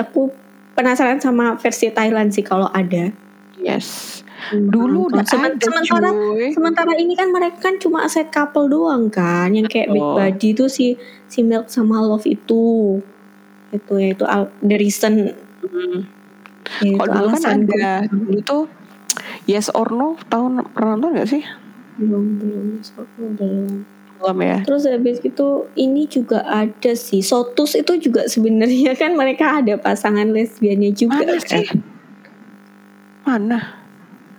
aku 0.04 0.28
penasaran 0.76 1.16
sama 1.16 1.56
versi 1.56 1.88
Thailand 1.88 2.36
sih 2.36 2.44
kalau 2.44 2.68
ada. 2.76 3.08
Yes 3.56 4.20
dulu 4.52 5.12
udah 5.12 5.24
Sement, 5.26 5.56
ada 5.56 5.64
sementara 5.64 6.08
cuy. 6.10 6.50
sementara 6.52 6.92
ini 6.96 7.14
kan 7.14 7.28
mereka 7.30 7.58
kan 7.70 7.74
cuma 7.76 8.08
set 8.08 8.32
couple 8.32 8.66
doang 8.66 9.12
kan 9.12 9.52
yang 9.52 9.68
kayak 9.68 9.90
oh. 9.90 9.94
big 9.94 10.06
body 10.16 10.48
itu 10.56 10.64
si 10.66 10.86
si 11.28 11.44
Milk 11.44 11.68
sama 11.68 12.00
Love 12.00 12.26
itu 12.26 12.98
itu 13.70 13.92
ya 13.98 14.08
itu 14.12 14.24
the 14.64 14.76
reason 14.76 15.34
hmm. 15.62 15.98
ya, 16.82 16.96
kalau 16.98 17.12
dulu 17.14 17.28
kan 17.38 17.42
ada 17.46 17.86
dulu 18.08 18.40
tuh 18.42 18.64
Yes 19.44 19.66
or 19.74 19.90
No 19.90 20.14
tahun 20.30 20.62
pernah 20.70 20.94
nonton 20.94 21.18
gak 21.18 21.30
sih? 21.34 21.42
belum 22.00 22.40
belum 22.40 22.66
belum 23.36 23.84
belum 24.20 24.36
ya 24.40 24.58
terus 24.64 24.88
habis 24.88 25.20
itu 25.20 25.68
ini 25.76 26.08
juga 26.08 26.44
ada 26.48 26.92
sih 26.96 27.20
Sotus 27.20 27.76
itu 27.76 27.96
juga 28.00 28.24
sebenarnya 28.24 28.96
kan 28.96 29.12
mereka 29.16 29.60
ada 29.60 29.76
pasangan 29.76 30.28
lesbiannya 30.32 30.96
juga 30.96 31.24
mana 31.24 31.36
kan 31.36 31.60
sih? 31.60 31.66
mana 33.24 33.79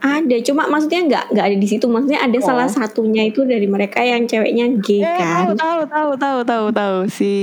ada 0.01 0.35
cuma 0.41 0.65
maksudnya 0.65 1.01
nggak 1.05 1.25
nggak 1.29 1.45
ada 1.45 1.57
di 1.61 1.67
situ. 1.69 1.85
Maksudnya 1.85 2.25
ada 2.25 2.37
oh. 2.41 2.43
salah 2.43 2.67
satunya 2.67 3.29
itu 3.29 3.45
dari 3.45 3.69
mereka 3.69 4.01
yang 4.01 4.25
ceweknya 4.25 4.65
gay 4.81 5.05
eh, 5.05 5.17
kan? 5.21 5.53
tahu 5.53 5.81
tahu 5.85 6.11
tahu 6.17 6.39
tahu 6.41 6.65
tahu 6.73 6.97
si 7.05 7.33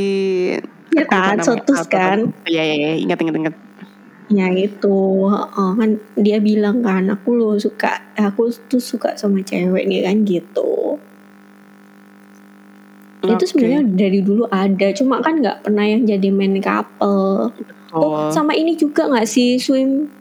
ya 0.90 1.06
kan 1.06 1.38
Sotus 1.38 1.86
kan? 1.86 2.34
iya 2.50 2.62
iya 2.66 2.76
ya, 2.82 2.90
ingat 2.98 3.18
ingat 3.22 3.36
ingat. 3.38 3.54
Ya 4.28 4.52
itu, 4.52 5.24
oh, 5.24 5.72
kan 5.72 5.96
dia 6.12 6.36
bilang 6.36 6.84
kan 6.84 7.08
aku 7.08 7.32
lo 7.32 7.56
suka, 7.56 8.12
aku 8.12 8.52
tuh 8.68 8.76
suka 8.76 9.16
sama 9.16 9.40
cewek 9.40 9.88
nih 9.88 10.04
kan 10.04 10.20
gitu. 10.28 11.00
Okay. 13.24 13.32
Itu 13.32 13.44
sebenarnya 13.48 13.82
dari 13.88 14.20
dulu 14.20 14.44
ada, 14.52 14.92
cuma 14.92 15.24
kan 15.24 15.40
nggak 15.40 15.64
pernah 15.64 15.80
yang 15.88 16.04
jadi 16.04 16.28
main 16.28 16.60
couple. 16.60 17.56
Oh, 17.88 18.04
oh 18.04 18.28
sama 18.28 18.52
ini 18.52 18.76
juga 18.76 19.08
nggak 19.08 19.24
sih? 19.24 19.56
Swim 19.56 20.17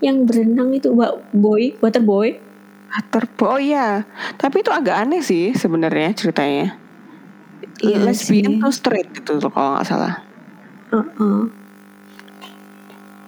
yang 0.00 0.24
berenang 0.24 0.72
itu 0.72 0.92
boy, 1.32 1.76
water 1.80 2.02
boy? 2.02 2.36
Water 2.90 3.24
boy, 3.36 3.48
oh 3.48 3.60
iya. 3.60 4.04
Tapi 4.40 4.64
itu 4.64 4.72
agak 4.72 4.96
aneh 5.06 5.22
sih 5.22 5.52
sebenarnya 5.54 6.16
ceritanya. 6.16 6.74
Iya 7.80 7.96
Lesbian 8.04 8.60
tuh 8.60 8.72
straight 8.72 9.08
itu 9.12 9.40
kalau 9.48 9.78
nggak 9.78 9.86
salah. 9.88 10.20
Uh 10.92 11.00
-uh. 11.00 11.40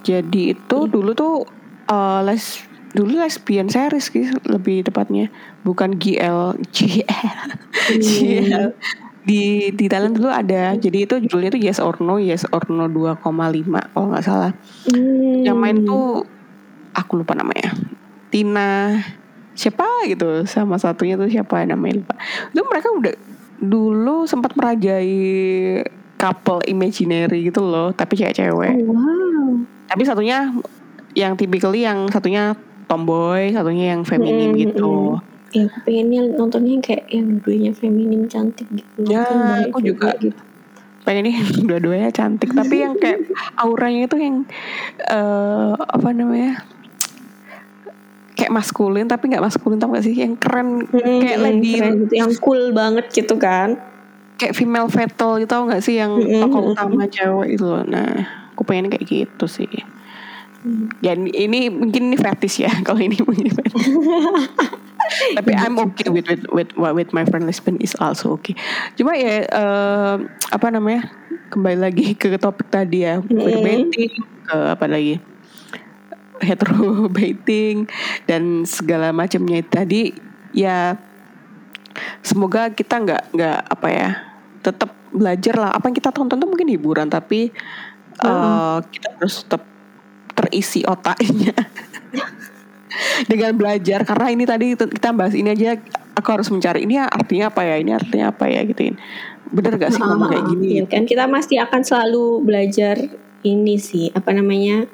Jadi 0.02 0.56
itu 0.56 0.78
hmm. 0.82 0.90
dulu 0.90 1.10
tuh 1.14 1.34
uh, 1.88 2.20
les 2.26 2.72
dulu 2.92 3.24
lesbian 3.24 3.72
series 3.72 4.12
gitu 4.12 4.36
lebih 4.44 4.84
tepatnya 4.84 5.32
bukan 5.64 5.96
GL 5.96 6.60
GL 6.60 7.08
hmm. 7.88 8.00
GL 8.04 8.66
di 9.24 9.72
di 9.72 9.86
Thailand 9.88 10.20
dulu 10.20 10.28
ada 10.28 10.76
jadi 10.76 11.08
itu 11.08 11.14
judulnya 11.24 11.56
tuh 11.56 11.62
Yes 11.62 11.80
or 11.80 11.96
No 12.04 12.20
Yes 12.20 12.44
or 12.52 12.60
No 12.68 12.90
2,5 12.90 13.16
kalau 13.24 14.06
nggak 14.12 14.24
salah 14.26 14.52
hmm. 14.92 15.40
yang 15.40 15.56
main 15.56 15.80
tuh 15.88 16.28
aku 16.96 17.20
lupa 17.20 17.36
namanya. 17.36 17.72
Tina 18.32 19.00
siapa 19.52 19.84
gitu. 20.08 20.44
Sama 20.48 20.80
satunya 20.80 21.20
tuh 21.20 21.28
siapa 21.28 21.64
namanya 21.64 22.04
lupa. 22.04 22.14
Itu 22.52 22.62
mereka 22.68 22.88
udah 22.92 23.14
dulu 23.62 24.26
sempat 24.26 24.58
merajai 24.58 25.14
couple 26.18 26.62
imaginary 26.70 27.50
gitu 27.50 27.62
loh 27.62 27.90
tapi 27.90 28.14
cewek-cewek. 28.14 28.74
Oh, 28.86 28.94
wow. 28.94 29.46
Tapi 29.90 30.02
satunya 30.06 30.54
yang 31.18 31.34
typically 31.34 31.82
yang 31.82 32.06
satunya 32.08 32.54
tomboy 32.86 33.50
satunya 33.50 33.96
yang 33.96 34.06
feminim 34.06 34.52
hmm, 34.52 34.60
gitu. 34.60 34.92
ya 35.52 35.68
aku 35.68 35.84
pengennya 35.84 36.32
nontonnya 36.32 36.80
kayak 36.80 37.04
yang 37.12 37.36
dua-duanya 37.36 37.72
feminim 37.76 38.24
cantik 38.24 38.64
gitu. 38.72 39.04
Ya 39.04 39.26
aku 39.68 39.84
juga. 39.84 40.16
gitu. 40.16 40.38
Pengen 41.04 41.28
nih 41.28 41.36
dua-duanya 41.68 42.08
cantik. 42.14 42.54
Tapi 42.56 42.74
yang 42.80 42.94
kayak 42.96 43.28
auranya 43.60 44.08
itu 44.08 44.16
yang 44.16 44.36
uh, 45.12 45.76
apa 45.76 46.08
namanya 46.16 46.64
kayak 48.42 48.58
maskulin 48.58 49.06
tapi 49.06 49.30
nggak 49.30 49.46
maskulin 49.46 49.78
tau 49.78 49.94
gak 49.94 50.02
sih? 50.02 50.18
Yang 50.18 50.42
keren 50.42 50.82
hmm, 50.90 51.18
kayak 51.22 51.38
lady. 51.38 51.78
keren 51.78 51.94
gitu, 52.02 52.14
yang 52.18 52.32
cool 52.42 52.62
banget 52.74 53.06
gitu 53.14 53.38
kan. 53.38 53.78
Kayak 54.34 54.58
female 54.58 54.90
fatal 54.90 55.38
gitu 55.38 55.46
tau 55.46 55.70
gak 55.70 55.78
sih? 55.86 56.02
Yang 56.02 56.26
hmm, 56.26 56.42
tokoh 56.42 56.74
utama 56.74 57.06
cewek 57.06 57.54
itu. 57.54 57.70
Nah 57.86 58.26
aku 58.50 58.66
pengen 58.66 58.90
kayak 58.90 59.06
gitu 59.06 59.46
sih. 59.46 59.70
Hmm. 60.62 60.86
ya 61.02 61.18
ini 61.18 61.66
mungkin 61.74 62.14
ini 62.14 62.14
fetish 62.14 62.62
ya 62.62 62.70
kalau 62.86 63.02
ini 63.02 63.18
mungkin 63.18 63.50
tapi 65.34 65.50
I'm 65.58 65.74
okay 65.90 66.06
with 66.06 66.30
with 66.30 66.46
with 66.54 66.70
with 66.78 67.10
my 67.10 67.26
friend 67.26 67.50
lesbian 67.50 67.82
is 67.82 67.98
also 67.98 68.38
okay. 68.38 68.54
Cuma 68.94 69.18
ya 69.18 69.42
uh, 69.50 70.22
apa 70.50 70.66
namanya? 70.70 71.10
Kembali 71.50 71.78
lagi 71.82 72.14
ke 72.14 72.30
topik 72.38 72.70
tadi 72.70 73.02
ya 73.02 73.18
mm. 73.18 73.90
ke 74.46 74.56
apa 74.78 74.86
lagi 74.86 75.31
hetero 76.42 77.06
baiting 77.16 77.86
dan 78.26 78.66
segala 78.66 79.14
macamnya 79.14 79.62
tadi 79.62 80.12
ya 80.52 80.98
semoga 82.20 82.68
kita 82.74 82.98
nggak 83.00 83.22
nggak 83.32 83.58
apa 83.70 83.88
ya 83.88 84.10
tetap 84.62 84.90
belajar 85.12 85.54
lah. 85.58 85.70
Apa 85.74 85.90
yang 85.90 85.96
kita 85.98 86.10
tonton 86.14 86.40
tuh 86.40 86.48
mungkin 86.48 86.70
hiburan 86.70 87.10
tapi 87.10 87.52
uh, 88.24 88.78
kita 88.88 89.18
harus 89.18 89.44
tetap 89.44 89.62
terisi 90.32 90.80
otaknya 90.86 91.52
dengan 93.30 93.52
belajar. 93.58 94.06
Karena 94.08 94.32
ini 94.32 94.44
tadi 94.48 94.74
kita 94.78 95.12
bahas 95.12 95.36
ini 95.36 95.52
aja 95.52 95.76
aku 96.16 96.28
harus 96.32 96.48
mencari 96.48 96.86
ini 96.88 96.96
artinya 97.00 97.52
apa 97.52 97.60
ya 97.64 97.76
ini 97.80 97.92
artinya 97.92 98.32
apa 98.32 98.44
ya 98.48 98.60
gituin 98.68 99.00
bener 99.52 99.76
gak 99.76 99.92
sih 99.92 100.00
ngomong 100.00 100.32
kayak 100.32 100.44
gini? 100.48 100.80
ya, 100.80 100.84
kan? 100.88 101.04
Kita 101.04 101.28
pasti 101.28 101.60
akan 101.60 101.80
selalu 101.84 102.40
belajar 102.40 102.96
ini 103.44 103.76
sih 103.76 104.08
apa 104.16 104.32
namanya 104.32 104.88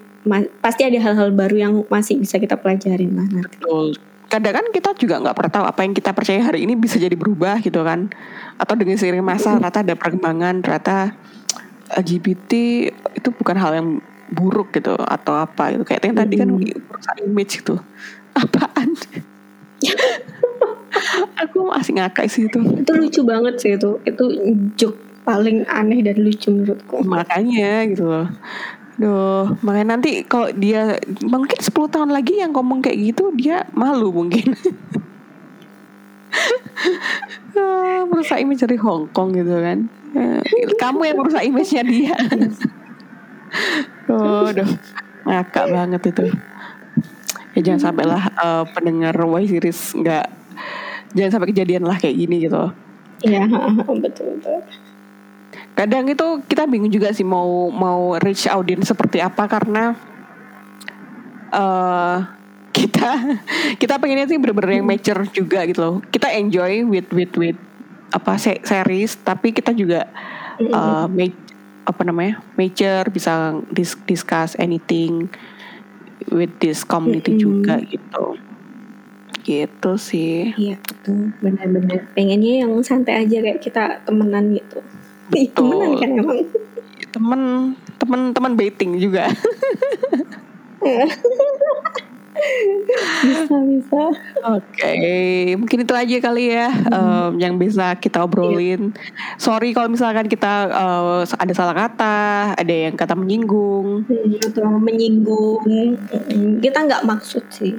pasti 0.60 0.84
ada 0.84 0.98
hal-hal 1.00 1.32
baru 1.32 1.56
yang 1.56 1.72
masih 1.88 2.20
bisa 2.20 2.36
kita 2.36 2.60
pelajarin 2.60 3.16
lah 3.16 3.26
nanti. 3.28 3.56
Betul. 3.58 3.96
Kadang 4.28 4.60
kan 4.60 4.66
kita 4.76 4.92
juga 4.92 5.24
nggak 5.24 5.36
pernah 5.40 5.52
tahu 5.56 5.64
apa 5.64 5.80
yang 5.88 5.96
kita 5.96 6.12
percaya 6.12 6.44
hari 6.44 6.68
ini 6.68 6.76
bisa 6.76 7.00
jadi 7.00 7.16
berubah 7.16 7.64
gitu 7.64 7.80
kan. 7.80 8.12
Atau 8.60 8.76
dengan 8.76 9.00
seiring 9.00 9.24
masa 9.24 9.56
ternyata 9.56 9.80
ada 9.80 9.96
perkembangan, 9.96 10.60
ternyata 10.60 11.16
LGBT 11.96 12.52
itu 13.16 13.28
bukan 13.32 13.56
hal 13.56 13.72
yang 13.72 13.88
buruk 14.28 14.76
gitu 14.76 15.00
atau 15.00 15.32
apa 15.32 15.72
gitu. 15.72 15.88
Kayak 15.88 16.04
yang 16.04 16.18
tadi 16.20 16.34
kan 16.36 16.48
merusak 16.52 17.16
image 17.24 17.64
gitu. 17.64 17.80
Apaan? 18.36 18.92
Aku 21.48 21.72
masih 21.72 21.96
ngakak 21.96 22.28
sih 22.28 22.52
itu. 22.52 22.60
Itu 22.60 22.92
lucu 22.92 23.24
banget 23.24 23.54
sih 23.64 23.80
itu. 23.80 23.96
Itu 24.04 24.24
joke 24.76 25.24
paling 25.24 25.64
aneh 25.72 26.04
dan 26.04 26.20
lucu 26.20 26.52
menurutku. 26.52 27.00
Makanya 27.00 27.88
gitu 27.88 28.04
loh 28.04 28.28
Duh, 28.98 29.54
makanya 29.62 29.94
nanti 29.94 30.26
kalau 30.26 30.50
dia 30.50 30.98
mungkin 31.22 31.54
10 31.54 31.70
tahun 31.70 32.10
lagi 32.10 32.42
yang 32.42 32.50
ngomong 32.50 32.82
kayak 32.82 33.14
gitu 33.14 33.30
dia 33.34 33.64
malu 33.72 34.10
mungkin. 34.10 34.54
Ah, 37.58 38.06
merusak 38.06 38.38
image 38.38 38.62
dari 38.62 38.78
Hong 38.78 39.10
Kong 39.10 39.34
gitu 39.34 39.50
kan. 39.58 39.90
Eh, 40.14 40.38
kamu 40.78 41.10
yang 41.10 41.16
merusak 41.18 41.42
image-nya 41.42 41.82
dia. 41.82 42.14
aduh, 44.06 44.70
ngakak 45.26 45.66
banget 45.66 46.02
itu. 46.14 46.24
Ya 47.58 47.60
jangan 47.66 47.90
sampai 47.90 48.04
lah 48.06 48.30
uh, 48.38 48.62
pendengar 48.70 49.18
Y 49.18 49.50
series 49.50 49.98
nggak 49.98 50.30
jangan 51.18 51.30
sampai 51.34 51.48
kejadian 51.50 51.82
lah 51.82 51.98
kayak 51.98 52.14
gini 52.14 52.46
gitu. 52.46 52.70
Iya, 53.26 53.50
betul 54.04 54.38
betul. 54.38 54.62
Kadang 55.78 56.10
itu 56.10 56.26
kita 56.50 56.66
bingung 56.66 56.90
juga 56.90 57.14
sih 57.14 57.22
mau 57.22 57.70
mau 57.70 58.18
reach 58.18 58.50
audience 58.50 58.90
seperti 58.90 59.22
apa 59.22 59.46
karena 59.46 59.94
uh, 61.54 62.18
kita 62.74 63.38
kita 63.82 63.94
pengennya 64.02 64.26
sih 64.26 64.42
bener-bener 64.42 64.82
yang 64.82 64.86
mature 64.90 65.22
juga 65.30 65.62
gitu 65.70 65.78
loh. 65.78 65.94
Kita 66.10 66.34
enjoy 66.34 66.82
with 66.82 67.06
with 67.14 67.30
with 67.38 67.58
apa 68.10 68.40
se- 68.40 68.64
series 68.66 69.20
tapi 69.22 69.54
kita 69.54 69.70
juga 69.70 70.08
uh, 70.58 71.06
ma- 71.06 71.38
apa 71.84 72.02
namanya 72.04 72.40
major 72.56 73.06
bisa 73.12 73.56
dis- 73.72 74.00
discuss 74.08 74.56
anything 74.58 75.28
with 76.32 76.52
this 76.60 76.84
community 76.84 77.36
Mm-mm. 77.36 77.44
juga 77.44 77.74
gitu 77.84 78.36
gitu 79.48 79.92
sih 79.96 80.52
Iya 80.60 80.76
betul 80.84 81.32
benar-benar 81.40 82.04
pengennya 82.12 82.68
yang 82.68 82.72
santai 82.84 83.24
aja 83.24 83.40
kayak 83.40 83.60
kita 83.64 84.04
temenan 84.04 84.52
gitu. 84.52 84.84
Ih, 85.36 85.48
Betul. 85.48 85.68
temenan 85.70 85.92
kan 86.00 86.10
emang. 86.16 86.38
temen 87.08 87.40
temen 87.96 88.20
temen 88.36 88.52
baiting 88.52 89.00
juga 89.00 89.32
bisa 93.24 93.56
bisa. 93.66 94.02
Oke, 94.46 94.94
mungkin 95.58 95.78
itu 95.82 95.94
aja 95.94 96.16
kali 96.22 96.54
ya 96.54 96.70
em, 96.70 97.30
yang 97.42 97.54
bisa 97.58 97.98
kita 97.98 98.22
obrolin. 98.22 98.94
Sorry 99.36 99.74
kalau 99.74 99.90
misalkan 99.90 100.30
kita 100.30 100.70
eh, 100.70 101.22
ada 101.26 101.52
salah 101.54 101.74
kata, 101.74 102.18
ada 102.54 102.74
yang 102.74 102.94
kata 102.94 103.18
menyinggung. 103.18 104.06
Hmm, 104.06 104.38
atau 104.38 104.70
menyinggung 104.78 105.60
Mm, 106.28 106.60
kita 106.62 106.84
nggak 106.86 107.04
maksud 107.08 107.44
sih 107.50 107.74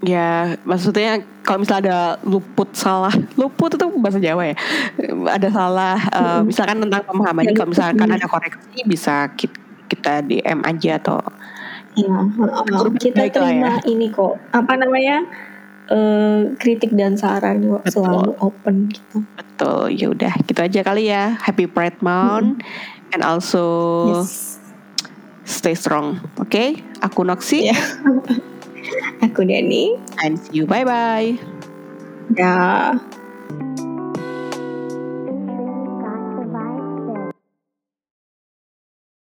Ya, 0.00 0.56
maksudnya 0.64 1.20
kalau 1.44 1.60
misalnya 1.60 1.82
ada 1.84 2.00
luput 2.24 2.72
salah, 2.72 3.12
luput 3.40 3.76
itu 3.76 3.86
bahasa 4.00 4.16
Jawa 4.16 4.48
ya. 4.48 4.56
Ada 5.28 5.48
salah, 5.52 5.96
eh, 6.00 6.40
misalkan 6.40 6.80
tentang 6.80 7.04
pemahaman. 7.04 7.44
Ya, 7.44 7.52
Kalau 7.52 7.68
misalkan 7.68 8.08
iya. 8.08 8.16
ada 8.16 8.26
koreksi, 8.26 8.78
bisa 8.88 9.28
ki- 9.36 9.60
kita 9.90 10.24
DM 10.24 10.64
aja 10.64 11.02
atau 11.02 11.18
ya 11.98 12.06
uh, 12.06 12.62
Grup 12.70 13.02
kita 13.02 13.26
ya. 13.26 13.34
terima 13.34 13.82
ini 13.82 14.14
kok 14.14 14.38
apa 14.54 14.78
namanya 14.78 15.26
eh, 15.90 16.54
kritik 16.54 16.94
dan 16.94 17.18
saran 17.18 17.66
kok 17.66 17.82
Betul. 17.82 18.06
selalu 18.06 18.32
open 18.38 18.74
gitu 18.94 19.16
betul. 19.34 19.90
Ya 19.90 20.06
udah, 20.08 20.32
gitu 20.46 20.60
aja 20.62 20.80
kali 20.86 21.10
ya. 21.10 21.34
Happy 21.42 21.66
Pride 21.66 21.98
Month 22.00 22.62
and 23.10 23.26
also 23.26 23.66
yes 24.14 24.56
stay 25.42 25.74
strong. 25.74 26.22
Oke, 26.38 26.78
aku 27.02 27.26
Noxy 27.26 27.68
Ya. 27.68 27.76
aku 29.24 29.42
Dani 29.46 29.96
and 30.22 30.38
see 30.38 30.62
you. 30.62 30.64
Bye 30.66 30.84
bye. 30.84 31.38
dah 32.30 32.94